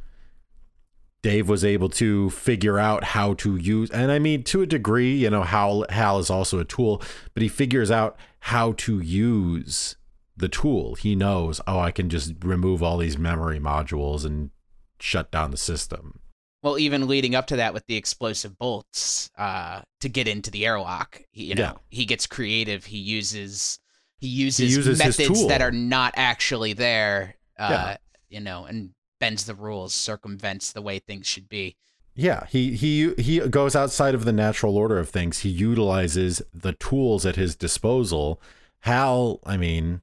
[1.22, 5.14] Dave was able to figure out how to use, and I mean, to a degree,
[5.14, 7.00] you know, Hal, Hal is also a tool,
[7.32, 9.94] but he figures out how to use
[10.36, 10.96] the tool.
[10.96, 14.50] He knows, oh, I can just remove all these memory modules and
[14.98, 16.18] shut down the system.
[16.60, 20.66] Well, even leading up to that with the explosive bolts uh, to get into the
[20.66, 21.72] airlock, you know, Yeah.
[21.90, 22.84] he gets creative.
[22.86, 23.78] He uses
[24.23, 27.36] he uses, uses methods that are not actually there.
[27.59, 27.97] Uh, Yeah.
[28.31, 31.77] You know, and bends the rules, circumvents the way things should be.
[32.15, 35.40] Yeah, he he he goes outside of the natural order of things.
[35.40, 38.40] He utilizes the tools at his disposal.
[38.81, 40.03] Hal, I mean,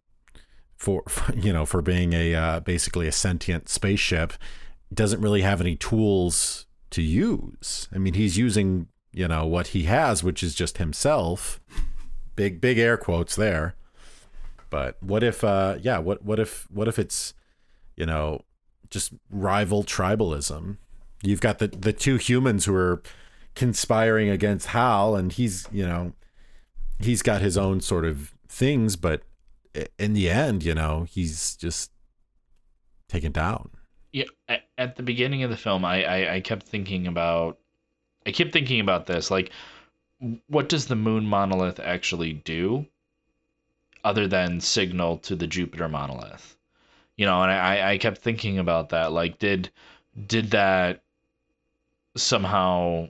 [0.76, 4.34] for, for you know, for being a uh, basically a sentient spaceship,
[4.94, 7.88] doesn't really have any tools to use.
[7.94, 11.60] I mean, he's using you know what he has, which is just himself.
[12.36, 13.76] Big big air quotes there.
[14.70, 17.34] But what if uh yeah, what what if what if it's
[17.96, 18.41] you know
[18.90, 20.78] just rival tribalism?
[21.24, 23.02] You've got the the two humans who are
[23.56, 26.14] conspiring against Hal and he's, you know,
[27.00, 29.24] he's got his own sort of things, but
[29.98, 31.91] in the end, you know, he's just
[33.08, 33.70] taken down.
[34.12, 34.26] Yeah,
[34.78, 37.60] at, the beginning of the film, I, I I kept thinking about
[38.26, 39.30] I keep thinking about this.
[39.30, 39.52] Like,
[40.48, 42.86] what does the moon monolith actually do,
[44.03, 46.57] other than signal to the Jupiter monolith?
[47.17, 49.11] You know, and I I kept thinking about that.
[49.11, 49.69] Like, did
[50.27, 51.03] did that
[52.15, 53.09] somehow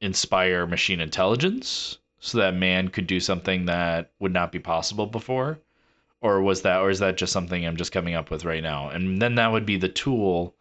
[0.00, 5.58] inspire machine intelligence so that man could do something that would not be possible before?
[6.20, 8.90] Or was that or is that just something I'm just coming up with right now?
[8.90, 10.54] And then that would be the tool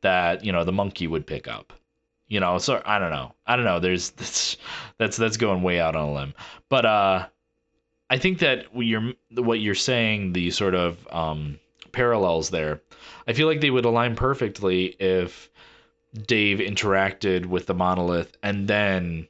[0.00, 1.72] that, you know, the monkey would pick up.
[2.28, 3.34] You know, so I don't know.
[3.46, 3.78] I don't know.
[3.78, 4.56] There's that's
[4.98, 6.34] that's that's going way out on a limb.
[6.68, 7.26] But uh
[8.08, 11.58] I think that what you're what you're saying, the sort of um
[11.92, 12.82] parallels there,
[13.26, 15.50] I feel like they would align perfectly if
[16.26, 19.28] Dave interacted with the monolith and then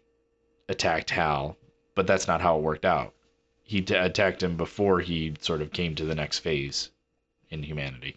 [0.69, 1.57] attacked Hal,
[1.95, 3.15] but that's not how it worked out.
[3.63, 6.91] He t- attacked him before he sort of came to the next phase
[7.51, 8.17] in humanity.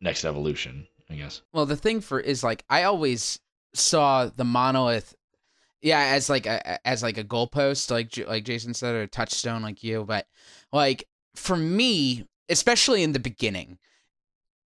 [0.00, 1.42] Next evolution, I guess.
[1.52, 3.38] Well, the thing for is like I always
[3.74, 5.14] saw the monolith,
[5.82, 9.62] yeah, as like a as like a goalpost, like like Jason said, or a touchstone,
[9.62, 10.04] like you.
[10.04, 10.26] But
[10.72, 13.78] like for me, especially in the beginning,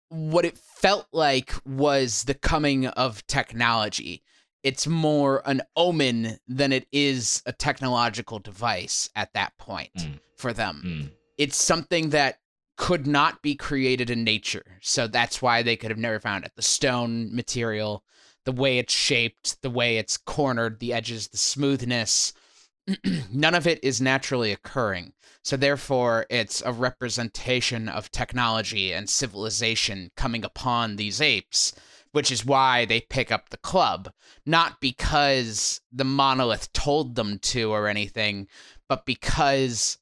[0.09, 4.23] what it felt like was the coming of technology.
[4.63, 10.19] It's more an omen than it is a technological device at that point mm.
[10.37, 10.83] for them.
[10.85, 11.11] Mm.
[11.37, 12.37] It's something that
[12.77, 14.77] could not be created in nature.
[14.81, 16.51] So that's why they could have never found it.
[16.55, 18.03] The stone material,
[18.45, 22.33] the way it's shaped, the way it's cornered, the edges, the smoothness,
[23.31, 25.13] none of it is naturally occurring.
[25.43, 31.73] So therefore, it's a representation of technology and civilization coming upon these apes,
[32.11, 34.11] which is why they pick up the club,
[34.45, 38.47] not because the monolith told them to or anything,
[38.87, 39.97] but because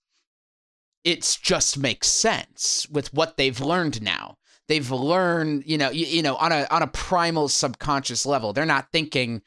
[1.03, 4.37] it just makes sense with what they've learned now.
[4.69, 8.53] They've learned, you know, you, you know, on a on a primal subconscious level.
[8.53, 9.41] They're not thinking,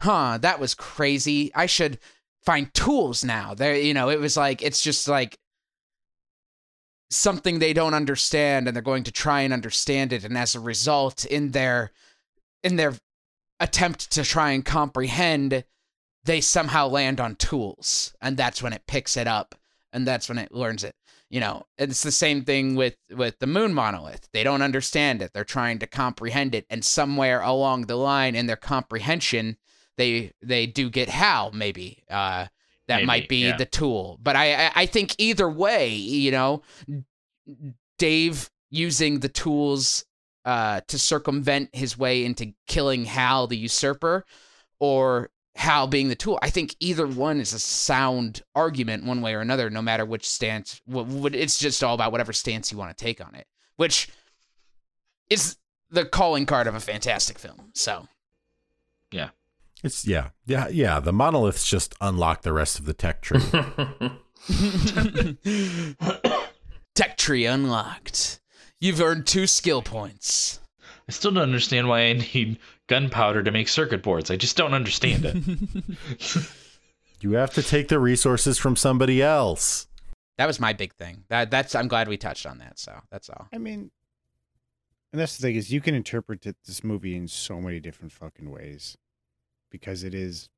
[0.00, 1.52] "Huh, that was crazy.
[1.52, 1.98] I should
[2.44, 5.36] find tools now." There, you know, it was like it's just like
[7.10, 10.60] something they don't understand and they're going to try and understand it and as a
[10.60, 11.90] result in their
[12.62, 12.94] in their
[13.60, 15.64] attempt to try and comprehend
[16.24, 19.54] they somehow land on tools and that's when it picks it up
[19.92, 20.94] and that's when it learns it
[21.30, 24.28] you know it's the same thing with with the moon monolith.
[24.32, 25.32] They don't understand it.
[25.32, 26.66] They're trying to comprehend it.
[26.70, 29.56] And somewhere along the line in their comprehension
[29.96, 32.46] they they do get hal maybe uh
[32.86, 33.56] that Maybe, might be yeah.
[33.56, 34.18] the tool.
[34.22, 36.62] But I, I i think either way you know
[37.98, 40.04] dave using the tools
[40.44, 44.24] uh to circumvent his way into killing hal the usurper
[44.80, 46.38] or Hal being the tool.
[46.40, 50.26] I think either one is a sound argument, one way or another, no matter which
[50.28, 50.80] stance.
[50.88, 54.08] wh- wh- It's just all about whatever stance you want to take on it, which
[55.28, 55.56] is
[55.90, 57.72] the calling card of a fantastic film.
[57.74, 58.06] So,
[59.10, 59.30] yeah,
[59.82, 61.00] It's yeah, yeah, yeah.
[61.00, 63.40] The monoliths just unlock the rest of the tech tree.
[66.94, 68.40] tech tree unlocked.
[68.80, 70.60] You've earned two skill points.
[71.08, 72.58] I still don't understand why I need
[72.88, 74.30] gunpowder to make circuit boards.
[74.30, 76.50] I just don't understand it.
[77.20, 79.86] you have to take the resources from somebody else.
[80.36, 81.24] That was my big thing.
[81.28, 81.74] That that's.
[81.74, 82.78] I'm glad we touched on that.
[82.78, 83.48] So that's all.
[83.52, 83.90] I mean,
[85.12, 88.50] and that's the thing is you can interpret this movie in so many different fucking
[88.50, 88.96] ways
[89.70, 90.48] because it is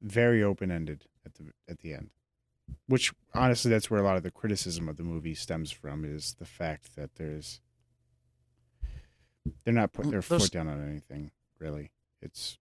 [0.00, 2.10] very open ended at the at the end.
[2.88, 6.34] Which honestly, that's where a lot of the criticism of the movie stems from is
[6.38, 7.60] the fact that there's
[9.64, 11.90] they're not putting their Those- foot down on anything really.
[12.20, 12.58] It's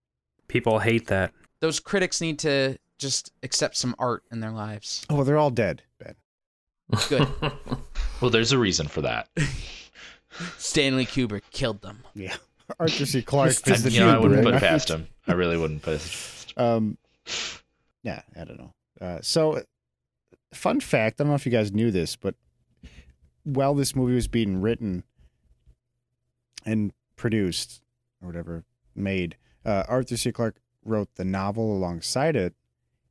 [0.47, 1.31] People hate that.
[1.61, 5.05] Those critics need to just accept some art in their lives.
[5.09, 6.15] oh, they're all dead, Ben.
[7.07, 7.27] Good.
[8.21, 9.29] well, there's a reason for that.
[10.57, 12.03] Stanley Kubrick killed them.
[12.13, 12.35] Yeah.
[12.79, 13.21] Arthur C.
[13.21, 15.07] Clarke I, is the you know, I dude, wouldn't put it past him.
[15.27, 16.53] I really wouldn't put it.
[16.57, 16.97] Um,
[18.03, 18.73] yeah, I don't know.
[18.99, 19.61] Uh, so,
[20.53, 22.35] fun fact: I don't know if you guys knew this, but
[23.43, 25.03] while this movie was being written
[26.65, 27.81] and produced,
[28.21, 28.63] or whatever,
[28.95, 30.31] made, uh, Arthur C.
[30.31, 32.53] Clarke wrote the novel alongside it,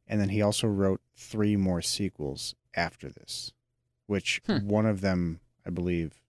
[0.07, 3.53] and then he also wrote three more sequels after this,
[4.07, 6.21] which one of them, I believe,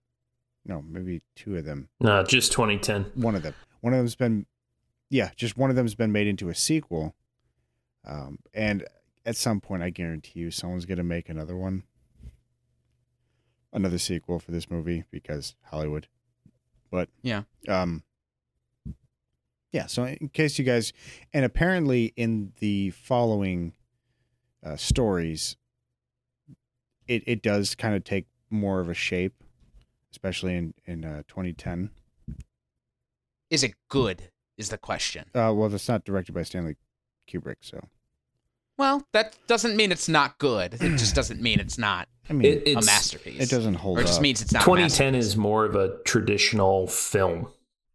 [0.65, 3.11] no, maybe two of them, No, just 2010.
[3.15, 3.55] one of them.
[3.81, 4.45] One of them's been,
[5.09, 7.15] yeah, just one of them's been made into a sequel.
[8.05, 8.85] Um, and
[9.25, 11.83] at some point, I guarantee you, someone's gonna make another one,
[13.73, 16.07] another sequel for this movie because Hollywood.
[16.91, 17.43] But Yeah.
[17.67, 18.03] um,
[19.71, 19.85] yeah.
[19.87, 20.91] So in case you guys,
[21.33, 23.73] and apparently in the following
[24.63, 25.55] uh, stories,
[27.07, 29.43] it it does kind of take more of a shape,
[30.11, 31.89] especially in in uh, 2010.
[33.49, 34.29] Is it good?
[34.57, 35.25] is the question.
[35.33, 36.75] Uh, well, that's not directed by Stanley
[37.27, 37.87] Kubrick, so
[38.77, 40.75] Well, that doesn't mean it's not good.
[40.75, 43.41] It just doesn't mean it's not I mean, It- a masterpiece.
[43.41, 44.23] it doesn't hold Or it just up.
[44.23, 44.63] means it's not.
[44.63, 47.47] a 2010 is more of a traditional film.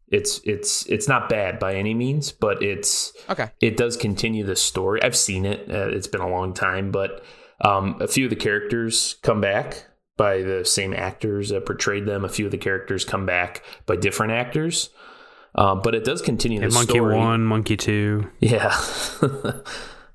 [0.09, 3.49] It's it's it's not bad by any means, but it's Okay.
[3.61, 5.03] It does continue the story.
[5.03, 5.69] I've seen it.
[5.69, 7.25] Uh, it's been a long time, but
[7.63, 9.87] um, a few of the characters come back
[10.17, 12.25] by the same actors that portrayed them.
[12.25, 14.91] A few of the characters come back by different actors.
[15.57, 17.17] Um, but it does continue the And Monkey story.
[17.17, 18.31] One, Monkey Two.
[18.41, 18.79] Yeah.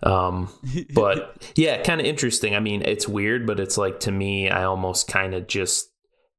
[0.04, 0.50] um,
[0.94, 2.56] but yeah, kind of interesting.
[2.56, 5.90] I mean, it's weird, but it's like to me, I almost kind of just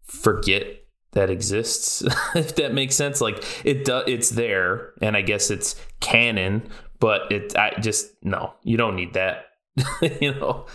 [0.05, 0.67] forget
[1.13, 2.03] that exists.
[2.35, 4.05] if that makes sense, like it does.
[4.07, 6.69] It's there, and I guess it's canon,
[6.99, 7.57] but it.
[7.57, 9.47] I just no, you don't need that.
[10.21, 10.67] you know.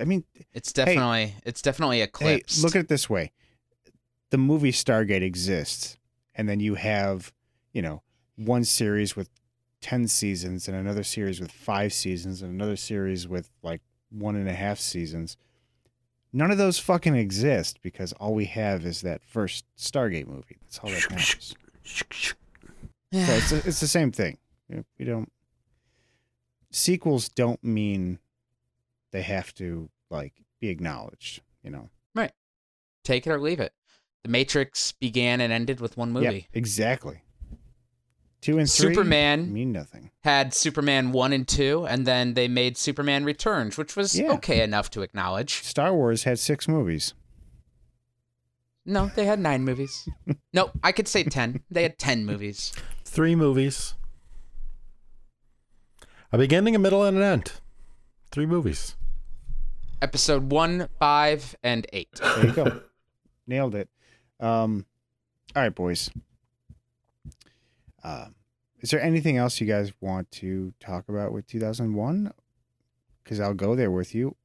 [0.00, 2.64] I mean, It's definitely it's definitely hey, eclipsed.
[2.64, 3.32] look at it this way:
[4.30, 5.98] the movie Stargate exists,
[6.34, 7.32] and then you have,
[7.72, 8.02] you know,
[8.36, 9.28] one series with
[9.82, 14.48] ten seasons, and another series with five seasons, and another series with like one and
[14.48, 15.36] a half seasons.
[16.32, 20.56] None of those fucking exist because all we have is that first Stargate movie.
[20.62, 21.54] That's all that matters.
[21.84, 24.38] So it's it's the same thing.
[24.98, 25.30] We don't
[26.70, 28.18] sequels don't mean
[29.10, 31.42] they have to like be acknowledged.
[31.62, 31.90] You know.
[32.14, 32.32] right.
[33.04, 33.72] Take it or leave it.
[34.22, 36.48] The Matrix began and ended with one Yeah, movie.
[36.52, 37.22] exactly.
[38.42, 40.10] Two and three Superman mean nothing.
[40.24, 44.32] had Superman 1 and 2 and then they made Superman Returns, which was Yeah.
[44.32, 45.62] okay enough to acknowledge.
[45.62, 47.14] Star Wars had six movies.
[48.84, 50.08] No, they had 9 movies.
[50.52, 51.62] no, I could say 10.
[51.70, 52.72] They had 10 movies.
[53.04, 53.94] Three movies.
[56.32, 57.52] A beginning, a middle, and an end.
[58.32, 58.96] Three movies.
[60.00, 62.08] Episode 1, 5 and 8.
[62.20, 62.80] There you go.
[63.46, 63.88] Nailed it.
[64.40, 64.84] Um,
[65.54, 66.10] all right, boys.
[68.02, 68.34] Um,
[68.80, 72.32] is there anything else you guys want to talk about with 2001?
[73.22, 74.36] Because I'll go there with you.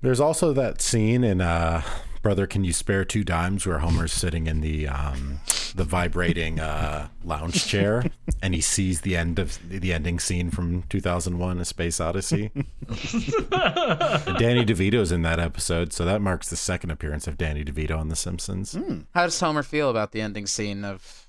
[0.00, 1.82] There's also that scene in uh,
[2.22, 5.40] Brother, Can You Spare Two Dimes where Homer's sitting in the um,
[5.74, 8.04] the vibrating uh, lounge chair
[8.42, 12.50] and he sees the end of the ending scene from 2001: A Space Odyssey.
[12.88, 18.08] Danny DeVito's in that episode, so that marks the second appearance of Danny DeVito on
[18.08, 18.76] The Simpsons.
[19.14, 21.23] How does Homer feel about the ending scene of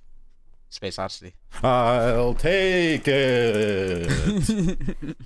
[0.70, 1.36] Space Odyssey?
[1.64, 4.98] I'll take it.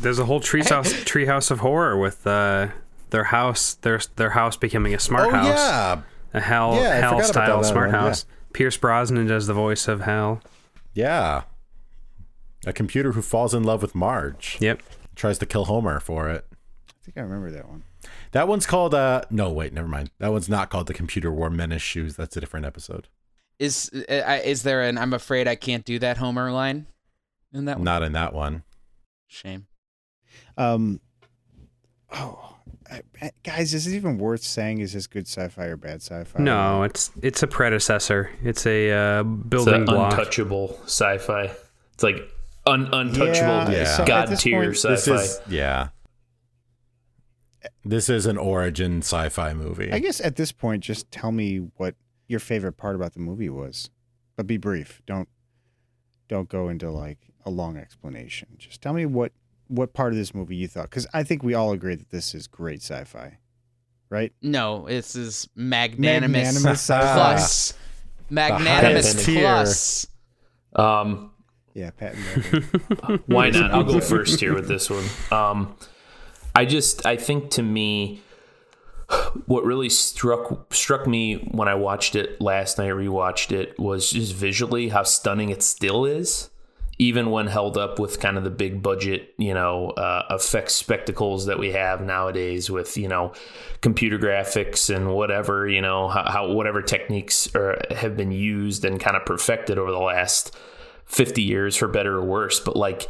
[0.00, 2.68] There's a whole treehouse treehouse of horror with uh,
[3.10, 5.46] their house their their house becoming a smart Oh, house.
[5.46, 6.02] yeah.
[6.34, 8.00] A hell Yeah, I Hal forgot about style smart one, yeah.
[8.08, 8.26] house.
[8.52, 10.40] Pierce Brosnan does the voice of Hal.
[10.94, 11.42] Yeah.
[12.66, 14.58] A computer who falls in love with Marge.
[14.60, 14.82] Yep.
[15.14, 16.44] Tries to kill Homer for it.
[16.52, 17.84] I think I remember that one.
[18.32, 20.10] That one's called uh no wait, never mind.
[20.18, 22.16] That one's not called the computer wore menace shoes.
[22.16, 23.08] That's a different episode.
[23.58, 26.86] Is uh, is there an I'm afraid I can't do that Homer line
[27.54, 27.84] in that one?
[27.84, 28.62] Not in that one.
[29.28, 29.66] Shame.
[30.58, 31.00] Um,
[32.12, 32.56] oh,
[32.90, 34.80] I- I- guys, is it even worth saying?
[34.80, 36.38] Is this good sci-fi or bad sci-fi?
[36.42, 38.30] No, it's it's a predecessor.
[38.42, 40.12] It's a uh, It's building an block.
[40.12, 41.50] untouchable sci-fi.
[41.94, 42.16] It's like
[42.66, 43.96] un- untouchable Yeah, Yeah.
[43.96, 44.90] so god this tier point- sci-fi.
[44.94, 45.88] This is yeah.
[47.84, 49.90] This is an origin sci-fi movie.
[49.92, 51.94] I guess at this point, just tell me what
[52.28, 53.90] your favorite part about the movie was,
[54.36, 55.02] but be brief.
[55.06, 55.28] Don't
[56.28, 58.48] don't go into like a long explanation.
[58.58, 59.32] Just tell me what
[59.68, 62.34] what part of this movie you thought, because I think we all agree that this
[62.34, 63.38] is great sci-fi,
[64.10, 64.32] right?
[64.42, 67.74] No, this is magnanimous, Magnanimous plus.
[68.30, 70.06] Magnanimous plus.
[70.74, 71.32] um,
[71.74, 72.14] Yeah, Pat.
[73.26, 73.72] Why not?
[73.72, 75.04] I'll go first here with this one.
[75.30, 75.76] Um,
[76.54, 78.22] I just I think to me,
[79.46, 84.34] what really struck struck me when I watched it last night, rewatched it, was just
[84.34, 86.50] visually how stunning it still is,
[86.98, 91.46] even when held up with kind of the big budget, you know, uh, effects spectacles
[91.46, 93.32] that we have nowadays with you know
[93.80, 98.98] computer graphics and whatever you know how, how whatever techniques are, have been used and
[98.98, 100.56] kind of perfected over the last
[101.04, 102.60] 50 years for better or worse.
[102.60, 103.08] But like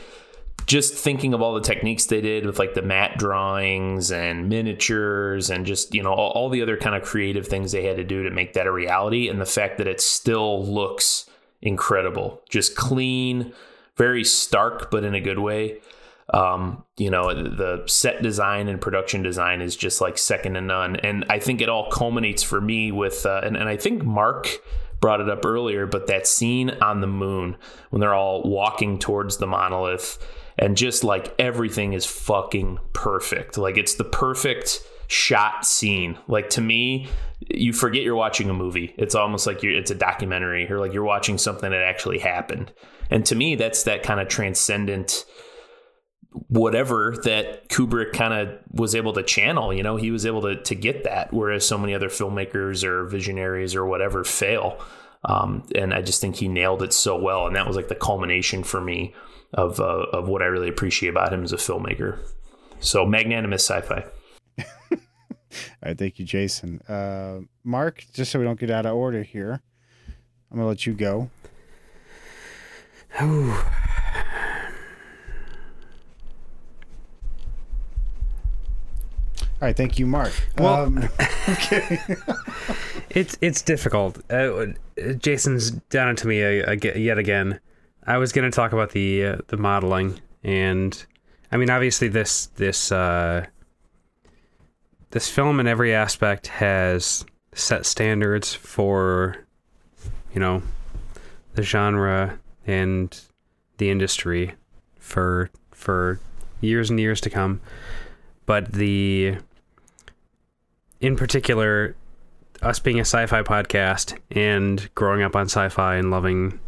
[0.67, 5.49] just thinking of all the techniques they did with like the matte drawings and miniatures
[5.49, 8.05] and just you know all, all the other kind of creative things they had to
[8.05, 11.31] do to make that a reality and the fact that it still looks
[11.63, 12.43] incredible.
[12.49, 13.53] Just clean
[13.97, 15.79] very stark but in a good way.
[16.35, 20.97] Um, you know the set design and production design is just like second to none.
[20.97, 24.49] And i think it all culminates for me with uh, and, and i think mark
[24.99, 27.57] brought it up earlier but that scene on the moon
[27.91, 30.19] when they're all walking towards the monolith
[30.59, 36.19] and just like everything is fucking perfect like it's the perfect shot scene.
[36.29, 37.09] Like to me,
[37.41, 38.95] you forget you're watching a movie.
[38.97, 42.73] It's almost like it's a documentary or like you're watching something that actually happened.
[43.11, 45.25] And to me, that's that kind of transcendent
[46.49, 49.73] whatever that Kubrick kind of was able to channel.
[49.73, 53.07] You know, he was able to to get that, whereas so many other filmmakers or
[53.07, 54.81] visionaries or whatever fail.
[55.25, 57.95] Um, and I just think he nailed it so well, and that was like the
[57.95, 59.15] culmination for me
[59.55, 62.19] of uh, of what I really appreciate about him as a filmmaker.
[62.81, 64.05] So magnanimous sci-fi.
[64.91, 64.99] All
[65.83, 66.81] right, thank you, Jason.
[66.89, 69.63] Uh, Mark, just so we don't get out of order here,
[70.51, 71.31] I'm gonna let you go.
[79.59, 80.33] All right, thank you, Mark.
[80.59, 80.99] Well, Um,
[81.49, 81.99] okay.
[83.09, 84.21] it's it's difficult.
[84.31, 84.67] Uh,
[85.17, 87.59] Jason's done it to me uh, yet again.
[88.07, 91.05] I was going to talk about the uh, the modeling, and
[91.51, 93.47] I mean, obviously this this uh,
[95.11, 99.37] this film in every aspect has set standards for
[100.33, 100.63] you know
[101.55, 103.21] the genre and
[103.79, 104.55] the industry
[104.99, 106.21] for for
[106.61, 107.61] years and years to come.
[108.45, 109.37] But the
[111.01, 111.97] in particular
[112.63, 116.59] us being a sci-fi podcast and growing up on sci-fi and loving,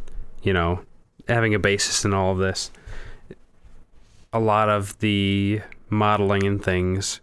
[0.42, 0.80] you know,
[1.28, 2.70] having a basis in all of this,
[4.32, 5.60] a lot of the
[5.90, 7.20] modeling and things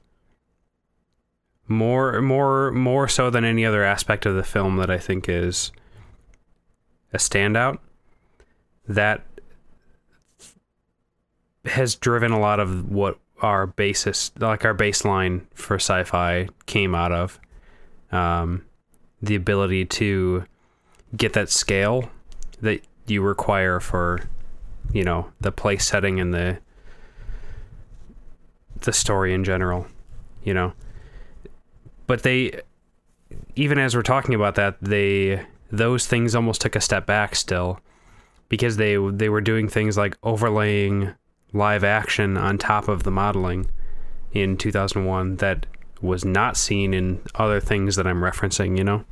[1.68, 5.72] more more more so than any other aspect of the film that I think is
[7.14, 7.80] a standout
[8.88, 9.24] that
[11.66, 17.12] has driven a lot of what our basis like our baseline for sci-fi came out
[17.12, 17.40] of.
[18.12, 18.64] Um,
[19.22, 20.46] the ability to
[21.18, 22.12] get that scale
[22.62, 24.22] that you require for
[24.94, 26.58] you know the place setting and the
[28.82, 29.88] the story in general
[30.44, 30.74] you know
[32.08, 32.60] but they
[33.56, 35.42] even as we're talking about that they
[35.72, 37.80] those things almost took a step back still
[38.50, 41.14] because they they were doing things like overlaying
[41.54, 43.70] live action on top of the modeling
[44.34, 45.66] in 2001 that
[46.02, 49.06] was not seen in other things that I'm referencing, you know?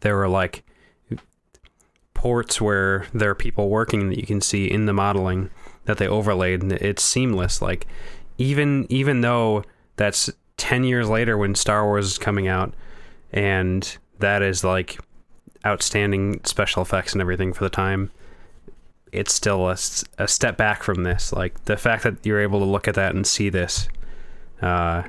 [0.00, 0.62] There were like
[2.22, 5.50] ports where there are people working that you can see in the modeling
[5.86, 7.60] that they overlaid and it's seamless.
[7.60, 7.88] Like
[8.38, 9.64] even even though
[9.96, 12.74] that's 10 years later when Star Wars is coming out
[13.32, 15.00] and that is like
[15.66, 18.12] outstanding special effects and everything for the time
[19.10, 19.76] it's still a,
[20.18, 21.32] a step back from this.
[21.32, 23.88] Like the fact that you're able to look at that and see this
[24.60, 25.02] uh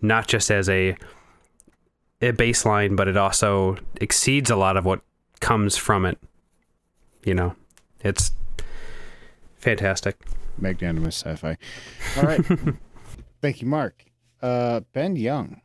[0.00, 0.96] not just as a
[2.22, 5.02] a baseline but it also exceeds a lot of what
[5.40, 6.18] comes from it
[7.26, 7.54] you know?
[8.00, 8.32] It's
[9.56, 10.16] fantastic.
[10.56, 11.58] Magnanimous sci-fi.
[12.16, 12.40] All right.
[13.42, 14.04] Thank you mark.
[14.40, 15.60] Uh ben young.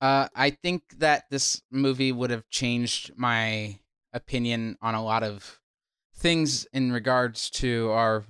[0.00, 3.78] Uh, I think that this movie would have changed my
[4.14, 5.60] opinion on a lot of
[6.14, 8.24] things in regards to our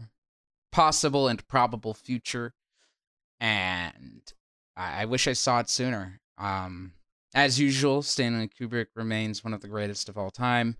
[0.73, 2.55] possible and probable future,
[3.39, 4.21] and
[4.77, 6.21] I, I wish I saw it sooner.
[6.37, 6.95] Um,
[7.35, 10.77] as usual, Stanley Kubrick remains one of the greatest of all time.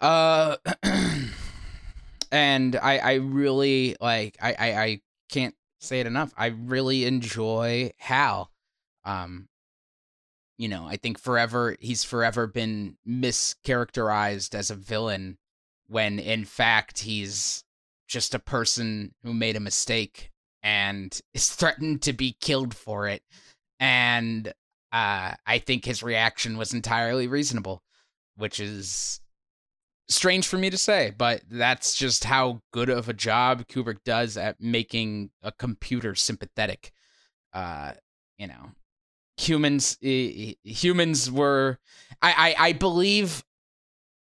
[0.00, 0.56] Uh,
[2.32, 5.00] and I, I really like, I, I, I
[5.30, 6.32] can't say it enough.
[6.36, 8.50] I really enjoy Hal.
[9.04, 9.48] Um,
[10.56, 15.38] you know, I think forever he's forever been mischaracterized as a villain
[15.88, 17.64] when in fact he's
[18.06, 20.30] just a person who made a mistake
[20.62, 23.22] and is threatened to be killed for it.
[23.78, 24.52] And
[24.92, 27.82] uh, I think his reaction was entirely reasonable,
[28.36, 29.20] which is
[30.08, 34.36] strange for me to say, but that's just how good of a job Kubrick does
[34.36, 36.92] at making a computer sympathetic.
[37.52, 37.92] Uh,
[38.38, 38.72] you know,
[39.36, 41.78] humans uh, humans were
[42.20, 43.44] I, I I believe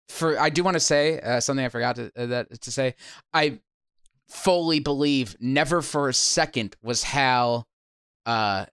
[0.09, 2.95] for I do want to say uh, something I forgot to uh, that to say.
[3.33, 3.61] I
[4.29, 7.67] fully believe never for a second was Hal
[8.27, 8.65] uh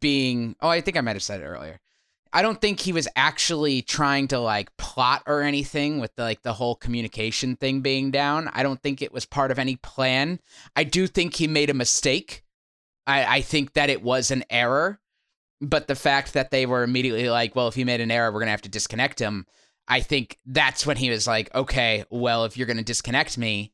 [0.00, 1.80] being oh I think I might have said it earlier.
[2.34, 6.42] I don't think he was actually trying to like plot or anything with the, like
[6.42, 8.48] the whole communication thing being down.
[8.54, 10.40] I don't think it was part of any plan.
[10.74, 12.42] I do think he made a mistake.
[13.06, 14.98] I, I think that it was an error,
[15.60, 18.40] but the fact that they were immediately like, well, if he made an error, we're
[18.40, 19.46] gonna have to disconnect him.
[19.86, 23.72] I think that's when he was like, okay, well, if you're gonna disconnect me,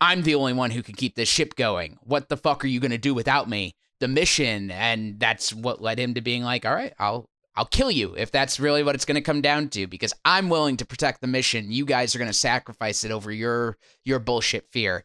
[0.00, 1.98] I'm the only one who can keep this ship going.
[2.02, 3.76] What the fuck are you gonna do without me?
[4.00, 7.90] The mission, and that's what led him to being like, all right, I'll I'll kill
[7.90, 10.84] you if that's really what it's going to come down to because I'm willing to
[10.84, 11.72] protect the mission.
[11.72, 15.04] You guys are going to sacrifice it over your your bullshit fear.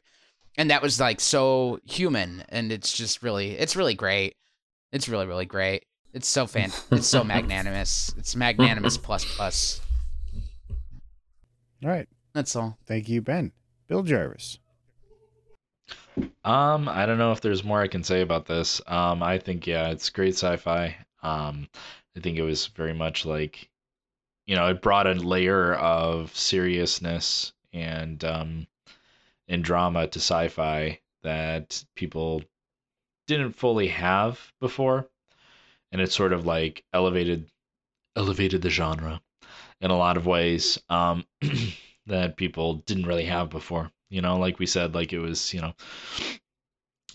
[0.57, 4.35] and that was like so human, and it's just really, it's really great.
[4.91, 5.85] It's really, really great.
[6.13, 6.71] It's so fan.
[6.91, 8.13] It's so magnanimous.
[8.17, 9.79] It's magnanimous plus plus.
[11.83, 12.07] All right.
[12.33, 12.77] That's all.
[12.85, 13.53] Thank you, Ben.
[13.87, 14.59] Bill Jarvis.
[16.43, 18.81] Um, I don't know if there's more I can say about this.
[18.87, 20.97] Um, I think yeah, it's great sci-fi.
[21.23, 21.67] Um,
[22.15, 23.69] I think it was very much like,
[24.45, 28.67] you know, it brought a layer of seriousness and um,
[29.47, 32.43] and drama to sci-fi that people
[33.27, 35.07] didn't fully have before,
[35.91, 37.49] and it sort of like elevated
[38.15, 39.21] elevated the genre
[39.79, 41.25] in a lot of ways um,
[42.07, 43.91] that people didn't really have before.
[44.11, 45.73] You know, like we said, like it was, you know,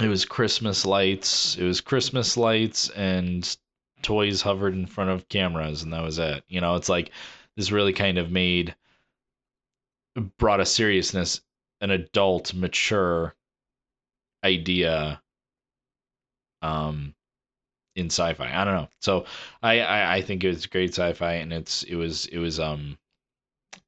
[0.00, 3.56] it was Christmas lights, it was Christmas lights and
[4.02, 6.42] toys hovered in front of cameras, and that was it.
[6.48, 7.12] You know, it's like
[7.54, 8.74] this really kind of made
[10.38, 11.42] brought a seriousness,
[11.82, 13.34] an adult, mature
[14.44, 15.20] idea
[16.62, 17.14] um
[17.94, 18.50] in sci-fi.
[18.54, 18.88] I don't know.
[19.00, 19.26] So
[19.62, 22.96] I, I I think it was great sci-fi and it's it was it was um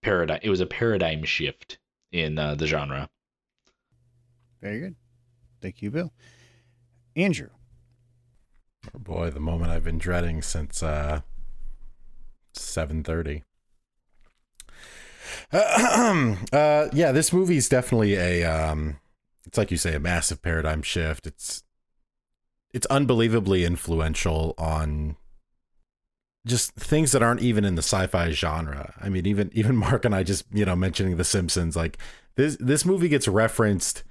[0.02, 1.78] paradigm it was a paradigm shift
[2.12, 3.08] in uh, the genre.
[4.60, 4.96] Very good.
[5.60, 6.12] Thank you, Bill.
[7.16, 7.48] Andrew.
[8.94, 11.20] Oh boy, the moment I've been dreading since uh
[12.54, 13.42] 7:30.
[16.52, 18.98] uh, yeah, this movie's definitely a um
[19.46, 21.26] it's like you say a massive paradigm shift.
[21.26, 21.62] It's
[22.72, 25.16] it's unbelievably influential on
[26.48, 28.94] just things that aren't even in the sci-fi genre.
[29.00, 31.98] I mean, even even Mark and I just you know mentioning The Simpsons, like
[32.34, 34.02] this this movie gets referenced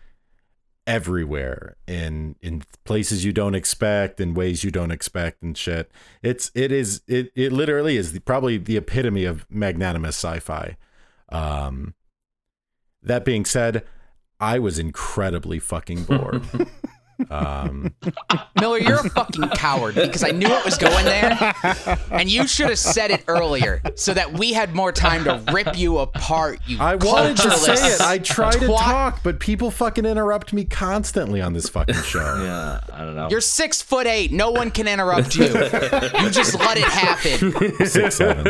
[0.85, 5.91] everywhere in in places you don't expect in ways you don't expect and shit.
[6.21, 10.77] It's it is it it literally is the, probably the epitome of magnanimous sci-fi.
[11.29, 11.93] Um
[13.03, 13.83] that being said
[14.39, 16.43] i was incredibly fucking bored
[17.29, 17.93] um
[18.59, 21.55] Miller, you're a fucking coward because I knew it was going there,
[22.11, 25.77] and you should have said it earlier so that we had more time to rip
[25.77, 26.59] you apart.
[26.65, 28.01] You I wanted to say it.
[28.01, 32.19] I try to talk, but people fucking interrupt me constantly on this fucking show.
[32.43, 33.29] yeah, I don't know.
[33.29, 34.31] You're six foot eight.
[34.31, 35.45] No one can interrupt you.
[35.45, 37.53] you just let it happen.
[37.87, 38.45] Six seven.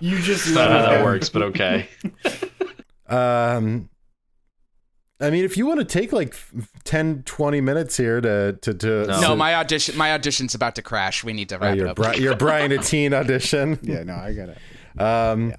[0.00, 1.88] You just That's not how that works, but okay.
[3.08, 3.88] Um,
[5.20, 6.34] I mean, if you want to take like
[6.84, 11.22] 10, 20 minutes here to to to No, my audition, my audition's about to crash.
[11.24, 11.96] We need to Oh, wrap it up.
[11.96, 13.78] Bri- your Brian Atine audition.
[13.82, 15.00] Yeah, no, I got it.
[15.00, 15.52] Um,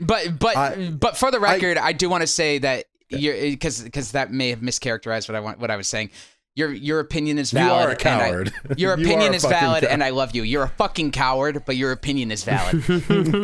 [0.00, 4.12] But but but for the record, I, do want to say that you're because because
[4.12, 6.10] that may have mischaracterized what I want what I was saying.
[6.56, 7.70] Your your opinion is valid.
[7.70, 8.52] You are a and I- coward.
[8.76, 10.42] your opinion are a is valid, cow- and I love you.
[10.42, 12.84] You're a fucking coward, but your opinion is valid.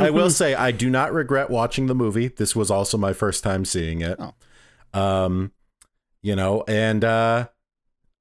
[0.01, 2.29] I will say I do not regret watching the movie.
[2.29, 4.19] This was also my first time seeing it.
[4.93, 5.53] Um,
[6.23, 7.49] you know, and uh,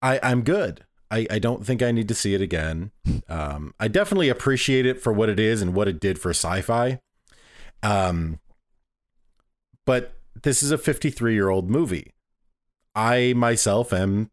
[0.01, 0.85] I I'm good.
[1.11, 2.91] I I don't think I need to see it again.
[3.27, 6.99] Um, I definitely appreciate it for what it is and what it did for sci-fi.
[7.81, 8.39] Um,
[9.85, 10.13] but
[10.43, 12.13] this is a 53 year old movie.
[12.95, 14.31] I myself am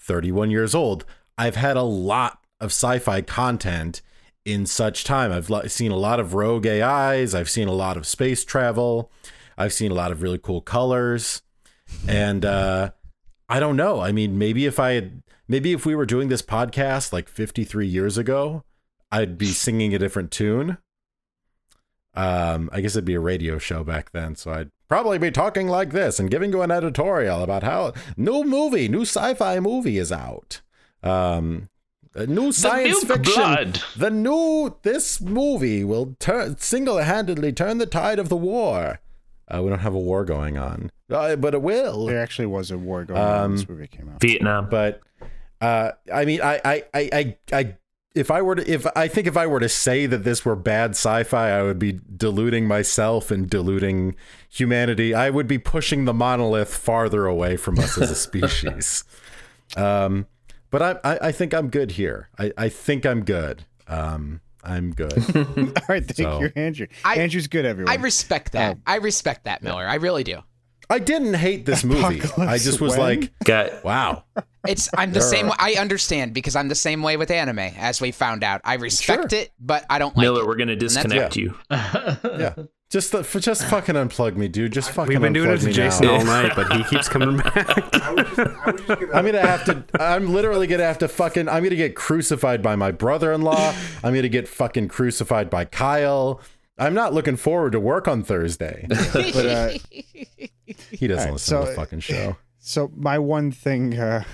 [0.00, 1.04] 31 years old.
[1.36, 4.02] I've had a lot of sci-fi content
[4.44, 5.30] in such time.
[5.30, 7.34] I've seen a lot of rogue AIs.
[7.34, 9.12] I've seen a lot of space travel.
[9.56, 11.42] I've seen a lot of really cool colors.
[12.06, 12.90] And uh,
[13.48, 14.00] I don't know.
[14.00, 17.86] I mean, maybe if I had, maybe if we were doing this podcast like 53
[17.86, 18.62] years ago,
[19.10, 20.78] I'd be singing a different tune.
[22.14, 25.68] Um, I guess it'd be a radio show back then, so I'd probably be talking
[25.68, 30.10] like this and giving you an editorial about how new movie, new sci-fi movie is
[30.10, 30.60] out.
[31.02, 31.68] Um,
[32.14, 33.42] a new science Milk fiction.
[33.42, 33.82] Blood.
[33.96, 39.00] The new this movie will turn single-handedly turn the tide of the war.
[39.46, 42.06] Uh, we don't have a war going on, uh, but it will.
[42.06, 44.20] There actually was a war going on when Um, this movie came out.
[44.20, 44.68] Vietnam.
[44.68, 45.00] But
[45.60, 47.76] uh, I mean, I, I, I, I, I,
[48.14, 50.56] if I were to, if I think if I were to say that this were
[50.56, 54.16] bad sci-fi, I would be deluding myself and deluding
[54.48, 55.14] humanity.
[55.14, 59.04] I would be pushing the monolith farther away from us as a species.
[59.76, 60.26] um,
[60.70, 62.28] but I, I, I think I'm good here.
[62.38, 63.64] I, I think I'm good.
[63.86, 65.12] Um, I'm good.
[65.36, 66.86] All right, thank So- you, Andrew.
[67.04, 67.92] I- Andrew's good, everyone.
[67.92, 68.78] I respect that.
[68.86, 69.86] I respect that, Miller.
[69.86, 70.40] I really do.
[70.90, 72.22] I didn't hate this movie.
[72.38, 73.20] I just was when?
[73.20, 74.24] like, Got wow.
[74.66, 75.46] It's I'm the same.
[75.48, 78.60] way I understand because I'm the same way with anime, as we found out.
[78.64, 80.46] I respect it, but I don't like Miller, it.
[80.46, 81.54] we're gonna disconnect you.
[81.70, 82.54] Yeah.
[82.90, 84.72] Just, the, for just fucking unplug me, dude.
[84.72, 85.10] Just fucking.
[85.10, 86.14] We've been doing it unplug to me Jason now.
[86.14, 87.54] all night, but he keeps coming back.
[89.14, 89.84] I'm gonna have to.
[90.00, 91.50] I'm literally gonna have to fucking.
[91.50, 93.74] I'm gonna get crucified by my brother-in-law.
[94.02, 96.40] I'm gonna get fucking crucified by Kyle.
[96.78, 98.86] I'm not looking forward to work on Thursday.
[99.12, 99.70] but uh,
[100.90, 102.36] He doesn't right, listen so- to the fucking show.
[102.60, 104.24] So my one thing uh,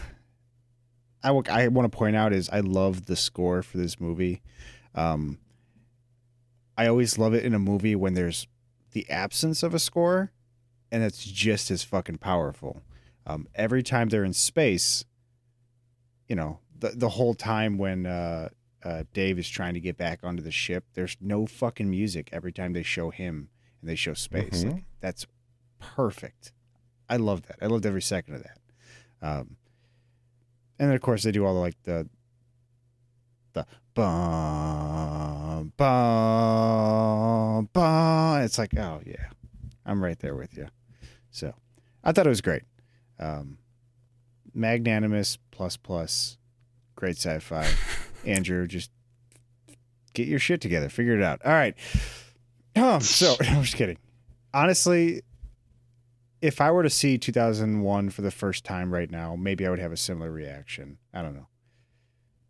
[1.22, 4.42] I w- I want to point out is I love the score for this movie.
[4.94, 5.38] Um,
[6.76, 8.48] I always love it in a movie when there's
[8.90, 10.32] the absence of a score,
[10.90, 12.82] and it's just as fucking powerful.
[13.24, 15.04] Um, every time they're in space,
[16.26, 18.48] you know, the the whole time when uh,
[18.84, 22.52] uh, Dave is trying to get back onto the ship, there's no fucking music every
[22.52, 23.48] time they show him
[23.80, 24.62] and they show space.
[24.64, 24.72] Mhm.
[24.72, 25.26] Like, that's
[25.78, 26.52] perfect.
[27.08, 27.56] I love that.
[27.62, 28.58] I loved every second of that.
[29.22, 29.56] Um,
[30.78, 32.08] and then of course they do all the like the
[33.54, 38.42] the bum bum bum.
[38.42, 39.28] It's like oh yeah,
[39.86, 40.68] I'm right there with you.
[41.30, 41.54] So
[42.02, 42.62] I thought it was great.
[43.18, 43.58] Um,
[44.52, 46.36] magnanimous plus plus,
[46.96, 47.68] great sci-fi.
[48.26, 48.90] Andrew, just
[50.14, 51.40] get your shit together, figure it out.
[51.44, 51.74] All right.
[52.76, 53.98] Um, so I'm just kidding.
[54.52, 55.22] Honestly,
[56.40, 59.78] if I were to see 2001 for the first time right now, maybe I would
[59.78, 60.98] have a similar reaction.
[61.12, 61.46] I don't know.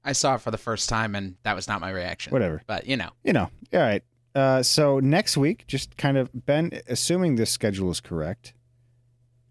[0.05, 2.33] I saw it for the first time, and that was not my reaction.
[2.33, 2.63] Whatever.
[2.67, 3.51] But you know, You know.
[3.73, 4.03] All right.
[4.35, 8.53] Uh, so next week, just kind of Ben, assuming this schedule is correct,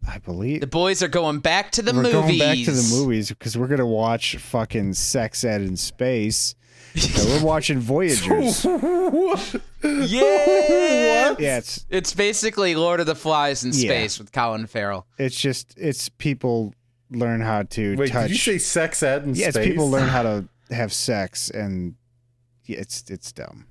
[0.08, 2.14] I believe the boys are going back to the we're movies.
[2.14, 6.56] going back to the movies because we're gonna watch fucking Sex Ed in Space.
[6.96, 8.64] So we're watching Voyagers.
[9.84, 11.36] Yeah.
[11.40, 13.90] Yeah, it's It's basically Lord of the Flies in Yeah.
[13.90, 15.08] space with Colin Farrell.
[15.18, 16.74] it's just it's people
[17.10, 18.24] learn how to Wait, touch.
[18.28, 19.56] did you say sex ed in yeah, space?
[19.58, 21.96] it's people learn how to have sex, and
[22.66, 23.66] yeah, it's it's dumb.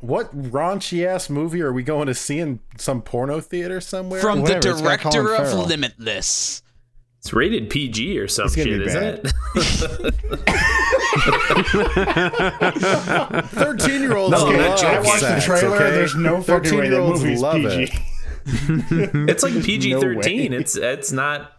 [0.00, 4.20] What raunchy ass movie are we going to see in some porno theater somewhere?
[4.20, 5.66] From Whatever, the it's got Colin director of Farrell.
[5.66, 6.62] Limitless.
[7.18, 9.32] It's rated PG or some It's gonna shit, be isn't bad.
[10.06, 10.14] it?
[13.48, 14.32] Thirteen year olds.
[14.32, 15.76] No, love not I watched sex, the trailer.
[15.76, 15.90] okay?
[15.90, 17.82] There's no fucking way that 13-year-olds movie's love PG.
[17.82, 17.92] it.
[19.30, 20.52] it's like PG thirteen.
[20.52, 20.58] way.
[20.58, 21.52] it's it's not.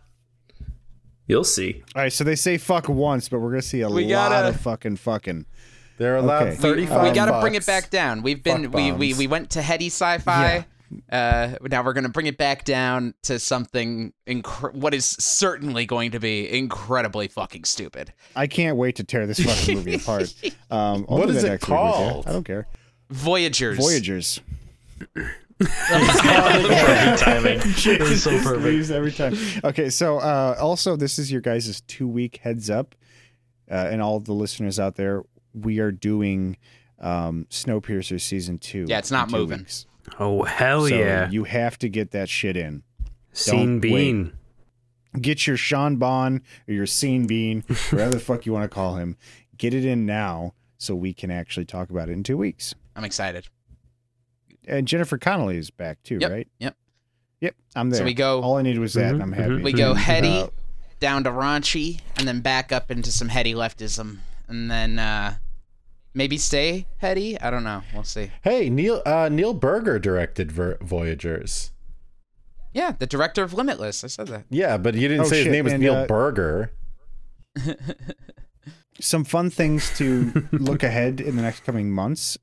[1.28, 1.84] You'll see.
[1.95, 4.49] All right, so they say fuck once, but we're gonna see a We lot gotta-
[4.49, 5.45] of fucking fucking.
[6.00, 6.56] They're allowed Okay.
[6.56, 7.14] thirty we five.
[7.14, 8.24] got to bring it back down.
[8.24, 10.66] We've been we, we we went to heady sci-fi.
[11.12, 16.10] Uh, now we're gonna bring it back down to something incre- what is certainly going
[16.12, 18.12] to be incredibly fucking stupid.
[18.36, 20.34] I can't wait to tear this fucking movie apart.
[20.72, 21.94] Um, I'll do is that it next week with you.
[21.94, 22.28] called?
[22.28, 22.68] I don't care.
[23.10, 23.78] Voyagers.
[23.78, 24.40] Voyagers.
[25.60, 27.60] Perfect timing.
[27.60, 28.92] It so perfect.
[28.92, 29.36] every time.
[29.64, 32.96] Okay, so uh, also this is your guys' two week heads up,
[33.70, 35.24] uh, and all the listeners out there.
[35.54, 36.58] We are doing
[37.00, 38.86] um, Snowpiercer season two.
[38.88, 39.60] Yeah, it's not moving.
[39.60, 39.86] weeks.
[40.20, 41.30] Oh hell So yeah!
[41.30, 42.84] You have to get that shit in.
[43.34, 44.12] Scene don't wait.
[44.14, 44.34] Bean.
[45.22, 48.96] Get your Sean Bond or your Scene Bean, whatever the fuck you want to call
[48.96, 49.18] him.
[49.58, 52.76] Get it in now so we can actually talk about it in two weeks.
[52.96, 53.48] I'm excited.
[54.68, 56.32] And Jennifer Connelly is back too, Yep.
[56.32, 56.48] right?
[56.60, 56.76] Yep.
[57.42, 58.00] Yep, I'm there.
[58.00, 59.56] So we go- All I needed was that, and Mhm, I'm happy.
[59.64, 60.48] We go heady Uh,
[61.00, 64.18] down to raunchy, and then back up into some heady leftism,
[64.50, 65.36] and then uh,
[66.14, 67.40] maybe stay heady.
[67.40, 67.84] I don't know.
[67.94, 68.32] We'll see.
[68.44, 71.72] Hey, Neil uh, Neil Burger directed Ver- Voyagers.
[72.74, 74.04] Yeah, the director of Limitless.
[74.04, 74.46] I said that.
[74.50, 76.72] Yeah, but you didn't Oh, say his name was and, Neil uh, Burger.
[79.00, 82.38] some fun things to look ahead in the next coming months.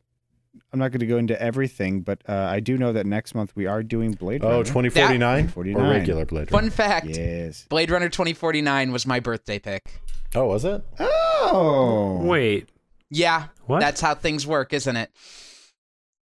[0.72, 3.52] I'm not going to go into everything, but uh, I do know that next month
[3.54, 4.54] we are doing Blade Runner.
[4.54, 4.64] Oh, Runner.
[4.64, 5.90] 2049 or 49.
[5.90, 6.62] regular Blade Runner?
[6.62, 7.64] Fun fact: Yes.
[7.68, 10.00] Blade Runner 2049 was my birthday pick.
[10.34, 10.82] Oh, was it?
[10.98, 12.20] Oh.
[12.24, 12.68] Wait,
[13.10, 13.80] Yeah, What?
[13.80, 15.10] that's how things work, isn't it?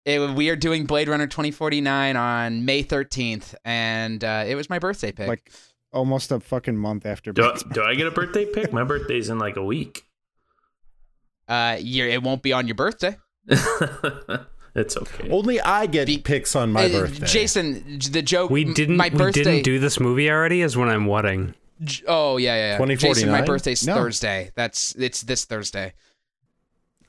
[0.06, 0.34] it?
[0.36, 5.12] We are doing Blade Runner 2049 on May 13th, and uh, it was my birthday
[5.12, 5.28] pick.
[5.28, 5.52] Like
[5.92, 7.32] almost a fucking month after.
[7.34, 8.72] Do, do I get a birthday pick?
[8.72, 10.06] My birthday's in like a week.
[11.48, 13.18] uh, you it won't be on your birthday.
[14.76, 15.30] it's okay.
[15.30, 17.26] Only I get picks on my Uh, birthday.
[17.26, 18.50] Jason, the joke.
[18.52, 18.98] we didn't.
[18.98, 20.62] My we didn't do this movie already.
[20.62, 21.56] Is when I'm wedding.
[21.84, 22.96] J- Oh yeah, yeah, yeah.
[22.96, 23.96] Jason, my birthday's No.
[23.96, 24.52] Thursday.
[24.56, 25.94] That's it's this Thursday.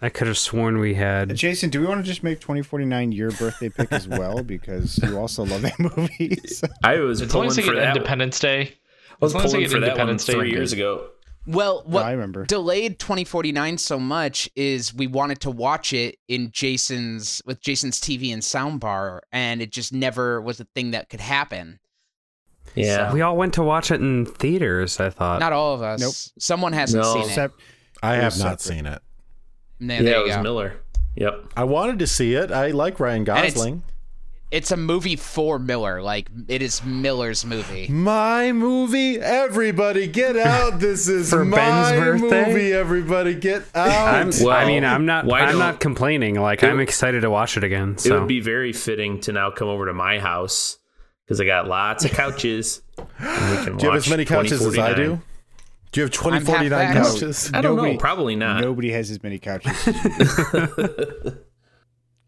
[0.02, 1.34] I could have sworn we had.
[1.36, 5.18] Jason, do we want to just make 2049 your birthday pick as well because you
[5.18, 6.36] also love that movie?
[6.46, 7.94] So- I was As long pulling as for that.
[7.96, 8.60] Independence Day.
[8.62, 10.80] I was As long pulling get for that one Independence Day, three years good.
[10.80, 11.08] ago.
[11.52, 12.44] Well, what I remember.
[12.46, 18.32] delayed 2049 so much is we wanted to watch it in Jason's with Jason's TV
[18.32, 21.78] and soundbar, and it just never was a thing that could happen.
[22.74, 23.12] Yeah.
[23.12, 25.00] We all went to watch it in theaters.
[25.00, 25.40] I thought.
[25.40, 26.00] Not all of us.
[26.00, 26.14] Nope.
[26.42, 27.12] Someone hasn't No.
[27.14, 27.26] seen it.
[27.26, 27.60] Except
[28.02, 28.76] I have was not separate.
[28.76, 29.02] seen it.
[29.80, 30.42] There, yeah, there it was go.
[30.42, 30.76] Miller.
[31.16, 31.44] Yep.
[31.56, 32.52] I wanted to see it.
[32.52, 33.82] I like Ryan it's- Gosling.
[34.50, 36.02] It's a movie for Miller.
[36.02, 37.86] Like it is Miller's movie.
[37.88, 39.20] My movie.
[39.20, 40.80] Everybody get out.
[40.80, 42.48] This is For my Ben's birthday?
[42.52, 42.72] movie.
[42.72, 44.32] Everybody get out.
[44.42, 45.24] I'm, I mean, I'm not.
[45.24, 46.34] why I'm don't- not complaining.
[46.40, 47.92] Like, It- I'm excited to watch it again.
[47.92, 50.78] It So would be very fitting to now come over to my house
[51.24, 52.82] because I got lots of couches.
[52.98, 53.06] and
[53.58, 54.96] we can Do you have watch as many couches as I 2049.
[54.96, 55.22] do?
[55.92, 56.96] Do you have I'm half 2049 back.
[56.96, 57.50] couches?
[57.54, 57.98] I don't Nobody- know.
[58.00, 58.60] Probably not.
[58.62, 59.72] Nobody has as many couches.
[59.86, 60.68] as you
[61.24, 61.36] do.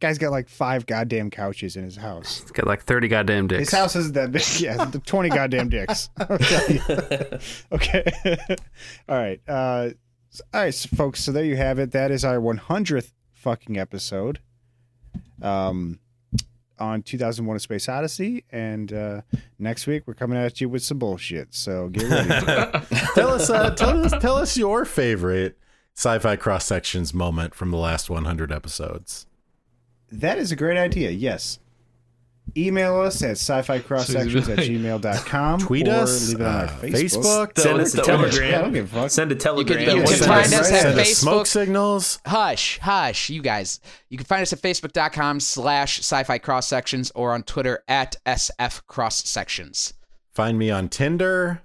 [0.03, 2.41] Guy's got like five goddamn couches in his house.
[2.43, 3.71] It's got like 30 goddamn dicks.
[3.71, 4.43] His house isn't that big.
[4.61, 6.11] Yeah, the 20 goddamn dicks.
[6.19, 6.81] I'll tell you.
[7.71, 8.05] okay.
[9.09, 9.41] all right.
[9.49, 9.91] Uh,
[10.31, 11.23] so- all right, so folks.
[11.23, 11.93] So there you have it.
[11.93, 14.41] That is our 100th fucking episode.
[15.41, 16.01] Um,
[16.81, 19.21] on 2001: A Space Odyssey, and uh,
[19.61, 21.55] next week we're coming at you with some bullshit.
[21.55, 22.29] So get ready.
[23.15, 25.59] tell us, uh, tell us, tell us your favorite
[25.95, 29.27] sci-fi cross sections moment from the last 100 episodes.
[30.13, 31.11] That is a great idea.
[31.11, 31.59] Yes.
[32.57, 35.61] Email us at sci-fi cross-sections at gmail.com.
[35.61, 37.53] Tweet or us, Leave it on our uh, Facebook.
[37.55, 37.59] Facebook.
[37.59, 38.51] Send us a telegram.
[38.51, 39.11] Yeah, I don't give a fuck.
[39.11, 39.79] Send a You telegram.
[39.79, 41.47] can, you can find us- us at send us smoke Facebook.
[41.47, 42.19] signals.
[42.27, 43.81] Hush, hush, you guys.
[44.11, 48.87] You can find us at facebook.com slash sci-fi cross sections or on Twitter at SF
[48.87, 49.95] cross sections.
[50.35, 51.63] Find me on Tinder.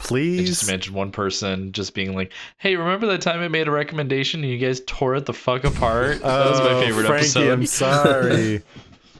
[0.00, 0.46] I Please.
[0.48, 4.42] just imagine one person just being like, "Hey, remember that time I made a recommendation
[4.42, 6.20] and you guys tore it the fuck apart?
[6.22, 8.62] that was my Oh, favorite Frankie, episode." I'm sorry.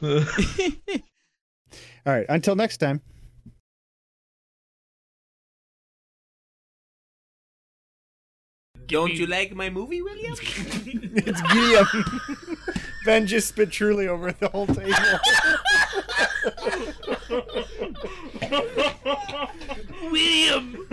[2.05, 2.25] All right.
[2.29, 3.01] Until next time.
[8.87, 10.33] Don't you like my movie, William?
[10.41, 12.57] It's Guillaume.
[13.05, 14.93] ben just spit truly over the whole table.
[20.11, 20.85] William.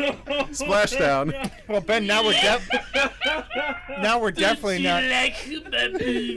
[0.52, 1.50] Splashdown.
[1.68, 2.68] well, Ben, now we're def-
[4.00, 5.02] now we're definitely not.
[5.04, 5.34] like
[5.70, 6.36] my movie?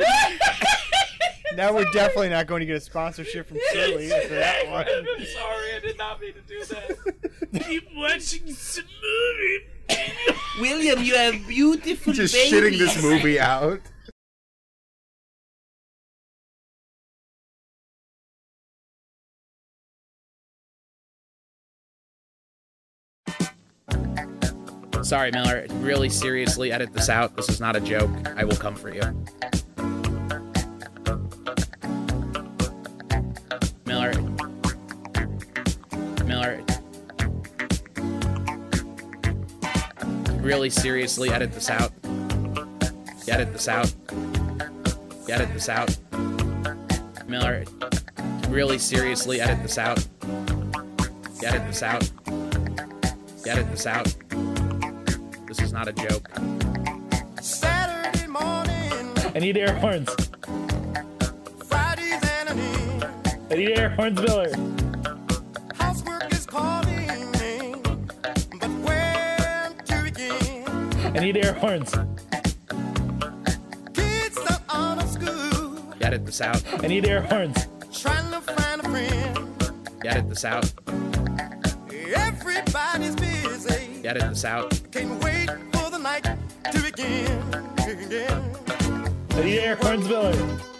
[1.55, 4.85] Now we're definitely not going to get a sponsorship from Surly after that one.
[4.85, 7.63] Sorry, I did not mean to do that.
[7.67, 9.65] Keep watching some movie.
[10.61, 12.53] William, you have beautiful Just babies.
[12.53, 13.81] shitting this movie out.
[25.03, 25.65] Sorry, Miller.
[25.79, 27.35] Really seriously, edit this out.
[27.35, 28.11] This is not a joke.
[28.37, 29.01] I will come for you.
[33.85, 34.13] Miller.
[36.25, 36.63] Miller.
[40.41, 41.91] Really seriously, edit this out.
[43.27, 43.91] Edit this out.
[45.27, 45.97] Edit this out.
[47.27, 47.63] Miller.
[48.49, 50.05] Really seriously, edit this out.
[51.43, 52.11] Edit this out.
[53.45, 54.13] Edit this out.
[55.47, 56.29] This is not a joke.
[57.41, 60.09] Saturday morning, I need air horns.
[61.65, 62.59] Fridays and an
[63.51, 64.51] I need air horns, Miller.
[65.75, 67.73] housework is calling me,
[68.59, 70.65] but where to begin?
[71.15, 71.91] I need air horns.
[73.93, 76.61] Kids are out of school, Edit this out.
[76.83, 77.67] I need air horns.
[77.91, 80.05] trying to find a friend.
[80.05, 80.71] Edit this out.
[82.15, 83.28] Everybody's busy,
[84.09, 84.81] Edit this out.
[84.91, 87.29] can't wait for the night to begin.
[89.35, 90.78] I